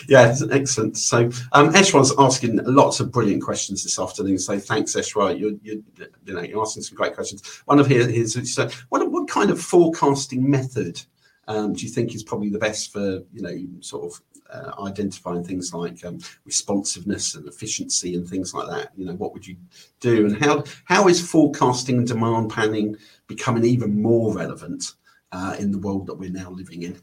Yeah, 0.09 0.35
excellent. 0.51 0.97
So, 0.97 1.29
um, 1.53 1.71
Eshwar's 1.73 2.13
asking 2.17 2.57
lots 2.65 2.99
of 2.99 3.11
brilliant 3.11 3.43
questions 3.43 3.83
this 3.83 3.97
afternoon. 3.97 4.39
So, 4.39 4.59
thanks, 4.59 4.95
Eshwar. 4.95 5.39
You're, 5.39 5.53
you're, 5.63 5.81
you 6.25 6.33
know, 6.33 6.41
you're 6.41 6.61
asking 6.61 6.83
some 6.83 6.97
great 6.97 7.15
questions. 7.15 7.61
One 7.65 7.79
of 7.79 7.87
here 7.87 8.07
is 8.07 8.35
is, 8.35 8.57
what, 8.89 9.09
what 9.09 9.29
kind 9.29 9.49
of 9.49 9.61
forecasting 9.61 10.49
method 10.49 11.01
do 11.47 11.85
you 11.85 11.89
think 11.89 12.13
is 12.13 12.23
probably 12.23 12.49
the 12.49 12.59
best 12.59 12.91
for, 12.91 13.23
you 13.33 13.41
know, 13.41 13.57
sort 13.81 14.05
of 14.05 14.21
uh, 14.49 14.71
identifying 14.85 15.43
things 15.43 15.73
like 15.73 16.03
um, 16.05 16.19
responsiveness 16.45 17.35
and 17.35 17.47
efficiency 17.47 18.15
and 18.15 18.27
things 18.27 18.53
like 18.53 18.67
that. 18.67 18.91
You 18.95 19.05
know, 19.05 19.13
what 19.13 19.33
would 19.33 19.45
you 19.45 19.57
do, 19.99 20.25
and 20.25 20.37
how 20.37 20.63
how 20.85 21.07
is 21.07 21.25
forecasting 21.25 21.97
and 21.97 22.07
demand 22.07 22.49
planning 22.51 22.95
becoming 23.27 23.65
even 23.65 24.01
more 24.01 24.33
relevant 24.33 24.93
uh, 25.31 25.55
in 25.59 25.71
the 25.71 25.79
world 25.79 26.07
that 26.07 26.15
we're 26.15 26.29
now 26.29 26.49
living 26.49 26.83
in? 26.83 26.99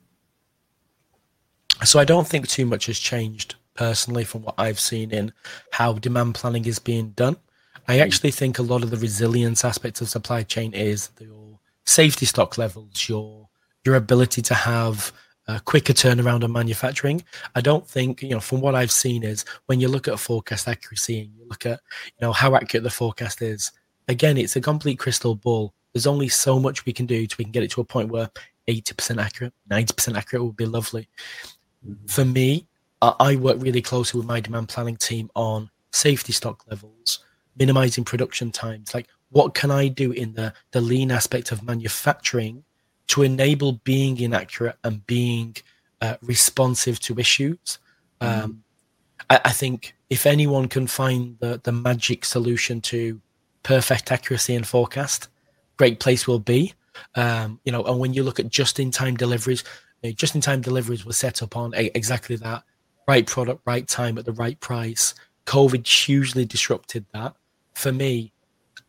So 1.84 1.98
I 1.98 2.04
don't 2.04 2.26
think 2.26 2.48
too 2.48 2.66
much 2.66 2.86
has 2.86 2.98
changed 2.98 3.56
personally 3.74 4.24
from 4.24 4.42
what 4.42 4.54
I've 4.56 4.80
seen 4.80 5.10
in 5.10 5.32
how 5.72 5.94
demand 5.94 6.36
planning 6.36 6.64
is 6.64 6.78
being 6.78 7.10
done. 7.10 7.36
I 7.88 7.96
hmm. 7.96 8.02
actually 8.02 8.30
think 8.30 8.58
a 8.58 8.62
lot 8.62 8.82
of 8.82 8.90
the 8.90 8.96
resilience 8.96 9.64
aspects 9.64 10.00
of 10.00 10.08
supply 10.08 10.44
chain 10.44 10.72
is 10.72 11.10
your 11.20 11.58
safety 11.84 12.24
stock 12.24 12.56
levels, 12.56 13.08
your 13.08 13.43
your 13.84 13.96
ability 13.96 14.42
to 14.42 14.54
have 14.54 15.12
a 15.46 15.60
quicker 15.60 15.92
turnaround 15.92 16.42
on 16.42 16.52
manufacturing. 16.52 17.22
I 17.54 17.60
don't 17.60 17.86
think, 17.86 18.22
you 18.22 18.30
know, 18.30 18.40
from 18.40 18.60
what 18.60 18.74
I've 18.74 18.90
seen 18.90 19.22
is 19.22 19.44
when 19.66 19.80
you 19.80 19.88
look 19.88 20.08
at 20.08 20.18
forecast 20.18 20.68
accuracy 20.68 21.20
and 21.20 21.30
you 21.36 21.46
look 21.48 21.66
at, 21.66 21.80
you 22.06 22.26
know, 22.26 22.32
how 22.32 22.54
accurate 22.54 22.84
the 22.84 22.90
forecast 22.90 23.42
is, 23.42 23.72
again, 24.08 24.38
it's 24.38 24.56
a 24.56 24.60
complete 24.60 24.98
crystal 24.98 25.34
ball. 25.34 25.74
There's 25.92 26.06
only 26.06 26.28
so 26.28 26.58
much 26.58 26.86
we 26.86 26.92
can 26.92 27.06
do 27.06 27.26
to 27.26 27.36
we 27.38 27.44
can 27.44 27.52
get 27.52 27.62
it 27.62 27.70
to 27.72 27.80
a 27.82 27.84
point 27.84 28.10
where 28.10 28.30
80% 28.68 29.22
accurate, 29.22 29.52
90% 29.70 30.16
accurate 30.16 30.44
would 30.44 30.56
be 30.56 30.66
lovely. 30.66 31.08
Mm-hmm. 31.86 32.06
For 32.06 32.24
me, 32.24 32.66
I 33.02 33.36
work 33.36 33.58
really 33.60 33.82
closely 33.82 34.18
with 34.18 34.26
my 34.26 34.40
demand 34.40 34.70
planning 34.70 34.96
team 34.96 35.30
on 35.34 35.70
safety 35.92 36.32
stock 36.32 36.64
levels, 36.70 37.18
minimizing 37.56 38.04
production 38.04 38.50
times. 38.50 38.94
Like, 38.94 39.08
what 39.28 39.52
can 39.52 39.70
I 39.70 39.88
do 39.88 40.12
in 40.12 40.32
the, 40.32 40.54
the 40.70 40.80
lean 40.80 41.10
aspect 41.10 41.52
of 41.52 41.62
manufacturing 41.62 42.64
to 43.08 43.22
enable 43.22 43.72
being 43.84 44.18
inaccurate 44.18 44.76
and 44.84 45.06
being 45.06 45.56
uh, 46.00 46.16
responsive 46.22 46.98
to 47.00 47.18
issues. 47.18 47.78
Mm. 48.20 48.44
Um, 48.44 48.64
I, 49.30 49.40
I, 49.46 49.50
think 49.50 49.94
if 50.10 50.26
anyone 50.26 50.68
can 50.68 50.86
find 50.86 51.38
the, 51.38 51.60
the 51.62 51.72
magic 51.72 52.24
solution 52.24 52.80
to 52.82 53.20
perfect 53.62 54.12
accuracy 54.12 54.54
and 54.54 54.66
forecast, 54.66 55.28
great 55.76 56.00
place 56.00 56.26
will 56.26 56.38
be. 56.38 56.74
Um, 57.14 57.60
you 57.64 57.72
know, 57.72 57.82
and 57.84 57.98
when 57.98 58.14
you 58.14 58.22
look 58.22 58.38
at 58.38 58.48
just-in-time 58.48 59.16
deliveries, 59.16 59.64
you 60.02 60.10
know, 60.10 60.14
just-in-time 60.14 60.60
deliveries 60.60 61.04
were 61.04 61.12
set 61.12 61.42
up 61.42 61.56
on 61.56 61.74
a, 61.74 61.90
exactly 61.94 62.36
that: 62.36 62.62
right 63.08 63.26
product, 63.26 63.62
right 63.64 63.86
time, 63.88 64.18
at 64.18 64.24
the 64.24 64.32
right 64.32 64.58
price. 64.60 65.14
COVID 65.46 65.86
hugely 65.86 66.44
disrupted 66.44 67.04
that. 67.12 67.34
For 67.74 67.92
me, 67.92 68.32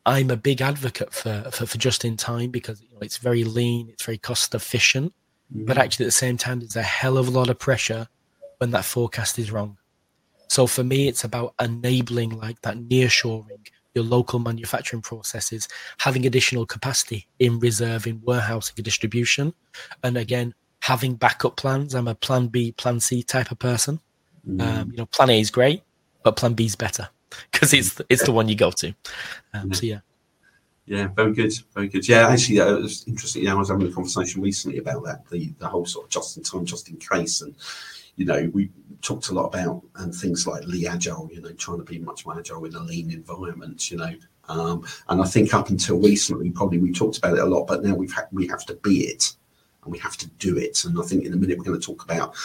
I'm 0.06 0.30
a 0.30 0.38
big 0.38 0.62
advocate 0.62 1.14
for, 1.14 1.50
for, 1.52 1.66
for 1.66 1.78
just 1.78 2.06
in 2.06 2.16
time 2.16 2.52
because 2.52 2.82
you 2.82 2.90
know, 2.92 3.00
it's 3.02 3.18
very 3.18 3.44
lean, 3.44 3.90
it's 3.90 4.04
very 4.04 4.20
cost 4.20 4.54
efficient, 4.54 5.14
mm-hmm. 5.54 5.66
but 5.66 5.78
actually 5.78 6.06
at 6.06 6.08
the 6.08 6.12
same 6.12 6.38
time, 6.38 6.60
there's 6.60 6.76
a 6.76 6.84
hell 6.84 7.18
of 7.18 7.28
a 7.28 7.32
lot 7.32 7.50
of 7.50 7.58
pressure 7.58 8.08
when 8.60 8.72
that 8.72 8.86
forecast 8.86 9.40
is 9.40 9.52
wrong. 9.52 9.78
So 10.48 10.68
for 10.68 10.84
me, 10.84 11.08
it's 11.08 11.24
about 11.24 11.56
enabling 11.60 12.38
like 12.38 12.62
that 12.62 12.78
nearshoring, 12.78 13.68
your 13.96 14.04
local 14.04 14.38
manufacturing 14.38 15.02
processes, 15.02 15.68
having 15.98 16.26
additional 16.28 16.68
capacity 16.68 17.28
in 17.40 17.60
reserve, 17.60 18.06
in 18.06 18.22
warehousing 18.24 18.76
distribution, 18.84 19.54
and 20.04 20.18
again 20.18 20.54
having 20.82 21.16
backup 21.16 21.58
plans. 21.58 21.96
I'm 21.96 22.08
a 22.08 22.14
Plan 22.14 22.48
B, 22.48 22.72
Plan 22.74 23.00
C 23.00 23.24
type 23.24 23.50
of 23.50 23.58
person. 23.58 24.00
Mm. 24.48 24.62
Um, 24.62 24.92
you 24.92 24.98
know, 24.98 25.08
Plan 25.08 25.32
A 25.32 25.40
is 25.40 25.50
great, 25.50 25.82
but 26.22 26.36
Plan 26.36 26.54
B 26.54 26.66
is 26.66 26.76
better 26.76 27.10
because 27.52 27.74
it's 27.74 28.02
it's 28.10 28.26
the 28.26 28.32
one 28.32 28.48
you 28.50 28.56
go 28.56 28.72
to. 28.72 28.88
Um, 29.54 29.70
yeah. 29.70 29.74
So 29.74 29.86
yeah. 29.86 30.00
Yeah, 30.88 31.08
very 31.08 31.34
good, 31.34 31.52
very 31.74 31.88
good. 31.88 32.08
Yeah, 32.08 32.28
actually, 32.28 32.60
uh, 32.60 32.76
it 32.76 32.84
was 32.84 33.08
interesting. 33.08 33.44
Yeah, 33.44 33.54
I 33.54 33.56
was 33.56 33.70
having 33.70 33.88
a 33.88 33.92
conversation 33.92 34.44
recently 34.44 34.78
about 34.78 35.04
that, 35.06 35.28
the 35.30 35.52
the 35.58 35.68
whole 35.68 35.86
sort 35.86 36.06
of 36.06 36.12
just 36.12 36.38
in 36.38 36.44
time, 36.44 36.64
just 36.64 36.90
in 36.90 36.98
case, 36.98 37.42
and 37.42 37.56
you 38.18 38.26
know, 38.26 38.50
we 38.54 38.70
talked 39.02 39.30
a 39.30 39.34
lot 39.34 39.48
about 39.48 39.82
and 39.96 40.14
things 40.14 40.48
like 40.48 40.64
Leagile, 40.64 41.32
you 41.34 41.42
know, 41.42 41.52
trying 41.54 41.80
to 41.80 41.84
be 41.84 42.00
much 42.00 42.26
more 42.26 42.38
agile 42.38 42.66
in 42.66 42.76
a 42.76 42.80
lean 42.80 43.12
environment, 43.12 43.92
you 43.92 43.98
know. 43.98 44.14
Um, 44.48 44.86
and 45.10 45.22
I 45.22 45.26
think 45.26 45.54
up 45.54 45.70
until 45.70 46.00
recently, 46.00 46.52
probably 46.52 46.78
we 46.78 46.92
talked 46.92 47.18
about 47.18 47.38
it 47.38 47.44
a 47.44 47.46
lot, 47.46 47.66
but 47.66 47.84
now 47.84 47.96
we've 47.96 48.14
ha- 48.14 48.28
we 48.32 48.48
have 48.48 48.66
to 48.68 48.76
be 48.76 49.08
it 49.08 49.36
and 49.84 49.92
we 49.92 50.00
have 50.00 50.18
to 50.18 50.28
do 50.40 50.58
it. 50.58 50.86
And 50.86 51.00
I 51.00 51.04
think 51.04 51.26
in 51.26 51.34
a 51.34 51.36
minute 51.36 51.58
we're 51.58 51.64
going 51.64 51.80
to 51.80 51.86
talk 51.86 52.04
about, 52.04 52.36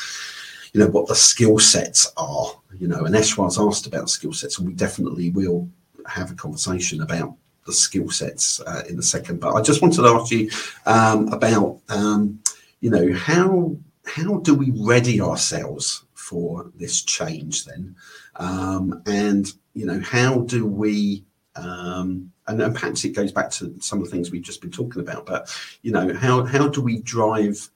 you 0.72 0.80
know, 0.80 0.88
what 0.88 1.08
the 1.08 1.14
skill 1.14 1.58
sets 1.58 2.12
are, 2.16 2.52
you 2.78 2.88
know, 2.88 3.04
and 3.04 3.14
Eshwar's 3.14 3.58
asked 3.58 3.86
about 3.86 4.10
skill 4.10 4.32
sets, 4.32 4.58
and 4.58 4.68
we 4.68 4.74
definitely 4.74 5.30
will 5.30 5.68
have 6.06 6.30
a 6.30 6.34
conversation 6.34 7.02
about 7.02 7.34
the 7.66 7.72
skill 7.72 8.10
sets 8.10 8.60
uh, 8.60 8.82
in 8.88 8.98
a 8.98 9.02
second. 9.02 9.40
But 9.40 9.54
I 9.54 9.62
just 9.62 9.82
wanted 9.82 10.02
to 10.02 10.08
ask 10.08 10.32
you 10.32 10.50
um, 10.86 11.28
about, 11.28 11.80
um, 11.88 12.40
you 12.80 12.90
know, 12.90 13.12
how 13.12 13.76
how 14.06 14.38
do 14.38 14.54
we 14.54 14.72
ready 14.74 15.20
ourselves 15.20 16.04
for 16.14 16.70
this 16.76 17.02
change 17.02 17.64
then? 17.64 17.94
Um, 18.36 19.02
and, 19.06 19.52
you 19.74 19.86
know, 19.86 20.00
how 20.00 20.40
do 20.40 20.66
we, 20.66 21.24
um, 21.54 22.32
and, 22.46 22.60
and 22.60 22.74
perhaps 22.74 23.04
it 23.04 23.10
goes 23.10 23.30
back 23.30 23.50
to 23.52 23.74
some 23.80 23.98
of 23.98 24.04
the 24.04 24.10
things 24.10 24.30
we've 24.30 24.42
just 24.42 24.62
been 24.62 24.70
talking 24.70 25.02
about, 25.02 25.26
but, 25.26 25.54
you 25.82 25.92
know, 25.92 26.14
how, 26.14 26.44
how 26.44 26.66
do 26.66 26.80
we 26.80 27.00
drive 27.02 27.68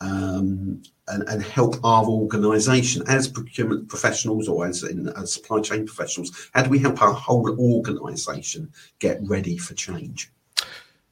um, 0.00 0.82
and, 1.08 1.28
and, 1.28 1.42
help 1.42 1.76
our 1.84 2.04
organisation 2.04 3.02
as 3.08 3.26
procurement 3.26 3.88
professionals 3.88 4.48
or 4.48 4.66
as 4.66 4.82
in 4.84 5.08
as 5.10 5.32
supply 5.32 5.60
chain 5.60 5.84
professionals? 5.86 6.50
How 6.54 6.62
do 6.62 6.70
we 6.70 6.78
help 6.78 7.02
our 7.02 7.12
whole 7.12 7.58
organisation 7.58 8.72
get 8.98 9.18
ready 9.22 9.58
for 9.58 9.74
change? 9.74 10.30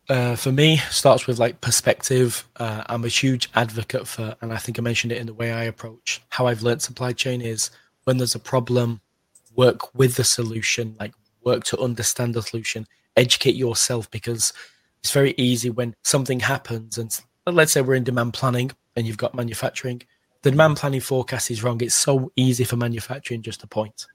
Uh, 0.09 0.35
for 0.35 0.51
me, 0.51 0.77
starts 0.91 1.27
with 1.27 1.39
like 1.39 1.61
perspective. 1.61 2.45
Uh, 2.57 2.83
I'm 2.87 3.05
a 3.05 3.09
huge 3.09 3.51
advocate 3.55 4.07
for, 4.07 4.35
and 4.41 4.53
I 4.53 4.57
think 4.57 4.79
I 4.79 4.83
mentioned 4.83 5.13
it 5.13 5.19
in 5.19 5.27
the 5.27 5.35
way 5.35 5.53
I 5.53 5.65
approach 5.65 6.21
how 6.31 6.47
I've 6.47 6.63
learned 6.63 6.83
supply 6.83 7.13
chain 7.13 7.41
is 7.41 7.71
when 8.05 8.17
there's 8.17 8.35
a 8.35 8.41
problem, 8.41 9.01
work 9.55 9.95
with 9.95 10.17
the 10.17 10.25
solution, 10.25 10.97
like 10.99 11.13
work 11.45 11.65
to 11.65 11.79
understand 11.79 12.35
the 12.35 12.43
solution, 12.43 12.87
educate 13.17 13.55
yourself 13.55 14.11
because 14.11 14.53
it's 15.01 15.13
very 15.13 15.35
easy 15.37 15.71
when 15.71 15.95
something 16.03 16.41
happens 16.41 16.99
and 16.99 17.19
let's 17.47 17.73
say 17.73 17.81
we're 17.81 17.95
in 17.95 18.05
demand 18.05 18.35
planning 18.35 18.71
and 18.97 19.07
you've 19.07 19.17
got 19.17 19.35
manufacturing, 19.35 20.03
the 20.43 20.51
demand 20.51 20.77
planning 20.77 21.01
forecast 21.01 21.51
is 21.51 21.63
wrong. 21.63 21.81
It's 21.83 21.95
so 21.95 22.33
easy 22.37 22.65
for 22.65 22.77
manufacturing 22.77 23.43
just 23.43 23.61
to 23.61 23.67
point. 23.67 24.07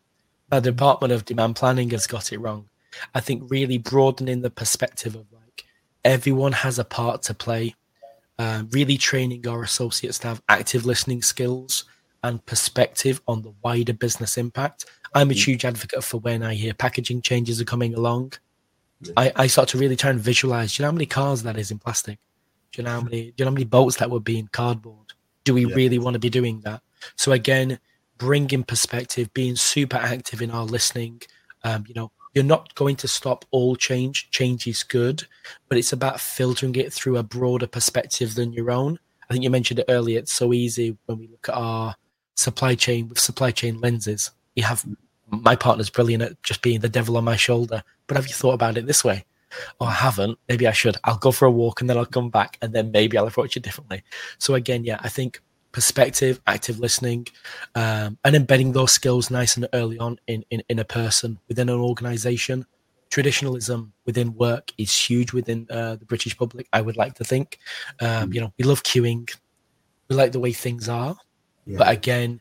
The 0.50 0.60
Department 0.60 1.12
of 1.12 1.26
Demand 1.26 1.56
Planning 1.56 1.90
has 1.92 2.08
got 2.08 2.32
it 2.32 2.40
wrong. 2.40 2.70
I 3.14 3.20
think 3.20 3.44
really 3.50 3.78
broadening 3.78 4.42
the 4.42 4.50
perspective 4.50 5.16
of 5.16 5.26
like 5.32 5.66
everyone 6.04 6.52
has 6.54 6.80
a 6.80 6.86
part 6.86 7.24
to 7.24 7.34
play. 7.34 7.76
Uh, 8.38 8.64
really 8.72 8.98
training 8.98 9.48
our 9.48 9.64
associates 9.64 10.20
to 10.20 10.28
have 10.28 10.42
active 10.50 10.86
listening 10.86 11.22
skills 11.22 11.86
and 12.24 12.46
perspective 12.46 13.22
on 13.28 13.42
the 13.42 13.54
wider 13.64 13.94
business 13.94 14.38
impact. 14.38 14.86
I'm 15.14 15.32
a 15.32 15.34
mm. 15.34 15.46
huge 15.46 15.64
advocate 15.64 16.04
for 16.04 16.20
when 16.20 16.44
I 16.44 16.54
hear 16.54 16.74
packaging 16.74 17.22
changes 17.22 17.62
are 17.62 17.66
coming 17.66 17.94
along. 17.94 18.34
I, 19.16 19.32
I 19.36 19.48
start 19.48 19.70
to 19.70 19.78
really 19.78 19.96
try 19.96 20.10
and 20.10 20.20
visualize. 20.20 20.76
Do 20.76 20.82
you 20.82 20.84
know 20.84 20.90
how 20.90 20.96
many 20.96 21.06
cars 21.06 21.44
that 21.44 21.58
is 21.58 21.72
in 21.72 21.80
plastic? 21.80 22.20
Do 22.76 22.82
you 22.82 22.86
know 22.86 22.92
how 22.92 23.02
many? 23.02 23.22
Do 23.32 23.34
you 23.38 23.46
know 23.46 23.52
how 23.52 23.54
many 23.54 23.66
boats 23.66 23.96
that 23.98 24.10
would 24.10 24.26
be 24.26 24.38
in 24.38 24.50
cardboard? 24.50 25.14
Do 25.46 25.54
we 25.54 25.66
yeah. 25.66 25.76
really 25.76 25.98
want 25.98 26.16
to 26.16 26.20
be 26.20 26.30
doing 26.30 26.60
that? 26.62 26.82
So 27.16 27.32
again, 27.32 27.80
bringing 28.18 28.64
perspective, 28.64 29.34
being 29.34 29.56
super 29.56 29.96
active 29.96 30.42
in 30.42 30.52
our 30.52 30.66
listening. 30.66 31.22
Um, 31.64 31.86
you 31.88 31.94
know, 31.94 32.12
you're 32.34 32.44
not 32.44 32.76
going 32.76 32.98
to 32.98 33.08
stop 33.08 33.46
all 33.52 33.78
change. 33.78 34.30
Change 34.30 34.68
is 34.68 34.84
good, 34.84 35.26
but 35.70 35.78
it's 35.78 35.94
about 35.94 36.20
filtering 36.20 36.76
it 36.76 36.92
through 36.92 37.16
a 37.16 37.24
broader 37.24 37.66
perspective 37.66 38.36
than 38.36 38.52
your 38.52 38.72
own. 38.72 39.00
I 39.30 39.34
think 39.34 39.46
you 39.46 39.50
mentioned 39.50 39.80
it 39.80 39.86
earlier. 39.88 40.20
It's 40.20 40.34
so 40.34 40.52
easy 40.52 40.98
when 41.06 41.18
we 41.18 41.28
look 41.28 41.48
at 41.48 41.56
our 41.56 41.96
supply 42.36 42.76
chain 42.76 43.08
with 43.08 43.20
supply 43.20 43.52
chain 43.52 43.80
lenses. 43.80 44.32
You 44.56 44.64
have 44.64 44.86
my 45.30 45.56
partner's 45.56 45.90
brilliant 45.90 46.24
at 46.24 46.44
just 46.44 46.62
being 46.62 46.82
the 46.82 46.90
devil 46.90 47.16
on 47.16 47.24
my 47.24 47.38
shoulder. 47.38 47.84
But 48.08 48.18
have 48.18 48.28
you 48.28 48.34
thought 48.34 48.54
about 48.54 48.78
it 48.78 48.86
this 48.86 49.06
way? 49.06 49.24
Oh, 49.80 49.86
I 49.86 49.94
haven't. 49.94 50.38
Maybe 50.48 50.68
I 50.68 50.72
should. 50.72 50.98
I'll 51.04 51.18
go 51.18 51.32
for 51.32 51.46
a 51.46 51.52
walk 51.52 51.82
and 51.82 51.90
then 51.90 51.98
I'll 51.98 52.06
come 52.06 52.30
back 52.30 52.58
and 52.62 52.74
then 52.74 52.92
maybe 52.92 53.18
I'll 53.18 53.28
approach 53.28 53.58
it 53.58 53.64
differently. 53.64 54.04
So 54.38 54.56
again, 54.56 54.84
yeah, 54.84 55.00
I 55.02 55.10
think 55.10 55.42
perspective, 55.76 56.40
active 56.48 56.80
listening, 56.80 57.28
um, 57.76 58.18
and 58.24 58.34
embedding 58.34 58.72
those 58.72 58.94
skills 58.94 59.30
nice 59.30 59.58
and 59.58 59.68
early 59.74 60.00
on 60.00 60.18
in, 60.26 60.46
in, 60.50 60.64
in 60.70 60.80
a 60.80 60.86
person 60.86 61.38
within 61.50 61.68
an 61.68 61.80
organization. 61.80 62.66
Traditionalism 63.10 63.92
within 64.06 64.34
work 64.36 64.72
is 64.78 64.96
huge 64.96 65.34
within 65.34 65.68
uh, 65.70 65.98
the 65.98 66.06
British 66.06 66.38
public, 66.38 66.68
I 66.72 66.80
would 66.80 66.96
like 66.96 67.16
to 67.16 67.26
think. 67.26 67.60
Um, 68.00 68.32
you 68.32 68.40
know, 68.40 68.54
we 68.58 68.64
love 68.64 68.84
queuing, 68.84 69.30
we 70.08 70.16
like 70.16 70.32
the 70.32 70.40
way 70.40 70.54
things 70.54 70.88
are, 70.88 71.18
yeah. 71.66 71.78
but 71.78 71.90
again, 71.90 72.40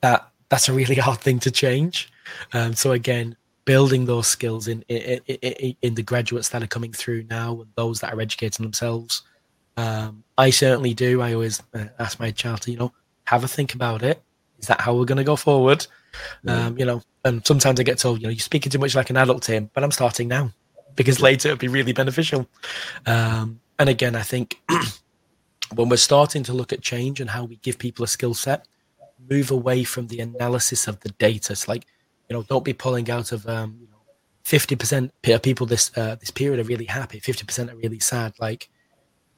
that 0.00 0.30
that's 0.48 0.68
a 0.68 0.72
really 0.72 0.94
hard 1.06 1.20
thing 1.20 1.38
to 1.40 1.50
change. 1.50 2.10
Um, 2.54 2.72
so 2.74 2.92
again, 2.92 3.36
building 3.64 4.04
those 4.04 4.26
skills 4.26 4.68
in, 4.68 4.82
in, 4.88 5.20
in 5.26 5.76
in 5.80 5.94
the 5.94 6.02
graduates 6.02 6.50
that 6.50 6.62
are 6.62 6.66
coming 6.66 6.92
through 6.92 7.24
now 7.30 7.60
and 7.60 7.70
those 7.76 8.00
that 8.00 8.12
are 8.12 8.20
educating 8.20 8.62
themselves 8.62 9.22
um, 9.76 10.24
I 10.38 10.50
certainly 10.50 10.94
do. 10.94 11.20
I 11.20 11.34
always 11.34 11.62
uh, 11.74 11.86
ask 11.98 12.20
my 12.20 12.30
child 12.30 12.62
to, 12.62 12.70
you 12.70 12.76
know, 12.76 12.92
have 13.24 13.44
a 13.44 13.48
think 13.48 13.74
about 13.74 14.02
it. 14.02 14.22
Is 14.58 14.68
that 14.68 14.80
how 14.80 14.94
we're 14.94 15.04
going 15.04 15.18
to 15.18 15.24
go 15.24 15.36
forward? 15.36 15.86
Yeah. 16.42 16.66
Um, 16.66 16.78
you 16.78 16.84
know, 16.84 17.02
and 17.24 17.44
sometimes 17.46 17.80
I 17.80 17.82
get 17.82 17.98
told, 17.98 18.20
you 18.20 18.26
know, 18.26 18.30
you're 18.30 18.38
speaking 18.38 18.70
too 18.70 18.78
much 18.78 18.94
like 18.94 19.10
an 19.10 19.16
adult, 19.16 19.42
Tim, 19.42 19.70
but 19.72 19.82
I'm 19.82 19.90
starting 19.90 20.28
now 20.28 20.52
because 20.94 21.20
later 21.20 21.48
it'll 21.48 21.58
be 21.58 21.68
really 21.68 21.92
beneficial. 21.92 22.48
Um, 23.06 23.60
and 23.78 23.88
again, 23.88 24.14
I 24.14 24.22
think 24.22 24.62
when 25.74 25.88
we're 25.88 25.96
starting 25.96 26.44
to 26.44 26.52
look 26.52 26.72
at 26.72 26.80
change 26.80 27.20
and 27.20 27.30
how 27.30 27.44
we 27.44 27.56
give 27.56 27.78
people 27.78 28.04
a 28.04 28.08
skill 28.08 28.34
set, 28.34 28.66
move 29.28 29.50
away 29.50 29.82
from 29.84 30.06
the 30.06 30.20
analysis 30.20 30.86
of 30.86 31.00
the 31.00 31.08
data. 31.10 31.52
It's 31.52 31.66
like, 31.66 31.86
you 32.28 32.34
know, 32.34 32.42
don't 32.42 32.64
be 32.64 32.72
pulling 32.72 33.10
out 33.10 33.32
of, 33.32 33.46
um, 33.48 33.76
you 33.80 33.88
know, 33.88 33.94
50% 34.44 35.10
of 35.34 35.42
people 35.42 35.66
this 35.66 35.90
uh, 35.96 36.16
this 36.16 36.30
period 36.30 36.60
are 36.60 36.68
really 36.68 36.84
happy, 36.84 37.20
50% 37.20 37.72
are 37.72 37.76
really 37.76 38.00
sad. 38.00 38.34
Like, 38.38 38.68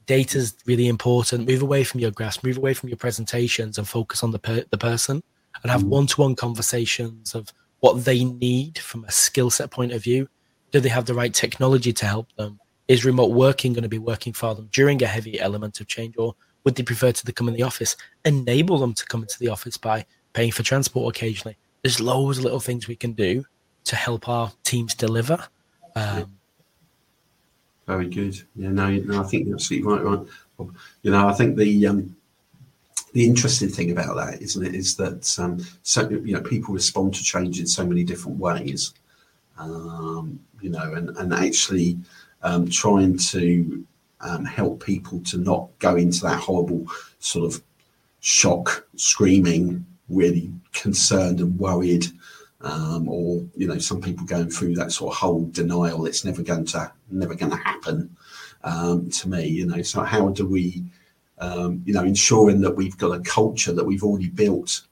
data 0.06 0.38
is 0.38 0.56
really 0.66 0.88
important. 0.88 1.46
Move 1.46 1.62
away 1.62 1.84
from 1.84 2.00
your 2.00 2.10
graphs, 2.10 2.42
move 2.42 2.56
away 2.56 2.74
from 2.74 2.88
your 2.88 2.96
presentations, 2.96 3.78
and 3.78 3.88
focus 3.88 4.22
on 4.22 4.30
the 4.30 4.38
per- 4.38 4.64
the 4.70 4.78
person, 4.78 5.22
and 5.62 5.70
have 5.70 5.84
one 5.84 6.06
to 6.08 6.20
one 6.20 6.34
conversations 6.34 7.34
of 7.34 7.52
what 7.80 8.04
they 8.04 8.24
need 8.24 8.78
from 8.78 9.04
a 9.04 9.10
skill 9.10 9.50
set 9.50 9.70
point 9.70 9.92
of 9.92 10.02
view. 10.02 10.28
Do 10.72 10.80
they 10.80 10.88
have 10.88 11.06
the 11.06 11.14
right 11.14 11.32
technology 11.32 11.92
to 11.92 12.06
help 12.06 12.32
them? 12.36 12.58
Is 12.88 13.04
remote 13.04 13.32
working 13.32 13.72
going 13.72 13.82
to 13.82 13.88
be 13.88 13.98
working 13.98 14.32
for 14.32 14.54
them 14.54 14.68
during 14.72 15.02
a 15.02 15.06
heavy 15.06 15.40
element 15.40 15.80
of 15.80 15.86
change, 15.86 16.14
or 16.18 16.34
would 16.64 16.74
they 16.74 16.82
prefer 16.82 17.12
to 17.12 17.32
come 17.32 17.48
in 17.48 17.54
the 17.54 17.62
office? 17.62 17.96
Enable 18.24 18.78
them 18.78 18.94
to 18.94 19.04
come 19.06 19.22
into 19.22 19.38
the 19.38 19.48
office 19.48 19.76
by 19.76 20.04
paying 20.32 20.52
for 20.52 20.62
transport 20.62 21.16
occasionally. 21.16 21.56
There's 21.86 22.00
loads 22.00 22.38
of 22.38 22.42
little 22.42 22.58
things 22.58 22.88
we 22.88 22.96
can 22.96 23.12
do 23.12 23.44
to 23.84 23.94
help 23.94 24.28
our 24.28 24.50
teams 24.64 24.92
deliver. 24.92 25.38
Um, 25.94 26.36
very 27.86 28.08
good. 28.08 28.42
Yeah, 28.56 28.70
no, 28.70 28.90
no, 28.90 29.20
I 29.20 29.22
think 29.22 29.46
you're 29.46 29.54
absolutely 29.54 29.88
right. 29.88 30.02
Right. 30.02 30.68
You 31.02 31.12
know, 31.12 31.28
I 31.28 31.32
think 31.32 31.56
the 31.56 31.86
um, 31.86 32.16
the 33.12 33.24
interesting 33.24 33.68
thing 33.68 33.92
about 33.92 34.16
that, 34.16 34.42
isn't 34.42 34.66
it, 34.66 34.74
is 34.74 34.96
that 34.96 35.38
um, 35.38 35.64
so 35.84 36.10
you 36.10 36.34
know 36.34 36.40
people 36.40 36.74
respond 36.74 37.14
to 37.14 37.22
change 37.22 37.60
in 37.60 37.68
so 37.68 37.86
many 37.86 38.02
different 38.02 38.40
ways. 38.40 38.92
Um, 39.56 40.40
you 40.60 40.70
know, 40.70 40.92
and 40.92 41.16
and 41.18 41.32
actually 41.32 41.98
um, 42.42 42.68
trying 42.68 43.16
to 43.16 43.86
um, 44.22 44.44
help 44.44 44.84
people 44.84 45.20
to 45.20 45.38
not 45.38 45.68
go 45.78 45.94
into 45.94 46.22
that 46.22 46.40
horrible 46.40 46.84
sort 47.20 47.54
of 47.54 47.62
shock, 48.18 48.88
screaming, 48.96 49.86
really 50.08 50.52
concerned 50.72 51.40
and 51.40 51.58
worried 51.58 52.06
um, 52.60 53.08
or 53.08 53.44
you 53.56 53.66
know 53.66 53.78
some 53.78 54.00
people 54.00 54.24
going 54.24 54.50
through 54.50 54.74
that 54.74 54.92
sort 54.92 55.12
of 55.12 55.18
whole 55.18 55.46
denial 55.50 56.06
it's 56.06 56.24
never 56.24 56.42
going 56.42 56.64
to 56.64 56.90
never 57.10 57.34
going 57.34 57.50
to 57.50 57.58
happen 57.58 58.16
um, 58.64 59.08
to 59.10 59.28
me 59.28 59.46
you 59.46 59.66
know. 59.66 59.82
So 59.82 60.02
how 60.02 60.28
do 60.30 60.46
we 60.46 60.84
um, 61.38 61.82
you 61.84 61.92
know 61.92 62.04
ensuring 62.04 62.60
that 62.62 62.76
we've 62.76 62.96
got 62.96 63.16
a 63.16 63.20
culture 63.20 63.72
that 63.72 63.84
we've 63.84 64.02
already 64.02 64.28
built 64.28 64.82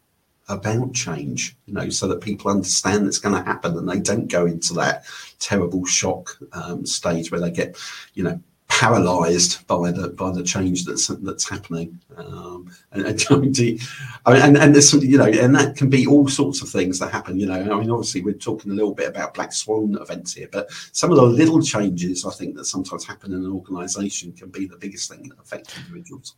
about 0.49 0.93
change 0.93 1.57
you 1.65 1.73
know 1.73 1.89
so 1.89 2.07
that 2.07 2.21
people 2.21 2.51
understand 2.51 3.07
it's 3.07 3.19
going 3.19 3.35
to 3.35 3.43
happen 3.43 3.79
and 3.79 3.89
they 3.89 3.99
don't 3.99 4.29
go 4.29 4.45
into 4.45 4.75
that 4.75 5.05
terrible 5.39 5.87
shock 5.87 6.39
um, 6.53 6.85
stage 6.85 7.31
where 7.31 7.41
they 7.41 7.51
get 7.51 7.79
you 8.13 8.23
know 8.23 8.39
paralysed 8.75 9.65
by 9.69 9.93
the 9.93 10.09
by 10.09 10.33
the 10.33 10.43
change 10.43 10.85
that's 10.85 11.07
that's 11.07 11.49
happening. 11.49 11.97
Um, 12.17 12.71
and, 12.91 13.07
and, 13.07 13.25
and, 14.27 14.57
and 14.57 14.75
there's 14.75 14.93
you 14.93 15.17
know, 15.17 15.27
and 15.27 15.55
that 15.55 15.77
can 15.77 15.89
be 15.89 16.07
all 16.09 16.27
sorts 16.27 16.61
of 16.61 16.69
things 16.69 16.99
that 16.99 17.13
happen. 17.13 17.39
You 17.39 17.47
know, 17.47 17.55
I 17.55 17.79
mean, 17.79 17.91
obviously 17.91 18.23
we're 18.23 18.35
talking 18.35 18.73
a 18.73 18.75
little 18.75 18.93
bit 18.93 19.09
about 19.09 19.35
black 19.35 19.53
swan 19.53 19.97
events 20.01 20.35
here, 20.35 20.49
but 20.51 20.73
some 20.91 21.13
of 21.13 21.17
the 21.17 21.23
little 21.23 21.63
changes 21.63 22.27
I 22.27 22.31
think 22.31 22.57
that 22.57 22.65
sometimes 22.65 23.05
happen 23.05 23.33
in 23.33 23.45
an 23.45 23.53
organisation 23.53 24.33
can 24.33 24.49
be 24.49 24.67
the 24.67 24.77
biggest 24.77 25.09
thing 25.09 25.29
that 25.29 25.39
affects 25.39 25.77
individuals. 25.79 26.35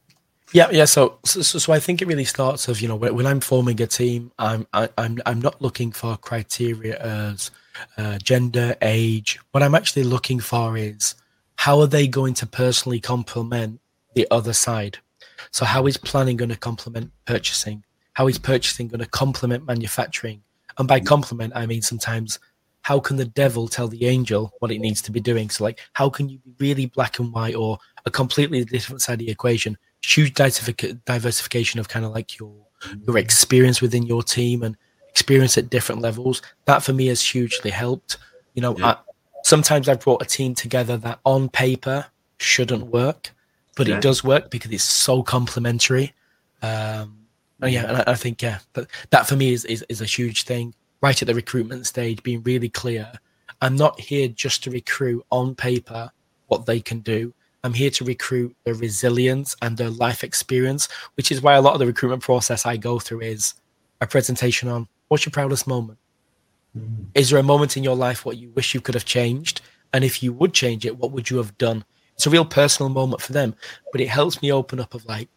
Yeah, 0.52 0.68
yeah. 0.70 0.84
So, 0.84 1.18
so, 1.24 1.40
so 1.42 1.72
I 1.72 1.80
think 1.80 2.02
it 2.02 2.06
really 2.06 2.24
starts 2.24 2.68
of 2.68 2.82
you 2.82 2.88
know 2.88 2.96
when 2.96 3.26
I'm 3.26 3.40
forming 3.40 3.80
a 3.80 3.86
team, 3.86 4.30
I'm 4.38 4.66
I, 4.74 4.84
am 4.84 4.90
i 4.98 5.04
am 5.04 5.18
I'm 5.24 5.40
not 5.40 5.62
looking 5.62 5.90
for 5.90 6.18
criteria 6.18 6.98
as 7.00 7.50
uh, 7.96 8.18
gender, 8.18 8.76
age. 8.82 9.38
What 9.52 9.62
I'm 9.62 9.74
actually 9.74 10.04
looking 10.04 10.38
for 10.38 10.76
is 10.76 11.14
how 11.56 11.80
are 11.80 11.86
they 11.86 12.06
going 12.06 12.34
to 12.34 12.46
personally 12.46 13.00
complement 13.00 13.80
the 14.14 14.26
other 14.30 14.52
side? 14.52 14.98
So, 15.50 15.64
how 15.64 15.86
is 15.86 15.96
planning 15.96 16.36
going 16.36 16.50
to 16.50 16.56
complement 16.56 17.12
purchasing? 17.24 17.82
how 18.16 18.28
is 18.28 18.38
purchasing 18.38 18.88
going 18.88 19.00
to 19.00 19.06
complement 19.06 19.66
manufacturing? 19.66 20.42
And 20.78 20.88
by 20.88 21.00
complement, 21.00 21.52
I 21.54 21.66
mean 21.66 21.82
sometimes 21.82 22.38
how 22.80 22.98
can 22.98 23.16
the 23.16 23.26
devil 23.26 23.68
tell 23.68 23.88
the 23.88 24.06
angel 24.06 24.54
what 24.60 24.70
it 24.70 24.78
needs 24.78 25.02
to 25.02 25.12
be 25.12 25.20
doing? 25.20 25.50
So, 25.50 25.64
like, 25.64 25.80
how 25.92 26.08
can 26.08 26.30
you 26.30 26.38
be 26.38 26.54
really 26.58 26.86
black 26.86 27.18
and 27.18 27.30
white 27.30 27.54
or 27.54 27.78
a 28.06 28.10
completely 28.10 28.64
different 28.64 29.02
side 29.02 29.14
of 29.14 29.18
the 29.18 29.30
equation? 29.30 29.76
Huge 30.02 30.32
diversification 30.32 31.78
of 31.78 31.88
kind 31.88 32.06
of 32.06 32.12
like 32.12 32.38
your 32.38 32.54
your 32.84 32.96
mm-hmm. 32.96 33.16
experience 33.18 33.82
within 33.82 34.06
your 34.06 34.22
team 34.22 34.62
and 34.62 34.78
experience 35.10 35.58
at 35.58 35.68
different 35.68 36.00
levels. 36.00 36.40
That 36.64 36.82
for 36.82 36.94
me 36.94 37.08
has 37.08 37.20
hugely 37.20 37.70
helped. 37.70 38.16
You 38.54 38.62
know, 38.62 38.78
yeah. 38.78 38.96
Sometimes 39.46 39.88
I've 39.88 40.00
brought 40.00 40.22
a 40.22 40.24
team 40.24 40.56
together 40.56 40.96
that 40.96 41.20
on 41.24 41.48
paper 41.48 42.06
shouldn't 42.38 42.86
work, 42.86 43.30
but 43.76 43.86
yeah. 43.86 43.94
it 43.94 44.02
does 44.02 44.24
work 44.24 44.50
because 44.50 44.72
it's 44.72 44.82
so 44.82 45.22
complementary. 45.22 46.14
Um, 46.62 47.28
yeah, 47.62 47.84
and 47.86 47.98
I, 47.98 48.04
I, 48.08 48.14
think 48.16 48.42
yeah, 48.42 48.58
that 48.72 48.88
that 49.10 49.28
for 49.28 49.36
me 49.36 49.52
is, 49.52 49.64
is 49.66 49.84
is 49.88 50.00
a 50.00 50.04
huge 50.04 50.42
thing. 50.42 50.74
Right 51.00 51.22
at 51.22 51.28
the 51.28 51.34
recruitment 51.34 51.86
stage, 51.86 52.24
being 52.24 52.42
really 52.42 52.68
clear. 52.68 53.12
I'm 53.62 53.76
not 53.76 54.00
here 54.00 54.26
just 54.26 54.64
to 54.64 54.72
recruit 54.72 55.24
on 55.30 55.54
paper 55.54 56.10
what 56.48 56.66
they 56.66 56.80
can 56.80 56.98
do. 56.98 57.32
I'm 57.62 57.72
here 57.72 57.90
to 57.90 58.04
recruit 58.04 58.56
their 58.64 58.74
resilience 58.74 59.54
and 59.62 59.76
their 59.76 59.90
life 59.90 60.24
experience, 60.24 60.88
which 61.14 61.30
is 61.30 61.40
why 61.40 61.54
a 61.54 61.62
lot 61.62 61.74
of 61.74 61.78
the 61.78 61.86
recruitment 61.86 62.24
process 62.24 62.66
I 62.66 62.78
go 62.78 62.98
through 62.98 63.20
is 63.20 63.54
a 64.00 64.08
presentation 64.08 64.68
on 64.68 64.88
what's 65.06 65.24
your 65.24 65.30
proudest 65.30 65.68
moment. 65.68 66.00
Mm. 67.16 67.20
Is 67.20 67.30
there 67.30 67.38
a 67.38 67.44
moment 67.44 67.76
in 67.76 67.84
your 67.84 67.96
life 67.96 68.24
what 68.24 68.36
you 68.36 68.50
wish 68.50 68.74
you 68.74 68.80
could 68.80 68.94
have 68.94 69.04
changed? 69.04 69.60
And 69.92 70.04
if 70.04 70.22
you 70.22 70.32
would 70.32 70.52
change 70.52 70.84
it, 70.84 70.98
what 70.98 71.12
would 71.12 71.30
you 71.30 71.38
have 71.38 71.56
done? 71.58 71.84
It's 72.14 72.26
a 72.26 72.30
real 72.30 72.44
personal 72.44 72.88
moment 72.88 73.20
for 73.20 73.32
them, 73.32 73.54
but 73.92 74.00
it 74.00 74.08
helps 74.08 74.40
me 74.40 74.50
open 74.52 74.80
up 74.80 74.94
of 74.94 75.04
like, 75.06 75.28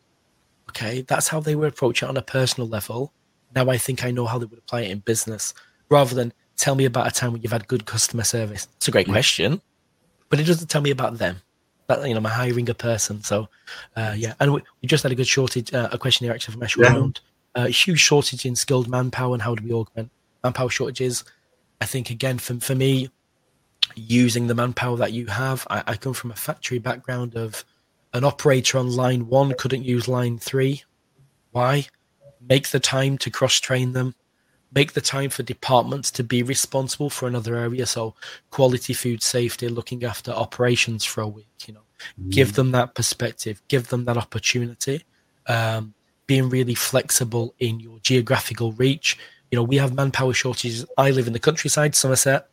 okay, 0.70 1.02
that's 1.02 1.28
how 1.28 1.40
they 1.40 1.56
would 1.56 1.70
approach 1.70 2.04
it 2.04 2.10
on 2.10 2.18
a 2.18 2.22
personal 2.22 2.68
level. 2.70 3.14
Now 3.56 3.70
I 3.70 3.78
think 3.78 4.04
I 4.04 4.12
know 4.12 4.26
how 4.26 4.38
they 4.38 4.46
would 4.46 4.60
apply 4.60 4.82
it 4.82 4.92
in 4.92 5.00
business 5.00 5.54
rather 5.90 6.16
than 6.16 6.32
tell 6.56 6.76
me 6.76 6.86
about 6.86 7.08
a 7.08 7.12
time 7.12 7.34
when 7.34 7.42
you've 7.42 7.52
had 7.52 7.68
good 7.68 7.86
customer 7.86 8.24
service. 8.24 8.68
It's 8.78 8.88
a 8.88 8.92
great 8.92 9.08
yeah. 9.08 9.14
question, 9.14 9.62
but 10.30 10.40
it 10.40 10.44
doesn't 10.44 10.68
tell 10.68 10.82
me 10.82 10.92
about 10.92 11.18
them. 11.18 11.42
But 11.88 12.08
you 12.08 12.14
know, 12.14 12.20
I'm 12.20 12.26
hiring 12.26 12.70
a 12.70 12.76
person. 12.76 13.24
So, 13.24 13.50
uh, 13.96 14.14
yeah. 14.16 14.36
And 14.40 14.54
we, 14.54 14.62
we, 14.82 14.88
just 14.88 15.02
had 15.02 15.12
a 15.12 15.16
good 15.16 15.28
shortage, 15.28 15.74
uh, 15.74 15.90
a 15.92 15.98
question 15.98 16.26
here 16.26 16.34
actually 16.34 16.54
from 16.54 16.64
Ash 16.64 16.78
yeah. 16.78 16.94
around 16.94 17.20
uh, 17.56 17.66
huge 17.66 18.00
shortage 18.00 18.46
in 18.46 18.56
skilled 18.56 18.88
manpower 18.88 19.34
and 19.34 19.42
how 19.42 19.56
do 19.56 19.64
we 19.64 19.74
augment 19.74 20.12
manpower 20.44 20.70
shortages. 20.70 21.24
I 21.82 21.86
think 21.86 22.10
again, 22.10 22.40
for, 22.40 22.56
for 22.56 22.76
me, 22.76 23.10
using 23.96 24.48
the 24.48 24.56
manpower 24.56 24.98
that 24.98 25.14
you 25.14 25.28
have, 25.28 25.66
I, 25.70 25.84
I 25.88 25.96
come 25.96 26.14
from 26.14 26.32
a 26.32 26.36
factory 26.36 26.80
background 26.80 27.36
of 27.36 27.64
an 28.14 28.24
operator 28.24 28.78
on 28.78 28.92
line 28.92 29.28
one 29.28 29.54
couldn't 29.58 29.84
use 29.84 30.08
line 30.08 30.40
three. 30.40 30.84
Why? 31.52 31.88
Make 32.42 32.70
the 32.70 32.80
time 32.80 33.18
to 33.20 33.30
cross 33.30 33.60
train 33.60 33.94
them. 33.94 34.16
Make 34.74 34.94
the 34.94 35.02
time 35.02 35.30
for 35.30 35.44
departments 35.44 36.12
to 36.12 36.24
be 36.24 36.44
responsible 36.44 37.10
for 37.10 37.28
another 37.28 37.56
area. 37.56 37.86
So, 37.86 38.14
quality 38.52 38.94
food 38.94 39.24
safety, 39.24 39.68
looking 39.68 40.04
after 40.04 40.32
operations 40.32 41.04
for 41.04 41.22
a 41.22 41.28
week. 41.28 41.68
You 41.68 41.76
know, 41.76 41.84
mm. 42.22 42.30
give 42.30 42.54
them 42.54 42.72
that 42.72 42.94
perspective, 42.94 43.62
give 43.68 43.88
them 43.88 44.06
that 44.06 44.18
opportunity. 44.18 45.04
Um, 45.48 45.96
being 46.28 46.48
really 46.48 46.76
flexible 46.76 47.56
in 47.58 47.80
your 47.80 47.98
geographical 48.02 48.72
reach. 48.74 49.18
You 49.52 49.58
know, 49.58 49.64
we 49.64 49.78
have 49.78 49.94
manpower 49.94 50.34
shortages. 50.34 50.86
I 50.98 51.12
live 51.12 51.28
in 51.28 51.34
the 51.34 51.40
countryside, 51.40 51.96
Somerset. 51.96 52.50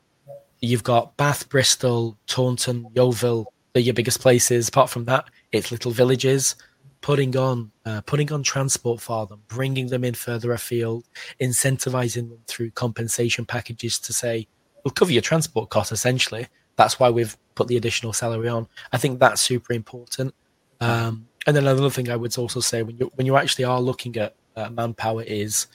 You've 0.60 0.84
got 0.84 1.16
Bath, 1.16 1.48
Bristol, 1.48 2.16
Taunton, 2.26 2.86
Yeovil. 2.94 3.52
They're 3.72 3.82
your 3.82 3.94
biggest 3.94 4.20
places. 4.20 4.68
Apart 4.68 4.88
from 4.88 5.04
that, 5.04 5.26
it's 5.52 5.70
little 5.70 5.90
villages. 5.90 6.56
Putting 7.02 7.36
on, 7.36 7.70
uh, 7.84 8.00
putting 8.00 8.32
on 8.32 8.42
transport 8.42 9.00
for 9.00 9.26
them, 9.26 9.42
bringing 9.48 9.86
them 9.86 10.02
in 10.02 10.14
further 10.14 10.52
afield, 10.52 11.04
incentivizing 11.40 12.30
them 12.30 12.38
through 12.46 12.70
compensation 12.70 13.44
packages 13.44 13.98
to 14.00 14.12
say, 14.12 14.48
we'll 14.82 14.92
cover 14.92 15.12
your 15.12 15.22
transport 15.22 15.68
costs. 15.68 15.92
Essentially, 15.92 16.48
that's 16.76 16.98
why 16.98 17.10
we've 17.10 17.36
put 17.54 17.68
the 17.68 17.76
additional 17.76 18.12
salary 18.12 18.48
on. 18.48 18.66
I 18.92 18.98
think 18.98 19.20
that's 19.20 19.42
super 19.42 19.72
important. 19.72 20.34
Um, 20.80 21.28
and 21.46 21.54
then 21.54 21.66
another 21.66 21.90
thing 21.90 22.10
I 22.10 22.16
would 22.16 22.36
also 22.38 22.60
say 22.60 22.82
when 22.82 22.96
you 22.96 23.10
when 23.14 23.26
you 23.26 23.36
actually 23.36 23.64
are 23.64 23.80
looking 23.80 24.16
at 24.16 24.34
uh, 24.56 24.70
manpower 24.70 25.22
is 25.22 25.68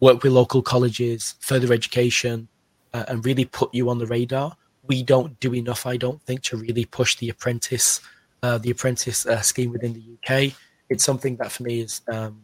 work 0.00 0.22
with 0.22 0.32
local 0.32 0.62
colleges, 0.62 1.34
further 1.40 1.72
education, 1.72 2.48
uh, 2.94 3.04
and 3.08 3.24
really 3.24 3.44
put 3.44 3.72
you 3.74 3.90
on 3.90 3.98
the 3.98 4.06
radar. 4.06 4.56
We 4.86 5.02
don't 5.02 5.38
do 5.40 5.54
enough, 5.54 5.86
I 5.86 5.96
don't 5.96 6.22
think, 6.22 6.42
to 6.44 6.56
really 6.56 6.84
push 6.84 7.16
the 7.16 7.28
apprentice 7.28 8.00
uh, 8.42 8.58
the 8.58 8.70
apprentice 8.70 9.26
uh, 9.26 9.40
scheme 9.40 9.72
within 9.72 9.92
the 9.94 10.02
UK. 10.16 10.54
It's 10.88 11.04
something 11.04 11.36
that 11.36 11.50
for 11.50 11.64
me 11.64 11.80
is, 11.80 12.02
um, 12.08 12.40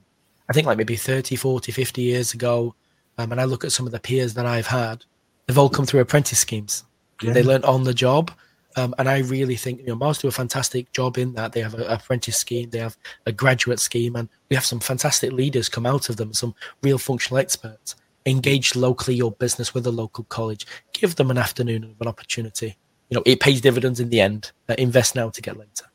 I 0.49 0.53
think, 0.53 0.67
like 0.67 0.77
maybe 0.77 0.97
30, 0.97 1.37
40, 1.37 1.73
50 1.73 2.03
years 2.03 2.35
ago. 2.35 2.75
Um, 3.17 3.33
and 3.33 3.41
I 3.41 3.45
look 3.45 3.65
at 3.65 3.73
some 3.73 3.87
of 3.87 3.93
the 3.93 4.01
peers 4.01 4.35
that 4.35 4.47
I've 4.47 4.67
had, 4.67 5.05
they've 5.47 5.57
all 5.57 5.69
come 5.69 5.87
through 5.87 6.01
apprentice 6.01 6.41
schemes. 6.41 6.85
Yeah. 7.23 7.33
They 7.33 7.43
learned 7.43 7.65
on 7.65 7.85
the 7.85 7.95
job. 7.95 8.33
Um, 8.77 8.95
and 8.99 9.09
I 9.09 9.19
really 9.19 9.57
think 9.57 9.81
you 9.81 9.87
know 9.87 9.95
Mars 9.95 10.19
do 10.19 10.29
a 10.29 10.33
fantastic 10.33 10.93
job 10.93 11.19
in 11.19 11.35
that. 11.35 11.53
They 11.53 11.61
have 11.61 11.75
an 11.75 11.83
apprentice 11.83 12.37
scheme, 12.37 12.71
they 12.71 12.79
have 12.79 12.97
a 13.27 13.33
graduate 13.33 13.81
scheme, 13.81 14.17
and 14.17 14.29
we 14.49 14.57
have 14.57 14.65
some 14.65 14.81
fantastic 14.81 15.33
leaders 15.33 15.69
come 15.69 15.87
out 15.87 16.09
of 16.09 16.17
them, 16.17 16.33
some 16.33 16.55
real 16.83 16.99
functional 16.99 17.39
experts. 17.39 17.97
Engage 18.27 18.75
locally 18.75 19.15
your 19.15 19.33
business 19.33 19.75
with 19.75 19.87
a 19.87 19.93
local 19.93 20.25
college. 20.25 20.67
Give 20.93 21.15
them 21.15 21.31
an 21.31 21.39
afternoon 21.39 21.85
of 21.85 22.01
an 22.01 22.09
opportunity 22.09 22.77
you 23.15 23.17
know 23.17 23.23
it 23.27 23.41
pays 23.41 23.61
dividends 23.61 24.01
in 24.01 24.11
the 24.11 24.21
end. 24.21 24.53
Uh, 24.69 24.75
invest 24.79 25.15
now 25.15 25.29
to 25.31 25.43
get 25.43 25.57
later. 25.57 25.87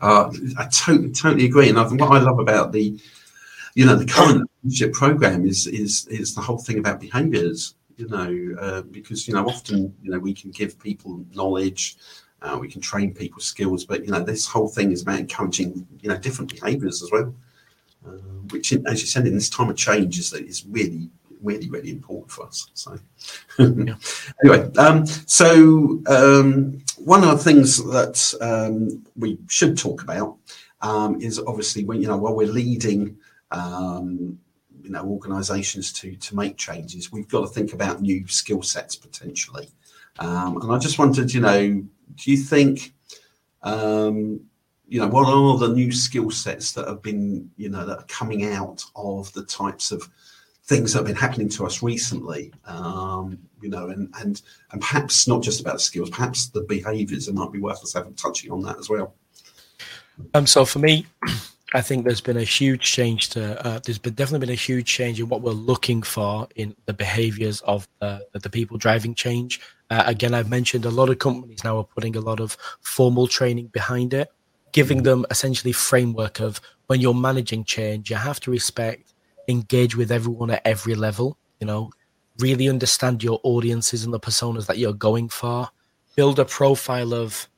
Uh, 0.00 0.32
I 0.56 0.66
totally 0.66 1.10
totally 1.10 1.46
agree, 1.46 1.68
and 1.68 1.78
I, 1.78 1.82
what 1.86 2.12
I 2.12 2.18
love 2.18 2.38
about 2.38 2.72
the 2.72 2.98
you 3.74 3.86
know 3.86 3.96
the 3.96 4.06
current 4.06 4.48
leadership 4.64 4.92
program 4.92 5.46
is 5.46 5.66
is 5.66 6.06
is 6.08 6.34
the 6.34 6.40
whole 6.40 6.58
thing 6.58 6.78
about 6.78 7.00
behaviours. 7.00 7.74
You 7.98 8.08
know, 8.08 8.56
uh, 8.60 8.82
because 8.82 9.28
you 9.28 9.34
know 9.34 9.46
often 9.46 9.94
you 10.02 10.10
know 10.10 10.18
we 10.18 10.32
can 10.32 10.50
give 10.50 10.78
people 10.78 11.22
knowledge, 11.34 11.96
uh, 12.42 12.56
we 12.58 12.68
can 12.68 12.80
train 12.80 13.12
people 13.12 13.40
skills, 13.40 13.84
but 13.84 14.04
you 14.04 14.12
know 14.12 14.22
this 14.22 14.46
whole 14.46 14.68
thing 14.68 14.92
is 14.92 15.02
about 15.02 15.18
encouraging 15.18 15.86
you 16.00 16.08
know 16.08 16.16
different 16.16 16.54
behaviours 16.54 17.02
as 17.02 17.10
well. 17.10 17.34
Uh, 18.06 18.12
which, 18.52 18.72
as 18.72 19.00
you 19.00 19.06
said, 19.06 19.26
in 19.26 19.34
this 19.34 19.50
time 19.50 19.68
of 19.68 19.76
change, 19.76 20.18
is 20.18 20.32
is 20.32 20.64
really 20.66 21.10
really, 21.42 21.68
really 21.68 21.90
important 21.90 22.30
for 22.30 22.46
us. 22.46 22.70
So, 22.74 22.98
yeah. 23.58 23.94
anyway, 24.44 24.70
um, 24.76 25.06
so 25.06 26.00
um, 26.06 26.78
one 26.98 27.24
of 27.24 27.30
the 27.30 27.44
things 27.44 27.84
that 27.84 28.34
um, 28.40 29.04
we 29.16 29.38
should 29.48 29.76
talk 29.76 30.02
about 30.02 30.36
um, 30.80 31.20
is 31.20 31.38
obviously 31.38 31.84
when 31.84 32.00
you 32.00 32.08
know 32.08 32.16
while 32.16 32.34
we're 32.34 32.46
leading. 32.46 33.16
Um, 33.50 34.38
you 34.88 34.94
know, 34.94 35.04
organisations 35.04 35.92
to 35.92 36.16
to 36.16 36.34
make 36.34 36.56
changes. 36.56 37.12
We've 37.12 37.28
got 37.28 37.42
to 37.42 37.46
think 37.46 37.72
about 37.72 38.00
new 38.00 38.26
skill 38.26 38.62
sets 38.62 38.96
potentially, 38.96 39.68
um, 40.18 40.60
and 40.60 40.72
I 40.72 40.78
just 40.78 40.98
wondered, 40.98 41.32
you 41.32 41.40
know, 41.40 41.84
do 42.16 42.30
you 42.30 42.36
think 42.36 42.92
you 44.88 45.00
know, 45.00 45.06
what 45.06 45.28
are 45.28 45.58
the 45.58 45.74
new 45.74 45.92
skill 45.92 46.30
sets 46.30 46.72
that 46.72 46.88
have 46.88 47.02
been, 47.02 47.50
you 47.56 47.68
know, 47.68 47.84
that 47.84 47.98
are 47.98 48.06
coming 48.08 48.46
out 48.46 48.82
of 48.96 49.30
the 49.34 49.44
types 49.44 49.92
of 49.92 50.08
things 50.64 50.92
that 50.92 51.00
have 51.00 51.06
been 51.06 51.16
happening 51.16 51.48
to 51.50 51.66
us 51.66 51.82
recently, 51.82 52.52
um, 52.66 53.38
you 53.60 53.68
know, 53.68 53.88
and, 53.90 54.12
and 54.18 54.42
and 54.72 54.80
perhaps 54.80 55.28
not 55.28 55.42
just 55.42 55.60
about 55.60 55.74
the 55.74 55.80
skills, 55.80 56.10
perhaps 56.10 56.48
the 56.48 56.62
behaviours. 56.62 57.28
It 57.28 57.34
might 57.34 57.52
be 57.52 57.60
worth 57.60 57.82
us 57.82 57.92
having 57.92 58.14
touching 58.14 58.50
on 58.50 58.62
that 58.62 58.78
as 58.78 58.88
well. 58.88 59.14
Um, 60.34 60.46
so 60.46 60.64
for 60.64 60.78
me, 60.78 61.06
I 61.74 61.82
think 61.82 62.04
there's 62.04 62.22
been 62.22 62.38
a 62.38 62.44
huge 62.44 62.80
change 62.80 63.28
to. 63.30 63.66
Uh, 63.66 63.80
there's 63.84 63.98
been 63.98 64.14
definitely 64.14 64.46
been 64.46 64.54
a 64.54 64.56
huge 64.56 64.86
change 64.86 65.20
in 65.20 65.28
what 65.28 65.42
we're 65.42 65.52
looking 65.52 66.02
for 66.02 66.48
in 66.56 66.74
the 66.86 66.94
behaviours 66.94 67.60
of 67.62 67.86
uh, 68.00 68.20
the 68.32 68.48
people 68.48 68.78
driving 68.78 69.14
change. 69.14 69.60
Uh, 69.90 70.02
again, 70.06 70.32
I've 70.32 70.48
mentioned 70.48 70.86
a 70.86 70.90
lot 70.90 71.10
of 71.10 71.18
companies 71.18 71.64
now 71.64 71.78
are 71.78 71.84
putting 71.84 72.16
a 72.16 72.20
lot 72.20 72.40
of 72.40 72.56
formal 72.80 73.26
training 73.26 73.66
behind 73.66 74.14
it, 74.14 74.28
giving 74.72 75.02
them 75.02 75.26
essentially 75.30 75.72
framework 75.72 76.40
of 76.40 76.60
when 76.86 77.00
you're 77.00 77.14
managing 77.14 77.64
change, 77.64 78.08
you 78.08 78.16
have 78.16 78.40
to 78.40 78.50
respect 78.50 79.12
engage 79.48 79.96
with 79.96 80.12
everyone 80.12 80.50
at 80.50 80.62
every 80.64 80.94
level, 80.94 81.38
you 81.58 81.66
know, 81.66 81.90
really 82.38 82.68
understand 82.68 83.24
your 83.24 83.40
audiences 83.42 84.04
and 84.04 84.12
the 84.12 84.20
personas 84.20 84.66
that 84.66 84.78
you're 84.78 84.92
going 84.92 85.28
for, 85.28 85.68
build 86.14 86.38
a 86.38 86.44
profile 86.44 87.12
of 87.14 87.48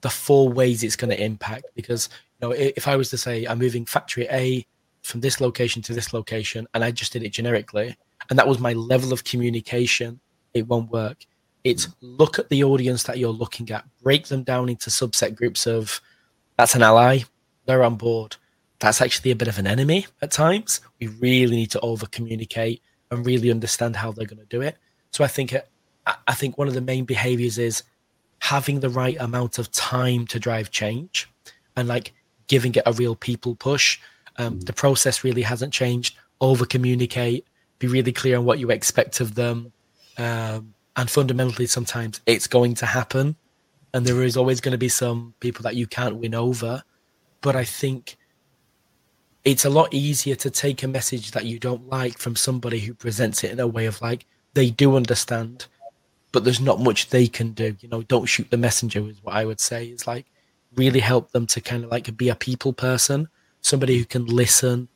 the 0.00 0.08
four 0.08 0.48
ways 0.48 0.82
it's 0.82 0.96
going 0.96 1.10
to 1.10 1.22
impact. 1.22 1.66
Because, 1.74 2.08
know, 2.40 2.52
if 2.52 2.88
I 2.88 2.96
was 2.96 3.10
to 3.10 3.18
say 3.18 3.44
I'm 3.44 3.58
moving 3.58 3.84
factory 3.84 4.26
A 4.30 4.66
from 5.02 5.20
this 5.20 5.40
location 5.40 5.82
to 5.82 5.92
this 5.92 6.12
location 6.12 6.66
and 6.74 6.82
I 6.84 6.90
just 6.90 7.12
did 7.12 7.22
it 7.22 7.30
generically, 7.30 7.96
and 8.30 8.38
that 8.38 8.48
was 8.48 8.58
my 8.58 8.72
level 8.72 9.12
of 9.12 9.24
communication, 9.24 10.20
it 10.54 10.66
won't 10.66 10.90
work. 10.90 11.24
It's 11.62 11.88
look 12.00 12.38
at 12.38 12.48
the 12.48 12.64
audience 12.64 13.04
that 13.04 13.18
you're 13.18 13.30
looking 13.30 13.70
at, 13.70 13.84
break 14.02 14.26
them 14.26 14.42
down 14.42 14.68
into 14.68 14.90
subset 14.90 15.34
groups 15.34 15.66
of 15.66 16.00
that's 16.56 16.74
an 16.74 16.82
ally, 16.82 17.20
they're 17.66 17.82
on 17.82 17.96
board 17.96 18.36
that's 18.84 19.00
actually 19.00 19.30
a 19.30 19.36
bit 19.36 19.48
of 19.48 19.58
an 19.58 19.66
enemy 19.66 20.06
at 20.20 20.30
times. 20.30 20.80
We 21.00 21.06
really 21.06 21.56
need 21.56 21.70
to 21.70 21.80
over 21.80 22.06
communicate 22.06 22.82
and 23.10 23.24
really 23.24 23.50
understand 23.50 23.96
how 23.96 24.12
they're 24.12 24.26
going 24.26 24.40
to 24.40 24.44
do 24.46 24.60
it. 24.60 24.76
So 25.10 25.24
I 25.24 25.28
think 25.28 25.54
uh, 25.54 25.60
I 26.26 26.34
think 26.34 26.58
one 26.58 26.68
of 26.68 26.74
the 26.74 26.80
main 26.80 27.04
behaviors 27.04 27.56
is 27.58 27.82
having 28.40 28.80
the 28.80 28.90
right 28.90 29.16
amount 29.20 29.58
of 29.58 29.70
time 29.70 30.26
to 30.26 30.38
drive 30.38 30.70
change 30.70 31.30
and 31.76 31.88
like 31.88 32.12
giving 32.46 32.74
it 32.74 32.82
a 32.86 32.92
real 32.92 33.16
people 33.16 33.54
push. 33.54 33.98
Um, 34.36 34.58
mm. 34.58 34.66
the 34.66 34.72
process 34.72 35.24
really 35.24 35.42
hasn't 35.42 35.72
changed. 35.72 36.16
over 36.40 36.66
communicate, 36.66 37.46
be 37.78 37.86
really 37.86 38.12
clear 38.12 38.36
on 38.36 38.44
what 38.44 38.58
you 38.58 38.70
expect 38.70 39.20
of 39.20 39.34
them. 39.34 39.72
Um, 40.18 40.74
and 40.96 41.10
fundamentally, 41.10 41.66
sometimes 41.66 42.20
it's 42.26 42.46
going 42.46 42.74
to 42.74 42.86
happen. 42.86 43.36
And 43.92 44.04
there 44.04 44.22
is 44.22 44.36
always 44.36 44.60
going 44.60 44.72
to 44.72 44.78
be 44.78 44.88
some 44.88 45.34
people 45.40 45.62
that 45.62 45.76
you 45.76 45.86
can't 45.86 46.16
win 46.16 46.34
over. 46.34 46.82
But 47.40 47.56
I 47.56 47.64
think 47.64 48.16
it's 49.44 49.64
a 49.64 49.70
lot 49.70 49.92
easier 49.92 50.34
to 50.36 50.50
take 50.50 50.82
a 50.82 50.88
message 50.88 51.30
that 51.32 51.44
you 51.44 51.58
don't 51.58 51.88
like 51.88 52.18
from 52.18 52.34
somebody 52.34 52.80
who 52.80 52.94
presents 52.94 53.44
it 53.44 53.52
in 53.52 53.60
a 53.60 53.66
way 53.66 53.86
of 53.86 54.00
like, 54.00 54.26
they 54.54 54.70
do 54.70 54.96
understand, 54.96 55.66
but 56.32 56.44
there's 56.44 56.60
not 56.60 56.80
much 56.80 57.10
they 57.10 57.26
can 57.26 57.52
do. 57.52 57.76
You 57.80 57.88
know, 57.88 58.02
don't 58.02 58.26
shoot 58.26 58.50
the 58.50 58.56
messenger 58.56 59.08
is 59.08 59.22
what 59.22 59.34
I 59.34 59.44
would 59.44 59.60
say. 59.60 59.86
Is 59.86 60.06
like 60.06 60.26
really 60.76 61.00
help 61.00 61.30
them 61.32 61.46
to 61.46 61.60
kind 61.60 61.84
of 61.84 61.90
like 61.90 62.16
be 62.16 62.28
a 62.28 62.34
people 62.34 62.72
person, 62.72 63.28
somebody 63.60 63.98
who 63.98 64.04
can 64.04 64.26
listen, 64.26 64.88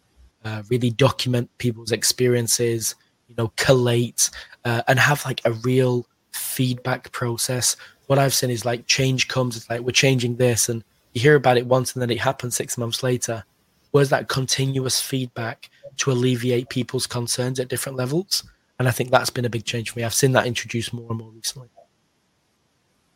uh, 0.44 0.62
really 0.68 0.90
document 0.90 1.50
people's 1.58 1.92
experiences, 1.92 2.94
you 3.28 3.34
know, 3.36 3.52
collate 3.56 4.30
uh, 4.64 4.82
and 4.88 4.98
have 4.98 5.24
like 5.24 5.40
a 5.44 5.52
real 5.52 6.06
feedback 6.32 7.10
process. 7.12 7.76
What 8.06 8.18
I've 8.18 8.34
seen 8.34 8.50
is 8.50 8.64
like 8.64 8.86
change 8.86 9.28
comes. 9.28 9.56
It's 9.56 9.68
like 9.68 9.80
we're 9.80 9.90
changing 9.90 10.36
this, 10.36 10.68
and 10.68 10.82
you 11.12 11.20
hear 11.20 11.34
about 11.34 11.58
it 11.58 11.66
once, 11.66 11.92
and 11.92 12.02
then 12.02 12.10
it 12.10 12.20
happens 12.20 12.56
six 12.56 12.78
months 12.78 13.02
later. 13.02 13.44
Where's 13.90 14.10
that 14.10 14.28
continuous 14.28 15.00
feedback 15.00 15.70
to 15.98 16.12
alleviate 16.12 16.68
people's 16.68 17.06
concerns 17.06 17.58
at 17.58 17.68
different 17.68 17.98
levels? 17.98 18.44
And 18.78 18.86
I 18.86 18.92
think 18.92 19.10
that's 19.10 19.30
been 19.30 19.44
a 19.44 19.50
big 19.50 19.64
change 19.64 19.90
for 19.90 19.98
me. 19.98 20.04
I've 20.04 20.14
seen 20.14 20.32
that 20.32 20.46
introduced 20.46 20.92
more 20.92 21.08
and 21.10 21.18
more 21.18 21.30
recently. 21.30 21.68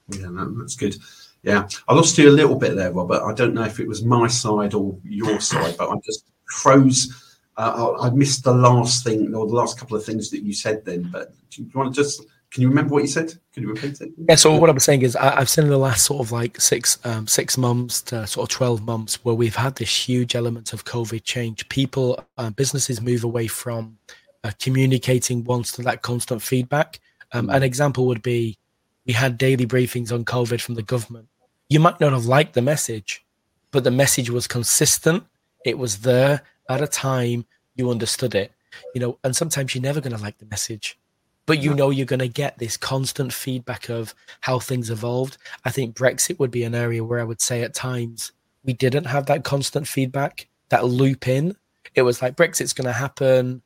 Yeah, 0.09 0.29
that's 0.59 0.77
good. 0.77 0.97
Yeah, 1.43 1.69
I 1.89 1.95
lost 1.95 2.19
you 2.19 2.29
a 2.29 2.31
little 2.31 2.55
bit 2.55 2.77
there, 2.77 2.93
Robert. 2.93 3.23
I 3.23 3.35
don't 3.35 3.55
know 3.55 3.65
if 3.65 3.81
it 3.81 3.89
was 3.89 4.05
my 4.05 4.29
side 4.29 4.75
or 4.75 4.97
your 5.05 5.41
side, 5.53 5.77
but 5.77 5.91
I 5.91 5.97
just 6.05 6.27
froze. 6.47 7.39
Uh, 7.57 7.95
I 8.01 8.11
missed 8.11 8.45
the 8.45 8.55
last 8.55 9.05
thing 9.05 9.35
or 9.35 9.47
the 9.47 9.55
last 9.55 9.79
couple 9.79 9.97
of 9.97 10.05
things 10.05 10.31
that 10.31 10.43
you 10.43 10.53
said 10.53 10.85
then. 10.85 11.11
But 11.13 11.35
do 11.51 11.63
you 11.63 11.71
want 11.75 11.95
to 11.95 12.01
just 12.01 12.25
can 12.53 12.61
you 12.61 12.69
remember 12.69 12.93
what 12.93 13.03
you 13.03 13.09
said? 13.09 13.33
Can 13.55 13.63
you 13.63 13.71
repeat 13.71 13.99
it? 14.03 14.11
Yeah. 14.29 14.35
So 14.35 14.55
what 14.55 14.69
I'm 14.69 14.79
saying 14.79 15.03
is, 15.03 15.17
I, 15.17 15.39
have 15.39 15.49
seen 15.49 15.65
in 15.65 15.71
the 15.71 15.79
last 15.79 16.05
sort 16.05 16.21
of 16.21 16.33
like 16.33 16.61
six 16.61 16.99
um, 17.05 17.27
six 17.27 17.57
months 17.57 18.03
to 18.03 18.27
sort 18.27 18.51
of 18.51 18.55
twelve 18.55 18.83
months 18.83 19.25
where 19.25 19.35
we've 19.35 19.57
had 19.57 19.75
this 19.77 20.09
huge 20.09 20.35
element 20.35 20.75
of 20.75 20.85
COVID 20.85 21.25
change. 21.25 21.67
People, 21.71 22.23
uh, 22.37 22.51
businesses 22.51 23.01
move 23.01 23.25
away 23.25 23.47
from 23.47 23.97
uh, 24.45 24.53
communicating 24.59 25.45
once 25.45 25.73
to 25.73 25.83
that 25.83 26.03
constant 26.03 26.43
feedback. 26.43 27.01
Um, 27.33 27.49
an 27.49 27.63
example 27.63 28.07
would 28.07 28.23
be 28.23 28.59
we 29.07 29.15
had 29.15 29.39
daily 29.39 29.67
briefings 29.67 30.13
on 30.13 30.25
COVID 30.27 30.61
from 30.61 30.75
the 30.75 30.83
government. 30.83 31.29
You 31.73 31.81
might 31.81 32.01
not 32.01 32.13
have 32.13 32.27
liked 32.27 32.53
the 32.53 32.61
message, 32.61 33.25
but 33.71 33.83
the 33.83 33.91
message 33.91 34.29
was 34.29 34.47
consistent. 34.47 35.25
It 35.65 35.79
was 35.79 36.01
there 36.01 36.43
at 36.69 36.83
a 36.83 36.87
time 36.87 37.47
you 37.77 37.91
understood 37.91 38.35
it. 38.35 38.53
You 38.95 39.01
know, 39.01 39.19
and 39.25 39.35
sometimes 39.35 39.75
you're 39.75 39.81
never 39.81 40.03
going 40.03 40.15
to 40.15 40.23
like 40.23 40.37
the 40.37 40.45
message, 40.45 40.99
but 41.47 41.63
you 41.63 41.73
know 41.73 41.89
you're 41.89 42.05
going 42.05 42.19
to 42.19 42.29
get 42.29 42.59
this 42.59 42.77
constant 42.77 43.33
feedback 43.33 43.89
of 43.89 44.15
how 44.43 44.59
things 44.59 44.91
evolved. 44.91 45.39
I 45.65 45.71
think 45.71 45.97
Brexit 45.97 46.39
would 46.39 46.51
be 46.51 46.65
an 46.65 46.75
area 46.75 47.03
where 47.03 47.21
I 47.21 47.25
would 47.25 47.41
say 47.41 47.63
at 47.63 47.73
times 47.73 48.33
we 48.65 48.75
didn't 48.75 49.05
have 49.05 49.25
that 49.27 49.43
constant 49.43 49.89
feedback, 49.89 50.49
that 50.69 50.85
loop 50.85 51.27
in. 51.27 51.57
It 51.95 52.03
was 52.03 52.21
like 52.21 52.37
Brexit's 52.37 52.75
going 52.75 52.87
to 52.87 52.93
happen 52.93 53.63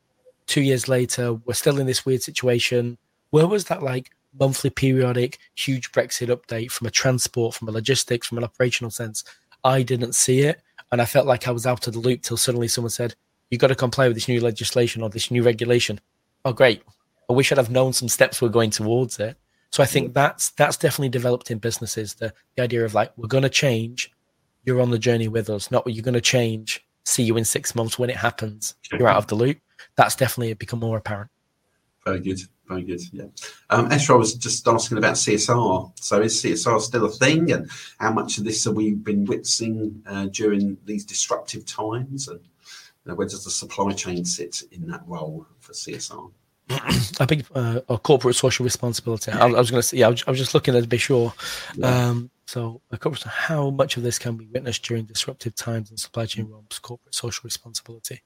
two 0.47 0.63
years 0.63 0.87
later, 0.87 1.35
we're 1.35 1.55
still 1.55 1.81
in 1.81 1.89
this 1.89 2.07
weird 2.07 2.23
situation. 2.23 2.99
Where 3.31 3.49
was 3.49 3.65
that 3.65 3.83
like 3.83 4.13
monthly 4.39 4.70
periodic 4.70 5.39
huge 5.55 5.93
Brexit 5.93 6.28
update 6.28 6.70
from 6.70 6.87
a 6.87 6.91
transport, 6.91 7.55
from 7.55 7.68
a 7.68 7.72
logistics, 7.72 8.26
from 8.26 8.39
an 8.39 8.45
operational 8.45 8.91
sense? 8.91 9.24
I 9.64 9.82
didn't 9.82 10.14
see 10.14 10.41
it. 10.41 10.61
And 10.93 11.03
I 11.03 11.05
felt 11.05 11.26
like 11.26 11.49
I 11.49 11.51
was 11.51 11.66
out 11.66 11.87
of 11.87 11.93
the 11.93 11.99
loop 11.99 12.22
till 12.22 12.37
suddenly 12.37 12.68
someone 12.68 12.91
said, 12.91 13.14
You've 13.51 13.61
got 13.61 13.68
to 13.68 13.76
comply 13.76 14.09
with 14.09 14.16
this 14.16 14.28
new 14.28 14.41
legislation 14.41 15.03
or 15.03 15.09
this 15.09 15.30
new 15.30 15.43
regulation. 15.43 16.01
Oh, 16.45 16.53
great. 16.53 16.82
I 17.30 17.32
wish 17.32 17.53
I'd 17.53 17.59
have 17.59 17.70
known 17.70 17.93
some 17.93 18.09
steps 18.09 18.43
were 18.43 18.49
going 18.49 18.70
towards 18.70 19.20
it. 19.20 19.37
So 19.70 19.82
I 19.82 19.87
think 19.87 20.11
mm. 20.11 20.14
that's 20.14 20.51
that's 20.51 20.76
definitely 20.76 21.11
developed 21.11 21.51
in 21.51 21.59
businesses 21.59 22.14
the, 22.14 22.32
the 22.57 22.62
idea 22.62 22.84
of 22.84 22.95
like 22.95 23.12
we're 23.16 23.28
going 23.28 23.43
to 23.45 23.49
change, 23.49 24.12
you're 24.64 24.80
on 24.80 24.91
the 24.91 24.99
journey 24.99 25.28
with 25.28 25.49
us, 25.49 25.70
not 25.70 25.87
you're 25.87 26.03
going 26.03 26.14
to 26.14 26.20
change, 26.20 26.84
see 27.05 27.22
you 27.22 27.37
in 27.37 27.45
six 27.45 27.74
months 27.74 27.99
when 27.99 28.11
it 28.11 28.16
happens, 28.16 28.74
you're 28.93 29.09
out 29.09 29.18
of 29.18 29.26
the 29.28 29.37
loop 29.37 29.59
that's 29.97 30.16
definitely 30.16 30.55
become 30.55 30.80
more 30.80 30.99
apparent. 30.99 31.30
Very 32.05 32.20
good. 32.20 32.39
Very 32.69 32.83
good. 32.83 33.01
Yeah. 33.12 33.27
Um, 33.71 33.91
Esra 33.91 34.19
was 34.19 34.35
just 34.35 34.67
asking 34.67 34.99
about 34.99 35.14
CSR. 35.14 35.93
So 36.01 36.21
is 36.21 36.43
CSR 36.43 36.81
still 36.81 37.05
a 37.05 37.11
thing? 37.11 37.53
And 37.53 37.71
how 37.99 38.12
much 38.12 38.39
of 38.39 38.45
this 38.45 38.64
have 38.64 38.75
we 38.75 38.95
been 38.95 39.25
witnessing 39.25 40.03
uh, 40.07 40.27
during 40.27 40.77
these 40.85 41.05
disruptive 41.05 41.64
times? 41.64 42.27
And 42.27 42.41
you 42.41 43.12
know, 43.12 43.14
where 43.14 43.29
does 43.29 43.45
the 43.45 43.51
supply 43.51 43.93
chain 43.93 44.25
sit 44.25 44.62
in 44.73 44.89
that 44.89 45.03
role 45.07 45.47
for 45.61 45.73
CSR? 45.73 46.33
I 46.71 47.27
think 47.27 47.45
uh, 47.55 47.81
corporate 47.99 48.35
social 48.35 48.64
responsibility. 48.64 49.31
I, 49.31 49.47
I 49.47 49.47
was 49.47 49.71
going 49.71 49.81
to 49.81 49.87
say, 49.87 49.99
yeah, 49.99 50.09
I 50.09 50.11
was, 50.11 50.25
I 50.27 50.31
was, 50.31 50.41
just 50.41 50.53
looking 50.53 50.75
at 50.75 50.83
to 50.83 50.89
be 50.89 50.99
sure. 50.99 51.33
Yeah. 51.77 52.09
Um, 52.09 52.31
so, 52.47 52.81
how 53.25 53.71
much 53.71 53.97
of 53.97 54.03
this 54.03 54.19
can 54.19 54.37
we 54.37 54.47
witness 54.47 54.79
during 54.81 55.05
disruptive 55.05 55.55
times 55.55 55.93
in 55.93 55.97
supply 55.97 56.27
chain 56.27 56.49
realms? 56.49 56.81
Corporate 56.81 57.14
social 57.14 57.43
responsibility. 57.45 58.23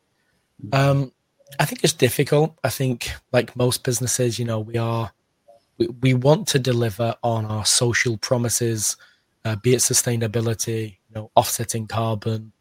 Mm. 0.65 0.75
Um, 0.75 1.13
I 1.59 1.65
think 1.65 1.83
it's 1.83 1.93
difficult. 1.93 2.59
I 2.63 2.71
think, 2.71 3.13
like 3.33 3.57
most 3.57 3.85
businesses, 3.85 4.39
you 4.39 4.45
know, 4.45 4.61
we 4.61 4.77
are 4.77 5.13
we, 5.79 5.89
we 6.03 6.15
want 6.15 6.47
to 6.49 6.59
deliver 6.59 7.15
on 7.23 7.47
our 7.47 7.65
social 7.65 8.17
promises, 8.19 8.97
uh, 9.45 9.57
be 9.57 9.75
it 9.75 9.79
sustainability, 9.79 10.99
you 11.09 11.15
know, 11.15 11.31
offsetting 11.35 11.87
carbon, 11.87 12.53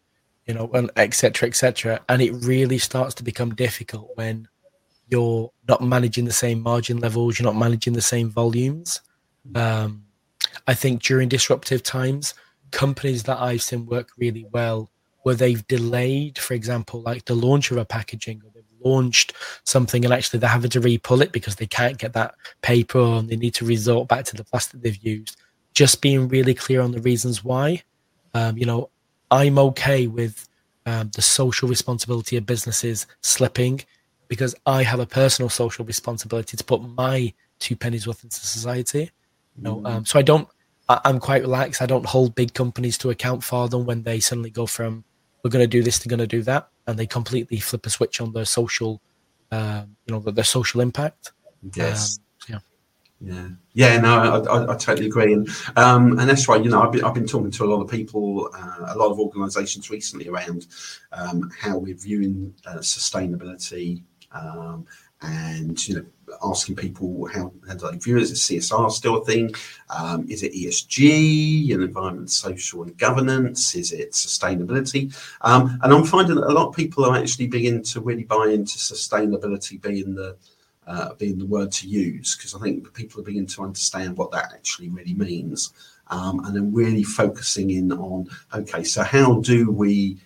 you 0.48 0.54
know, 0.54 0.70
and 0.74 0.90
etc. 0.96 1.48
etc. 1.48 2.02
And 2.10 2.22
it 2.22 2.32
really 2.32 2.78
starts 2.78 3.14
to 3.16 3.24
become 3.24 3.54
difficult 3.54 4.10
when 4.16 4.48
you're 5.10 5.52
not 5.68 5.84
managing 5.84 6.26
the 6.26 6.32
same 6.32 6.62
margin 6.62 6.98
levels, 6.98 7.40
you're 7.40 7.52
not 7.52 7.60
managing 7.60 7.94
the 7.94 8.02
same 8.02 8.30
volumes. 8.30 9.02
Um, 9.56 10.06
I 10.68 10.74
think 10.74 11.02
during 11.04 11.30
disruptive 11.30 11.84
times, 11.84 12.36
companies 12.72 13.24
that 13.24 13.40
I've 13.40 13.62
seen 13.62 13.86
work 13.86 14.10
really 14.18 14.46
well 14.52 14.90
where 15.24 15.36
they've 15.36 15.66
delayed, 15.68 16.38
for 16.38 16.54
example, 16.54 17.02
like 17.02 17.26
the 17.26 17.36
launch 17.36 17.72
of 17.72 17.78
a 17.78 17.86
packaging 17.86 18.42
or 18.46 18.59
launched 18.84 19.34
something 19.64 20.06
and 20.06 20.14
actually 20.14 20.40
they're 20.40 20.50
having 20.50 20.70
to 20.70 20.80
re-pull 20.80 21.22
it 21.22 21.32
because 21.32 21.56
they 21.56 21.66
can't 21.66 21.98
get 21.98 22.14
that 22.14 22.36
paper 22.62 23.00
and 23.00 23.30
they 23.30 23.36
need 23.36 23.54
to 23.56 23.66
resort 23.66 24.08
back 24.08 24.26
to 24.26 24.36
the 24.36 24.44
plastic 24.44 24.82
they've 24.82 25.04
used. 25.04 25.38
Just 25.74 26.02
being 26.02 26.28
really 26.28 26.54
clear 26.54 26.82
on 26.82 26.92
the 26.92 27.02
reasons 27.02 27.44
why. 27.44 27.84
Um, 28.34 28.58
you 28.58 28.66
know, 28.66 28.90
I'm 29.32 29.58
okay 29.60 30.08
with 30.08 30.48
um, 30.86 31.12
the 31.16 31.22
social 31.22 31.70
responsibility 31.70 32.38
of 32.38 32.46
businesses 32.46 33.08
slipping 33.22 33.82
because 34.28 34.56
I 34.66 34.84
have 34.84 35.00
a 35.00 35.06
personal 35.06 35.50
social 35.50 35.86
responsibility 35.86 36.58
to 36.58 36.64
put 36.64 36.82
my 36.82 37.34
two 37.60 37.76
pennies 37.76 38.08
worth 38.08 38.24
into 38.24 38.38
society. 38.38 39.12
You 39.58 39.64
know, 39.64 39.82
um, 39.86 40.06
so 40.06 40.20
I 40.20 40.22
don't. 40.22 40.48
I, 40.88 41.00
I'm 41.06 41.20
quite 41.20 41.42
relaxed. 41.42 41.82
I 41.82 41.86
don't 41.86 42.06
hold 42.06 42.36
big 42.36 42.54
companies 42.54 42.98
to 43.00 43.10
account 43.10 43.44
for 43.44 43.68
them 43.68 43.86
when 43.86 44.04
they 44.04 44.20
suddenly 44.20 44.50
go 44.50 44.66
from 44.66 45.04
we're 45.44 45.50
going 45.50 45.64
to 45.64 45.68
do 45.68 45.84
this, 45.84 46.00
they're 46.00 46.10
going 46.10 46.20
to 46.20 46.28
do 46.28 46.42
that, 46.44 46.70
and 46.90 46.98
they 46.98 47.06
completely 47.06 47.60
flip 47.60 47.86
a 47.86 47.90
switch 47.90 48.20
on 48.20 48.34
their 48.34 48.46
social, 48.46 49.00
um, 49.52 49.96
you 50.06 50.14
know, 50.14 50.20
their 50.20 50.44
social 50.44 50.82
impact. 50.82 51.32
Yes. 51.76 52.18
Um, 52.18 52.26
yeah. 52.50 52.60
Yeah, 53.22 53.50
yeah, 53.74 54.00
no, 54.00 54.18
I, 54.18 54.38
I, 54.40 54.74
I 54.74 54.78
totally 54.78 55.08
agree, 55.08 55.34
and 55.34 55.50
um, 55.76 56.18
and 56.18 56.30
that's 56.30 56.48
right. 56.48 56.64
You 56.64 56.70
know, 56.70 56.82
I've 56.82 56.94
been 56.94 57.04
I've 57.04 57.14
been 57.14 57.28
talking 57.28 57.52
to 57.52 57.66
a 57.66 57.68
lot 57.68 57.82
of 57.82 57.90
people, 57.90 58.50
uh, 58.54 58.94
a 58.94 58.98
lot 58.98 59.12
of 59.12 59.20
organisations 59.20 59.90
recently 59.90 60.30
around 60.30 60.68
um, 61.12 61.52
how 61.60 61.78
we're 61.78 61.96
viewing 61.98 62.54
uh, 62.66 62.78
sustainability 62.78 64.04
um, 64.32 64.86
and 65.22 65.88
you 65.88 65.96
know 65.96 66.06
asking 66.44 66.76
people 66.76 67.28
how, 67.28 67.52
how 67.68 67.74
do 67.74 67.92
they 67.92 67.98
view 67.98 68.18
it? 68.18 68.24
Is 68.24 68.40
CSR 68.40 68.92
still 68.92 69.18
a 69.18 69.26
thing? 69.26 69.54
Um, 69.90 70.26
is 70.30 70.44
it 70.44 70.54
ESG 70.54 71.74
and 71.74 71.84
environment, 71.84 72.32
social, 72.32 72.84
and 72.84 72.98
governance? 72.98 73.76
Is 73.76 73.92
it 73.92 74.12
sustainability? 74.12 75.16
Um, 75.42 75.80
and 75.84 75.94
I'm 75.94 76.06
finding 76.06 76.36
that 76.36 76.48
a 76.48 76.54
lot 76.54 76.70
of 76.70 76.76
people 76.76 77.06
are 77.06 77.18
actually 77.18 77.48
beginning 77.48 77.84
to 77.84 78.02
really 78.02 78.24
buy 78.24 78.48
into 78.48 78.78
sustainability 78.78 79.82
being 79.82 80.16
the 80.16 80.38
uh, 80.88 81.14
being 81.16 81.38
the 81.38 81.46
word 81.46 81.72
to 81.72 81.88
use 81.88 82.36
because 82.36 82.56
I 82.56 82.60
think 82.60 82.92
people 82.96 83.22
are 83.22 83.24
beginning 83.24 83.48
to 83.48 83.64
understand 83.64 84.18
what 84.18 84.32
that 84.32 84.52
actually 84.54 84.90
really 84.90 85.14
means. 85.14 85.74
Um, 86.08 86.44
and 86.46 86.56
then 86.56 86.74
really 86.74 87.04
focusing 87.04 87.70
in 87.70 87.92
on 87.92 88.28
okay, 88.52 88.84
so 88.84 89.04
how 89.04 89.40
do 89.42 89.70
we 89.70 90.18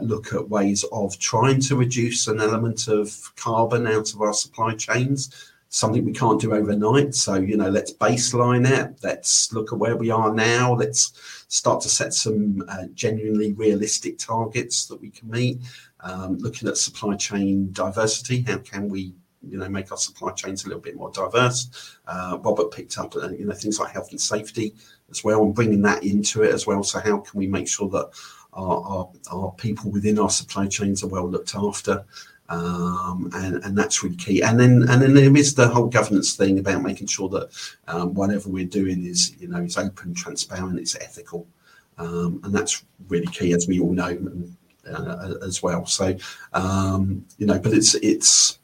look 0.00 0.32
at 0.32 0.48
ways 0.48 0.84
of 0.92 1.18
trying 1.18 1.60
to 1.60 1.76
reduce 1.76 2.26
an 2.28 2.40
element 2.40 2.88
of 2.88 3.32
carbon 3.36 3.86
out 3.86 4.12
of 4.14 4.20
our 4.20 4.32
supply 4.32 4.74
chains. 4.74 5.50
Something 5.68 6.04
we 6.04 6.12
can't 6.12 6.40
do 6.40 6.52
overnight. 6.54 7.14
So, 7.14 7.34
you 7.34 7.56
know, 7.56 7.70
let's 7.70 7.94
baseline 7.94 8.68
it. 8.68 8.98
Let's 9.02 9.52
look 9.54 9.72
at 9.72 9.78
where 9.78 9.96
we 9.96 10.10
are 10.10 10.32
now. 10.34 10.74
Let's 10.74 11.44
start 11.48 11.80
to 11.82 11.88
set 11.88 12.12
some 12.12 12.62
uh, 12.68 12.84
genuinely 12.94 13.54
realistic 13.54 14.18
targets 14.18 14.86
that 14.86 15.00
we 15.00 15.10
can 15.10 15.30
meet. 15.30 15.60
Um, 16.00 16.36
looking 16.38 16.68
at 16.68 16.76
supply 16.76 17.16
chain 17.16 17.70
diversity, 17.72 18.42
how 18.42 18.58
can 18.58 18.88
we 18.88 19.14
you 19.48 19.58
know 19.58 19.68
make 19.68 19.90
our 19.90 19.98
supply 19.98 20.32
chains 20.32 20.64
a 20.64 20.68
little 20.68 20.80
bit 20.80 20.96
more 20.96 21.10
diverse. 21.10 21.98
Uh, 22.06 22.38
Robert 22.42 22.70
picked 22.70 22.98
up 22.98 23.14
uh, 23.16 23.30
you 23.30 23.44
know 23.44 23.54
things 23.54 23.78
like 23.78 23.92
health 23.92 24.10
and 24.10 24.20
safety 24.20 24.74
as 25.10 25.24
well, 25.24 25.42
and 25.42 25.54
bringing 25.54 25.82
that 25.82 26.04
into 26.04 26.42
it 26.42 26.54
as 26.54 26.66
well. 26.66 26.82
So 26.82 27.00
how 27.00 27.18
can 27.18 27.38
we 27.38 27.46
make 27.46 27.68
sure 27.68 27.88
that 27.90 28.10
our, 28.52 29.08
people 29.56 29.90
within 29.90 30.18
our 30.18 30.30
supply 30.30 30.66
chains 30.66 31.02
are 31.02 31.08
well 31.08 31.28
looked 31.28 31.54
after. 31.54 32.04
Um, 32.48 33.30
and, 33.34 33.78
that's 33.78 34.02
really 34.02 34.16
key. 34.16 34.42
And 34.42 34.60
then 34.60 34.80
there 34.80 35.36
is 35.36 35.54
the 35.54 35.68
whole 35.68 35.86
governance 35.86 36.36
thing 36.36 36.58
about 36.58 36.82
making 36.82 37.06
sure 37.06 37.30
that 37.30 37.48
um, 37.88 38.12
whatever 38.12 38.50
we're 38.50 38.66
doing 38.66 39.06
is 39.06 39.34
you 39.40 39.48
know 39.48 39.60
is 39.62 39.78
open, 39.78 40.12
transparent, 40.12 40.78
it's 40.78 40.94
ethical, 40.96 41.46
um, 41.96 42.40
and 42.44 42.54
that's 42.54 42.84
really 43.08 43.28
key, 43.28 43.54
as 43.54 43.66
we 43.66 43.80
all 43.80 43.92
know 43.92 44.18
uh, 44.86 45.34
as 45.42 45.62
well. 45.62 45.86
So 45.86 46.08
you 46.08 47.46
know, 47.46 47.58
but 47.58 47.72
it's 47.72 47.94
it's 47.94 48.58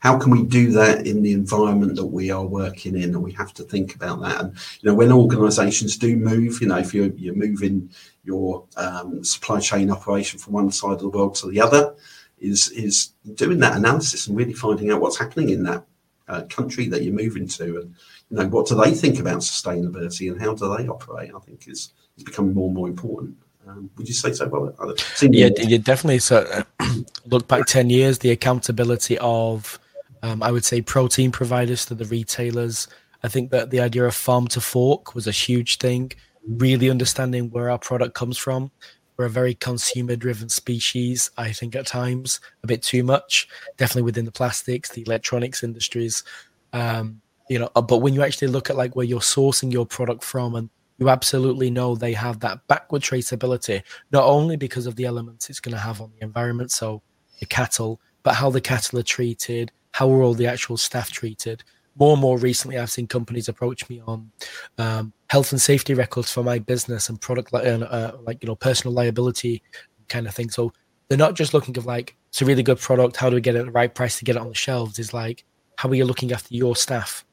how 0.00 0.18
can 0.18 0.30
we 0.30 0.42
do 0.42 0.72
that 0.72 1.06
in 1.06 1.22
the 1.22 1.32
environment 1.32 1.94
that 1.94 2.06
we 2.06 2.30
are 2.30 2.44
working 2.44 2.96
in 2.96 3.14
and 3.14 3.22
we 3.22 3.32
have 3.32 3.54
to 3.54 3.62
think 3.62 3.94
about 3.94 4.20
that 4.20 4.40
and 4.40 4.52
you 4.80 4.90
know 4.90 4.94
when 4.94 5.12
organizations 5.12 5.96
do 5.96 6.16
move 6.16 6.60
you 6.60 6.66
know 6.66 6.78
if 6.78 6.92
you're, 6.92 7.12
you're 7.16 7.34
moving 7.34 7.88
your 8.24 8.64
um, 8.76 9.24
supply 9.24 9.60
chain 9.60 9.90
operation 9.90 10.38
from 10.38 10.52
one 10.52 10.70
side 10.70 10.92
of 10.92 11.00
the 11.00 11.08
world 11.08 11.34
to 11.34 11.48
the 11.48 11.60
other 11.60 11.94
is 12.38 12.70
is 12.70 13.12
doing 13.34 13.58
that 13.58 13.76
analysis 13.76 14.26
and 14.26 14.36
really 14.36 14.52
finding 14.52 14.90
out 14.90 15.00
what's 15.00 15.18
happening 15.18 15.50
in 15.50 15.62
that 15.62 15.84
uh, 16.28 16.42
country 16.44 16.88
that 16.88 17.02
you're 17.02 17.12
moving 17.12 17.46
to 17.46 17.80
and 17.80 17.94
you 18.30 18.36
know 18.36 18.46
what 18.48 18.66
do 18.66 18.74
they 18.74 18.92
think 18.92 19.18
about 19.18 19.38
sustainability 19.38 20.30
and 20.30 20.40
how 20.40 20.54
do 20.54 20.76
they 20.76 20.86
operate 20.86 21.32
i 21.34 21.38
think 21.40 21.66
is 21.66 21.92
is 22.16 22.22
becoming 22.22 22.54
more 22.54 22.66
and 22.66 22.74
more 22.76 22.88
important 22.88 23.36
um, 23.66 23.90
would 23.96 24.08
you 24.08 24.14
say 24.14 24.32
so 24.32 24.46
Robert? 24.46 24.74
yeah, 25.20 25.48
yeah 25.58 25.78
definitely 25.78 26.18
so 26.18 26.64
look 27.26 27.46
back 27.46 27.66
10 27.66 27.90
years 27.90 28.20
the 28.20 28.30
accountability 28.30 29.18
of 29.18 29.78
um, 30.22 30.42
I 30.42 30.50
would 30.50 30.64
say 30.64 30.80
protein 30.80 31.32
providers 31.32 31.86
to 31.86 31.94
the 31.94 32.04
retailers. 32.04 32.88
I 33.22 33.28
think 33.28 33.50
that 33.50 33.70
the 33.70 33.80
idea 33.80 34.04
of 34.04 34.14
farm 34.14 34.48
to 34.48 34.60
fork 34.60 35.14
was 35.14 35.26
a 35.26 35.32
huge 35.32 35.78
thing. 35.78 36.12
Really 36.46 36.90
understanding 36.90 37.50
where 37.50 37.70
our 37.70 37.78
product 37.78 38.14
comes 38.14 38.38
from. 38.38 38.70
We're 39.16 39.26
a 39.26 39.30
very 39.30 39.54
consumer 39.54 40.16
driven 40.16 40.48
species, 40.48 41.30
I 41.36 41.52
think 41.52 41.76
at 41.76 41.86
times, 41.86 42.40
a 42.62 42.66
bit 42.66 42.82
too 42.82 43.02
much, 43.02 43.48
definitely 43.76 44.02
within 44.02 44.24
the 44.24 44.32
plastics, 44.32 44.88
the 44.88 45.02
electronics 45.02 45.62
industries. 45.62 46.24
Um, 46.72 47.20
you 47.50 47.58
know, 47.58 47.68
uh, 47.76 47.82
but 47.82 47.98
when 47.98 48.14
you 48.14 48.22
actually 48.22 48.48
look 48.48 48.70
at 48.70 48.76
like 48.76 48.96
where 48.96 49.04
you're 49.04 49.20
sourcing 49.20 49.70
your 49.72 49.84
product 49.84 50.24
from 50.24 50.54
and 50.54 50.70
you 50.98 51.10
absolutely 51.10 51.70
know 51.70 51.94
they 51.94 52.12
have 52.12 52.40
that 52.40 52.66
backward 52.68 53.02
traceability, 53.02 53.82
not 54.12 54.24
only 54.24 54.56
because 54.56 54.86
of 54.86 54.96
the 54.96 55.04
elements 55.04 55.50
it's 55.50 55.60
going 55.60 55.74
to 55.74 55.80
have 55.80 56.00
on 56.00 56.12
the 56.16 56.24
environment, 56.24 56.70
so 56.70 57.02
the 57.40 57.46
cattle, 57.46 58.00
but 58.22 58.34
how 58.34 58.50
the 58.50 58.60
cattle 58.60 58.98
are 59.00 59.02
treated, 59.02 59.72
how 59.92 60.10
are 60.10 60.22
all 60.22 60.34
the 60.34 60.46
actual 60.46 60.76
staff 60.76 61.10
treated? 61.10 61.64
More 61.96 62.12
and 62.12 62.20
more 62.20 62.38
recently, 62.38 62.78
I've 62.78 62.90
seen 62.90 63.06
companies 63.06 63.48
approach 63.48 63.88
me 63.88 64.00
on 64.06 64.30
um, 64.78 65.12
health 65.28 65.52
and 65.52 65.60
safety 65.60 65.94
records 65.94 66.30
for 66.30 66.42
my 66.42 66.58
business 66.58 67.08
and 67.08 67.20
product, 67.20 67.52
uh, 67.52 67.58
uh, 67.58 68.16
like 68.22 68.42
you 68.42 68.46
know, 68.46 68.54
personal 68.54 68.94
liability 68.94 69.62
kind 70.08 70.26
of 70.26 70.34
thing. 70.34 70.50
So 70.50 70.72
they're 71.08 71.18
not 71.18 71.34
just 71.34 71.52
looking 71.52 71.76
of 71.76 71.86
like 71.86 72.16
it's 72.28 72.40
a 72.40 72.44
really 72.44 72.62
good 72.62 72.78
product. 72.78 73.16
How 73.16 73.28
do 73.28 73.34
we 73.34 73.40
get 73.40 73.56
it 73.56 73.60
at 73.60 73.66
the 73.66 73.72
right 73.72 73.94
price 73.94 74.18
to 74.18 74.24
get 74.24 74.36
it 74.36 74.42
on 74.42 74.48
the 74.48 74.54
shelves? 74.54 74.98
Is 74.98 75.12
like 75.12 75.44
how 75.76 75.88
are 75.88 75.94
you 75.94 76.04
looking 76.04 76.32
after 76.32 76.54
your 76.54 76.76
staff? 76.76 77.24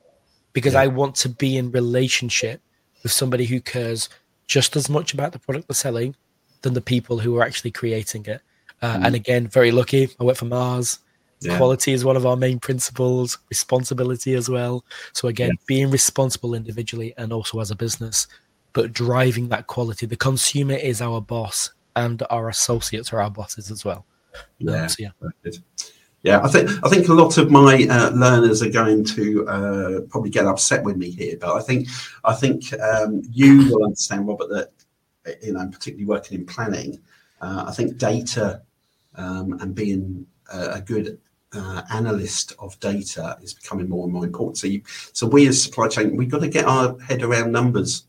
Because 0.54 0.74
yeah. 0.74 0.82
I 0.82 0.88
want 0.88 1.16
to 1.16 1.30
be 1.30 1.58
in 1.58 1.70
relationship 1.72 2.62
with 3.04 3.12
somebody 3.12 3.46
who 3.46 3.62
cares 3.62 4.10
just 4.48 4.76
as 4.76 4.90
much 4.90 5.14
about 5.14 5.34
the 5.34 5.40
product 5.40 5.68
they're 5.68 5.76
selling 5.76 6.16
than 6.62 6.74
the 6.74 6.82
people 6.82 7.20
who 7.20 7.38
are 7.38 7.44
actually 7.44 7.72
creating 7.72 8.26
it. 8.26 8.42
Uh, 8.82 8.96
mm. 8.96 9.06
And 9.06 9.16
again, 9.16 9.48
very 9.48 9.72
lucky. 9.72 10.10
I 10.20 10.24
work 10.24 10.38
for 10.38 10.46
Mars. 10.46 11.00
Yeah. 11.40 11.58
Quality 11.58 11.94
is 11.94 12.04
one 12.04 12.18
of 12.18 12.26
our 12.26 12.36
main 12.36 12.60
principles, 12.60 13.38
responsibility 13.50 14.34
as 14.34 14.50
well. 14.50 14.84
So, 15.14 15.28
again, 15.28 15.50
yeah. 15.50 15.64
being 15.68 15.92
responsible 15.92 16.56
individually 16.56 17.14
and 17.18 17.32
also 17.32 17.60
as 17.60 17.70
a 17.70 17.76
business, 17.76 18.28
but 18.74 18.92
driving 18.92 19.50
that 19.50 19.68
quality. 19.68 20.06
The 20.06 20.16
consumer 20.16 20.74
is 20.74 21.02
our 21.02 21.22
boss, 21.22 21.72
and 21.96 22.24
our 22.30 22.50
associates 22.50 23.14
are 23.14 23.22
our 23.22 23.30
bosses 23.30 23.70
as 23.70 23.86
well. 23.86 24.06
Yeah. 24.58 24.84
Um, 24.84 24.90
so, 24.90 24.96
yeah. 25.00 25.52
Yeah, 26.24 26.42
I 26.44 26.48
think 26.48 26.70
I 26.84 26.90
think 26.90 27.08
a 27.08 27.14
lot 27.14 27.38
of 27.38 27.52
my 27.52 27.88
uh, 27.90 28.10
learners 28.10 28.62
are 28.64 28.72
going 28.72 29.06
to 29.06 29.48
uh, 29.48 30.02
probably 30.10 30.32
get 30.32 30.46
upset 30.46 30.84
with 30.84 30.98
me 30.98 31.12
here, 31.12 31.38
but 31.40 31.56
I 31.56 31.62
think 31.62 31.88
I 32.26 32.34
think 32.34 32.74
um, 32.82 33.22
you 33.32 33.70
will 33.70 33.86
understand, 33.86 34.28
Robert, 34.28 34.50
that 34.50 34.72
you 35.44 35.54
know, 35.54 35.68
particularly 35.68 36.06
working 36.06 36.40
in 36.40 36.46
planning, 36.46 37.00
uh, 37.40 37.66
I 37.68 37.72
think 37.72 37.98
data 37.98 38.64
um, 39.16 39.54
and 39.62 39.76
being 39.76 40.26
a 40.52 40.82
good 40.82 41.20
uh, 41.54 41.82
analyst 41.92 42.54
of 42.60 42.80
data 42.80 43.38
is 43.42 43.54
becoming 43.54 43.90
more 43.90 44.04
and 44.04 44.14
more 44.14 44.26
important. 44.26 44.58
So, 44.58 44.68
you, 44.68 44.82
so 45.14 45.28
we 45.28 45.48
as 45.48 45.62
supply 45.62 45.88
chain, 45.88 46.16
we've 46.18 46.30
got 46.30 46.42
to 46.42 46.48
get 46.48 46.66
our 46.66 47.00
head 47.00 47.24
around 47.24 47.52
numbers, 47.52 48.06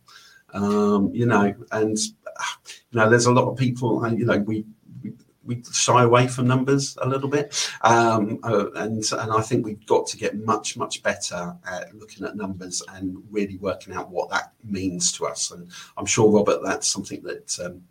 um, 0.54 1.10
you 1.14 1.26
know, 1.26 1.54
and 1.72 1.98
you 1.98 2.74
know, 2.92 3.08
there's 3.08 3.26
a 3.26 3.32
lot 3.32 3.48
of 3.48 3.56
people, 3.56 4.04
and 4.04 4.18
you 4.18 4.24
know, 4.24 4.38
we 4.38 4.64
we, 5.02 5.12
we 5.44 5.62
shy 5.70 6.02
away 6.02 6.26
from 6.26 6.46
numbers 6.46 6.96
a 7.02 7.08
little 7.08 7.28
bit, 7.28 7.70
um, 7.82 8.40
uh, 8.42 8.70
and 8.76 9.04
and 9.12 9.32
I 9.32 9.40
think 9.40 9.64
we've 9.64 9.84
got 9.86 10.06
to 10.08 10.16
get 10.16 10.36
much 10.44 10.76
much 10.76 11.02
better 11.02 11.56
at 11.70 11.94
looking 11.94 12.26
at 12.26 12.36
numbers 12.36 12.82
and 12.94 13.16
really 13.30 13.56
working 13.58 13.94
out 13.94 14.10
what 14.10 14.30
that 14.30 14.52
means 14.64 15.12
to 15.12 15.26
us. 15.26 15.50
And 15.50 15.70
I'm 15.96 16.06
sure, 16.06 16.30
Robert, 16.30 16.60
that's 16.64 16.88
something 16.88 17.22
that. 17.22 17.58
Um, 17.64 17.82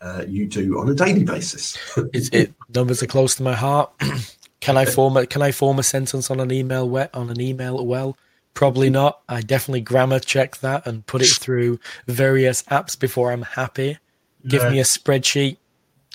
uh, 0.00 0.22
you 0.28 0.46
do 0.46 0.78
on 0.78 0.90
a 0.90 0.94
daily 0.94 1.24
basis. 1.24 1.78
it, 2.12 2.34
it, 2.34 2.54
numbers 2.74 3.02
are 3.02 3.06
close 3.06 3.36
to 3.36 3.42
my 3.42 3.54
heart. 3.54 3.90
Can 4.64 4.78
I 4.78 4.84
form 4.96 5.16
a 5.16 5.26
Can 5.26 5.42
I 5.42 5.52
form 5.52 5.78
a 5.78 5.82
sentence 5.82 6.30
on 6.30 6.40
an 6.40 6.50
email 6.50 6.88
wet 6.88 7.10
on 7.14 7.30
an 7.30 7.40
email 7.40 7.84
well? 7.86 8.16
Probably 8.54 8.88
not. 8.88 9.20
I 9.28 9.42
definitely 9.42 9.82
grammar 9.82 10.20
check 10.20 10.58
that 10.58 10.86
and 10.86 11.04
put 11.06 11.22
it 11.22 11.28
through 11.28 11.80
various 12.06 12.62
apps 12.64 12.98
before 12.98 13.32
I'm 13.32 13.42
happy. 13.42 13.98
Give 14.46 14.62
yeah. 14.62 14.70
me 14.70 14.80
a 14.80 14.84
spreadsheet. 14.84 15.58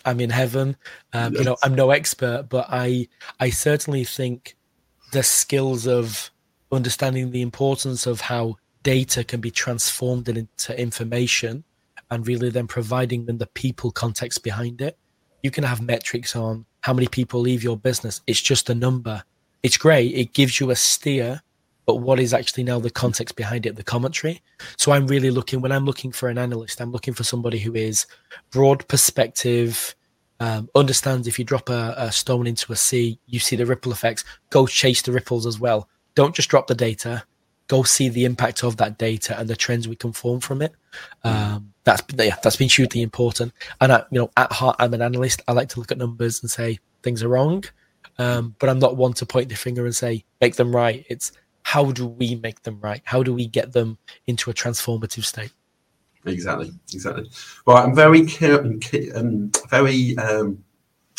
I'm 0.06 0.22
in 0.22 0.30
heaven. 0.30 0.78
Um, 1.12 1.34
yes. 1.34 1.40
You 1.40 1.46
know, 1.46 1.58
I'm 1.64 1.76
no 1.76 1.92
expert, 1.92 2.48
but 2.50 2.66
I 2.70 3.08
I 3.40 3.50
certainly 3.52 4.04
think 4.04 4.56
the 5.12 5.24
skills 5.24 5.86
of 5.86 6.32
understanding 6.72 7.32
the 7.32 7.42
importance 7.42 8.08
of 8.08 8.22
how 8.22 8.56
data 8.84 9.24
can 9.24 9.42
be 9.42 9.52
transformed 9.52 10.30
into 10.30 10.80
information 10.80 11.64
and 12.10 12.26
really 12.26 12.50
then 12.50 12.68
providing 12.68 13.26
them 13.26 13.38
the 13.38 13.48
people 13.48 13.92
context 13.92 14.44
behind 14.44 14.82
it. 14.82 14.98
You 15.44 15.52
can 15.52 15.64
have 15.64 15.82
metrics 15.82 16.36
on 16.36 16.66
how 16.90 16.94
many 16.94 17.08
people 17.08 17.40
leave 17.40 17.64
your 17.64 17.78
business. 17.78 18.20
It's 18.26 18.42
just 18.42 18.68
a 18.72 18.74
number. 18.74 19.24
It's 19.62 19.78
great. 19.78 20.12
It 20.16 20.34
gives 20.34 20.60
you 20.60 20.72
a 20.72 20.76
steer, 20.76 21.40
but 21.86 21.98
what 21.98 22.20
is 22.20 22.34
actually 22.34 22.64
now 22.64 22.80
the 22.80 22.90
context 22.90 23.36
behind 23.36 23.68
it, 23.68 23.76
the 23.76 23.84
commentary? 23.84 24.42
So 24.76 24.92
I'm 24.92 25.06
really 25.06 25.30
looking, 25.30 25.62
when 25.62 25.72
I'm 25.72 25.86
looking 25.86 26.12
for 26.12 26.30
an 26.30 26.40
analyst, 26.40 26.82
I'm 26.82 26.92
looking 26.92 27.14
for 27.14 27.24
somebody 27.24 27.60
who 27.60 27.76
is 27.76 28.08
broad 28.50 28.88
perspective, 28.88 29.94
um, 30.40 30.68
understands 30.74 31.28
if 31.28 31.38
you 31.38 31.46
drop 31.46 31.70
a, 31.70 31.94
a 31.96 32.12
stone 32.12 32.48
into 32.48 32.74
a 32.74 32.76
sea, 32.76 33.20
you 33.28 33.38
see 33.38 33.56
the 33.56 33.68
ripple 33.68 33.92
effects, 33.92 34.26
go 34.50 34.66
chase 34.66 35.04
the 35.04 35.12
ripples 35.12 35.46
as 35.46 35.60
well. 35.60 35.88
Don't 36.16 36.34
just 36.34 36.50
drop 36.50 36.66
the 36.66 36.74
data, 36.74 37.24
go 37.70 37.84
see 37.84 38.10
the 38.10 38.26
impact 38.26 38.64
of 38.64 38.76
that 38.78 38.98
data 38.98 39.40
and 39.40 39.48
the 39.48 39.56
trends 39.56 39.88
we 39.88 39.96
can 39.96 40.12
form 40.12 40.42
from 40.42 40.62
it. 40.62 40.74
Um, 41.24 41.72
that's 41.86 42.04
yeah, 42.18 42.36
that's 42.44 42.58
been 42.58 42.68
hugely 42.68 43.02
important. 43.02 43.54
And 43.80 43.94
I, 43.94 44.00
you 44.12 44.20
know, 44.20 44.32
at 44.36 44.52
heart, 44.52 44.76
I'm 44.80 44.94
an 44.94 45.02
analyst. 45.02 45.42
I 45.48 45.54
like 45.54 45.70
to 45.70 45.80
look 45.80 45.92
at 45.92 45.98
numbers 45.98 46.42
and 46.42 46.52
say 46.52 46.80
things 47.04 47.24
are 47.24 47.30
wrong, 47.30 47.64
um, 48.18 48.56
but 48.60 48.70
I'm 48.70 48.80
not 48.80 48.98
one 48.98 49.14
to 49.14 49.26
point 49.26 49.48
the 49.48 49.56
finger 49.56 49.86
and 49.86 49.96
say 49.96 50.26
make 50.42 50.56
them 50.56 50.76
right. 50.76 51.06
It's 51.10 51.32
how 51.62 51.92
do 51.92 52.08
we 52.08 52.36
make 52.36 52.64
them 52.64 52.80
right? 52.82 53.02
How 53.06 53.22
do 53.24 53.34
we 53.34 53.46
get 53.46 53.72
them 53.72 53.98
into 54.26 54.50
a 54.50 54.54
transformative 54.54 55.24
state? 55.24 55.54
Exactly, 56.26 56.72
exactly. 56.92 57.30
Well, 57.66 57.78
I'm 57.78 57.96
very, 57.96 58.28
um, 59.16 59.52
very 59.70 60.18
um, 60.18 60.64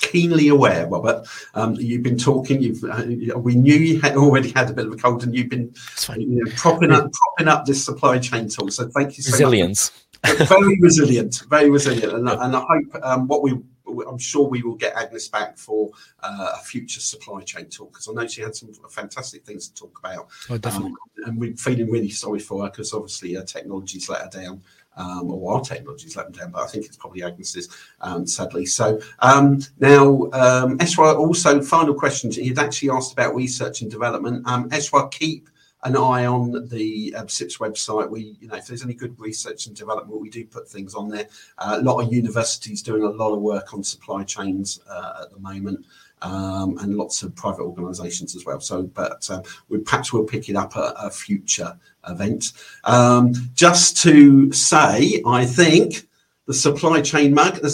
keenly 0.00 0.48
aware, 0.48 0.86
Robert. 0.86 1.26
Um, 1.54 1.74
you've 1.74 2.02
been 2.02 2.18
talking. 2.18 2.62
You've 2.62 2.82
uh, 2.84 3.38
we 3.38 3.54
knew 3.54 3.74
you 3.74 4.00
had 4.00 4.16
already 4.16 4.50
had 4.50 4.70
a 4.70 4.72
bit 4.72 4.86
of 4.86 4.92
a 4.92 4.96
cold, 4.96 5.22
and 5.22 5.34
you've 5.34 5.48
been 5.48 5.74
you 6.16 6.44
know, 6.44 6.50
propping 6.56 6.90
up 6.90 7.12
propping 7.12 7.48
up 7.48 7.66
this 7.66 7.84
supply 7.84 8.18
chain 8.18 8.48
tool. 8.48 8.70
So 8.70 8.88
thank 8.88 9.16
you 9.16 9.22
so 9.22 9.32
Resilience. 9.32 9.92
much 10.24 10.48
very 10.48 10.78
resilient, 10.80 11.42
very 11.48 11.70
resilient, 11.70 12.12
and, 12.12 12.28
and 12.28 12.56
I 12.56 12.60
hope 12.60 13.02
um, 13.02 13.26
what 13.26 13.42
we 13.42 13.58
I'm 14.08 14.18
sure 14.18 14.46
we 14.46 14.62
will 14.62 14.76
get 14.76 14.94
Agnes 14.94 15.28
back 15.28 15.58
for 15.58 15.90
uh, 16.22 16.52
a 16.54 16.58
future 16.58 17.00
supply 17.00 17.40
chain 17.42 17.66
talk 17.66 17.92
because 17.92 18.08
I 18.08 18.12
know 18.12 18.26
she 18.26 18.42
had 18.42 18.54
some 18.54 18.72
fantastic 18.88 19.44
things 19.44 19.68
to 19.68 19.74
talk 19.74 19.98
about. 19.98 20.28
Oh, 20.48 20.58
definitely. 20.58 20.92
Um, 20.92 20.96
and 21.26 21.38
we're 21.38 21.56
feeling 21.56 21.90
really 21.90 22.10
sorry 22.10 22.38
for 22.38 22.62
her 22.62 22.70
because 22.70 22.92
obviously 22.92 23.34
her 23.34 23.42
technology's 23.42 24.08
let 24.08 24.22
her 24.22 24.40
down. 24.40 24.62
Um, 25.00 25.30
or 25.30 25.54
our 25.54 25.60
technology's 25.62 26.16
let 26.16 26.26
them 26.26 26.34
down, 26.38 26.50
but 26.52 26.62
I 26.62 26.66
think 26.66 26.84
it's 26.86 26.96
probably 26.96 27.22
Agnes's, 27.22 27.68
um, 28.00 28.26
sadly. 28.26 28.66
So 28.66 29.00
um, 29.20 29.60
now, 29.78 30.28
Esra 30.84 31.18
also, 31.18 31.62
final 31.62 31.94
question. 31.94 32.30
He'd 32.30 32.58
actually 32.58 32.90
asked 32.90 33.12
about 33.12 33.34
research 33.34 33.80
and 33.82 33.90
development. 33.90 34.44
Esra, 34.44 35.10
keep 35.10 35.48
an 35.84 35.96
eye 35.96 36.26
on 36.26 36.68
the 36.68 37.14
CIPS 37.16 37.58
website. 37.58 38.10
We, 38.10 38.36
you 38.40 38.48
know, 38.48 38.56
if 38.56 38.66
there's 38.66 38.84
any 38.84 38.94
good 38.94 39.18
research 39.18 39.66
and 39.66 39.74
development, 39.74 40.20
we 40.20 40.28
do 40.28 40.44
put 40.44 40.68
things 40.68 40.94
on 40.94 41.08
there. 41.08 41.26
Uh, 41.58 41.76
a 41.78 41.82
lot 41.82 42.00
of 42.00 42.12
universities 42.12 42.82
doing 42.82 43.02
a 43.02 43.08
lot 43.08 43.32
of 43.32 43.40
work 43.40 43.72
on 43.72 43.82
supply 43.82 44.22
chains 44.24 44.80
uh, 44.88 45.22
at 45.22 45.30
the 45.30 45.38
moment. 45.38 45.86
Um, 46.22 46.76
and 46.78 46.96
lots 46.96 47.22
of 47.22 47.34
private 47.34 47.62
organisations 47.62 48.36
as 48.36 48.44
well. 48.44 48.60
So, 48.60 48.82
but 48.82 49.26
uh, 49.30 49.42
we 49.70 49.78
perhaps 49.78 50.12
we'll 50.12 50.24
pick 50.24 50.50
it 50.50 50.56
up 50.56 50.76
at 50.76 50.92
a 50.98 51.10
future 51.10 51.78
event. 52.06 52.52
Um, 52.84 53.32
just 53.54 53.96
to 54.02 54.52
say, 54.52 55.22
I 55.26 55.46
think 55.46 56.06
the 56.46 56.54
supply 56.54 57.00
chain 57.00 57.32
mug. 57.32 57.64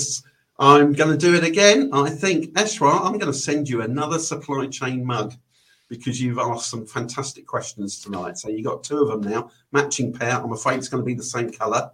I'm 0.59 0.92
going 0.92 1.11
to 1.11 1.16
do 1.16 1.34
it 1.34 1.44
again. 1.44 1.90
I 1.92 2.09
think, 2.09 2.53
Esra, 2.55 3.01
I'm 3.05 3.18
going 3.18 3.32
to 3.32 3.38
send 3.38 3.68
you 3.68 3.82
another 3.82 4.18
supply 4.18 4.66
chain 4.68 5.05
mug 5.05 5.34
because 5.88 6.20
you've 6.20 6.38
asked 6.38 6.70
some 6.70 6.86
fantastic 6.86 7.47
questions 7.47 8.01
tonight. 8.01 8.38
So 8.38 8.49
you 8.49 8.62
got 8.62 8.82
two 8.82 8.99
of 8.99 9.09
them 9.09 9.30
now, 9.30 9.51
matching 9.72 10.12
pair. 10.12 10.32
I'm 10.32 10.53
afraid 10.53 10.78
it's 10.78 10.88
going 10.88 11.03
to 11.03 11.07
be 11.07 11.14
the 11.14 11.22
same 11.22 11.51
colour. 11.51 11.90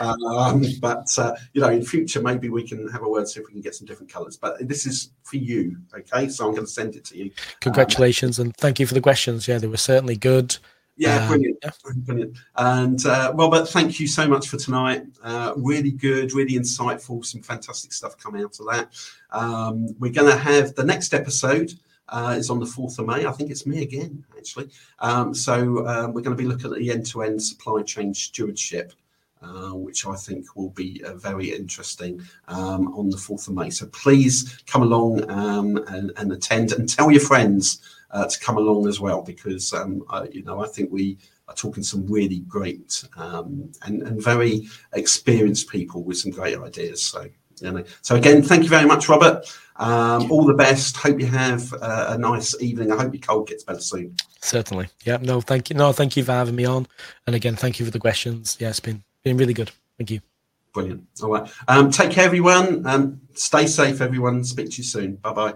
Um, 0.00 0.64
but 0.80 1.06
uh, 1.18 1.34
you 1.52 1.60
know, 1.60 1.70
in 1.70 1.84
future, 1.84 2.20
maybe 2.20 2.48
we 2.48 2.66
can 2.66 2.88
have 2.88 3.02
a 3.02 3.08
word 3.08 3.28
see 3.28 3.40
if 3.40 3.46
we 3.46 3.52
can 3.52 3.60
get 3.60 3.74
some 3.74 3.86
different 3.86 4.12
colours. 4.12 4.36
But 4.36 4.66
this 4.66 4.86
is 4.86 5.10
for 5.22 5.36
you, 5.36 5.76
okay? 5.96 6.28
So 6.28 6.46
I'm 6.46 6.54
going 6.54 6.66
to 6.66 6.70
send 6.70 6.96
it 6.96 7.04
to 7.06 7.18
you. 7.18 7.30
Congratulations 7.60 8.38
um, 8.38 8.46
and 8.46 8.56
thank 8.56 8.80
you 8.80 8.86
for 8.86 8.94
the 8.94 9.00
questions. 9.00 9.48
Yeah, 9.48 9.58
they 9.58 9.66
were 9.66 9.76
certainly 9.76 10.16
good. 10.16 10.56
Yeah, 10.96 11.22
um, 11.22 11.28
brilliant, 11.28 11.58
yeah. 11.62 11.70
brilliant. 12.04 12.38
And 12.56 13.04
uh, 13.04 13.32
Robert, 13.34 13.68
thank 13.68 13.98
you 13.98 14.06
so 14.06 14.28
much 14.28 14.48
for 14.48 14.56
tonight. 14.56 15.04
Uh, 15.22 15.52
really 15.56 15.90
good, 15.90 16.32
really 16.32 16.54
insightful. 16.54 17.24
Some 17.24 17.42
fantastic 17.42 17.92
stuff 17.92 18.16
coming 18.16 18.44
out 18.44 18.58
of 18.60 18.66
that. 18.66 18.88
Um, 19.32 19.88
we're 19.98 20.12
going 20.12 20.30
to 20.30 20.38
have 20.38 20.74
the 20.74 20.84
next 20.84 21.14
episode. 21.14 21.72
Uh, 22.06 22.34
is 22.36 22.50
on 22.50 22.60
the 22.60 22.66
4th 22.66 22.98
of 22.98 23.06
May. 23.06 23.24
I 23.24 23.32
think 23.32 23.50
it's 23.50 23.64
me 23.64 23.82
again, 23.82 24.22
actually. 24.36 24.68
Um, 24.98 25.32
so 25.32 25.86
um, 25.86 26.12
we're 26.12 26.20
going 26.20 26.36
to 26.36 26.42
be 26.42 26.46
looking 26.46 26.70
at 26.70 26.78
the 26.78 26.90
end 26.90 27.06
to 27.06 27.22
end 27.22 27.42
supply 27.42 27.80
chain 27.80 28.12
stewardship. 28.12 28.92
Uh, 29.44 29.74
which 29.74 30.06
I 30.06 30.14
think 30.14 30.56
will 30.56 30.70
be 30.70 31.02
uh, 31.04 31.14
very 31.14 31.52
interesting 31.52 32.22
um, 32.48 32.94
on 32.94 33.10
the 33.10 33.16
4th 33.16 33.48
of 33.48 33.54
May. 33.54 33.68
So 33.68 33.86
please 33.86 34.62
come 34.66 34.82
along 34.82 35.30
um, 35.30 35.76
and, 35.88 36.12
and, 36.16 36.32
attend 36.32 36.72
and 36.72 36.88
tell 36.88 37.10
your 37.10 37.20
friends 37.20 37.80
uh, 38.10 38.26
to 38.26 38.40
come 38.40 38.56
along 38.56 38.88
as 38.88 39.00
well, 39.00 39.20
because 39.20 39.74
um, 39.74 40.02
I, 40.08 40.28
you 40.32 40.44
know 40.44 40.64
I 40.64 40.68
think 40.68 40.90
we 40.90 41.18
are 41.48 41.54
talking 41.54 41.82
some 41.82 42.06
really 42.06 42.38
great 42.40 43.04
um, 43.18 43.70
and, 43.82 44.02
and 44.02 44.22
very 44.22 44.66
experienced 44.94 45.68
people 45.68 46.02
with 46.04 46.18
some 46.18 46.32
great 46.32 46.58
ideas. 46.58 47.04
So. 47.04 47.26
You 47.60 47.70
know. 47.70 47.84
So 48.02 48.16
again, 48.16 48.42
thank 48.42 48.64
you 48.64 48.68
very 48.68 48.84
much, 48.84 49.08
Robert. 49.08 49.46
Um, 49.76 50.28
all 50.32 50.44
the 50.44 50.54
best. 50.54 50.96
Hope 50.96 51.20
you 51.20 51.26
have 51.26 51.72
uh, 51.74 52.06
a 52.08 52.18
nice 52.18 52.60
evening. 52.60 52.90
I 52.90 52.96
hope 52.96 53.14
your 53.14 53.20
cold 53.20 53.46
gets 53.46 53.62
better 53.62 53.80
soon. 53.80 54.16
Certainly. 54.40 54.88
Yeah. 55.04 55.18
No, 55.22 55.40
thank 55.40 55.70
you. 55.70 55.76
No, 55.76 55.92
thank 55.92 56.16
you 56.16 56.24
for 56.24 56.32
having 56.32 56.56
me 56.56 56.64
on. 56.64 56.88
And 57.28 57.36
again, 57.36 57.54
thank 57.54 57.78
you 57.78 57.86
for 57.86 57.92
the 57.92 58.00
questions. 58.00 58.56
Yeah, 58.58 58.70
it's 58.70 58.80
been 58.80 59.04
been 59.24 59.36
really 59.36 59.54
good. 59.54 59.72
Thank 59.98 60.10
you. 60.10 60.20
Brilliant. 60.72 61.06
All 61.22 61.30
right. 61.30 61.50
Um, 61.68 61.90
take 61.90 62.10
care, 62.10 62.24
everyone. 62.24 62.86
Um, 62.86 63.20
stay 63.34 63.66
safe, 63.66 64.00
everyone. 64.00 64.44
Speak 64.44 64.70
to 64.70 64.76
you 64.78 64.84
soon. 64.84 65.16
Bye 65.16 65.32
bye. 65.32 65.54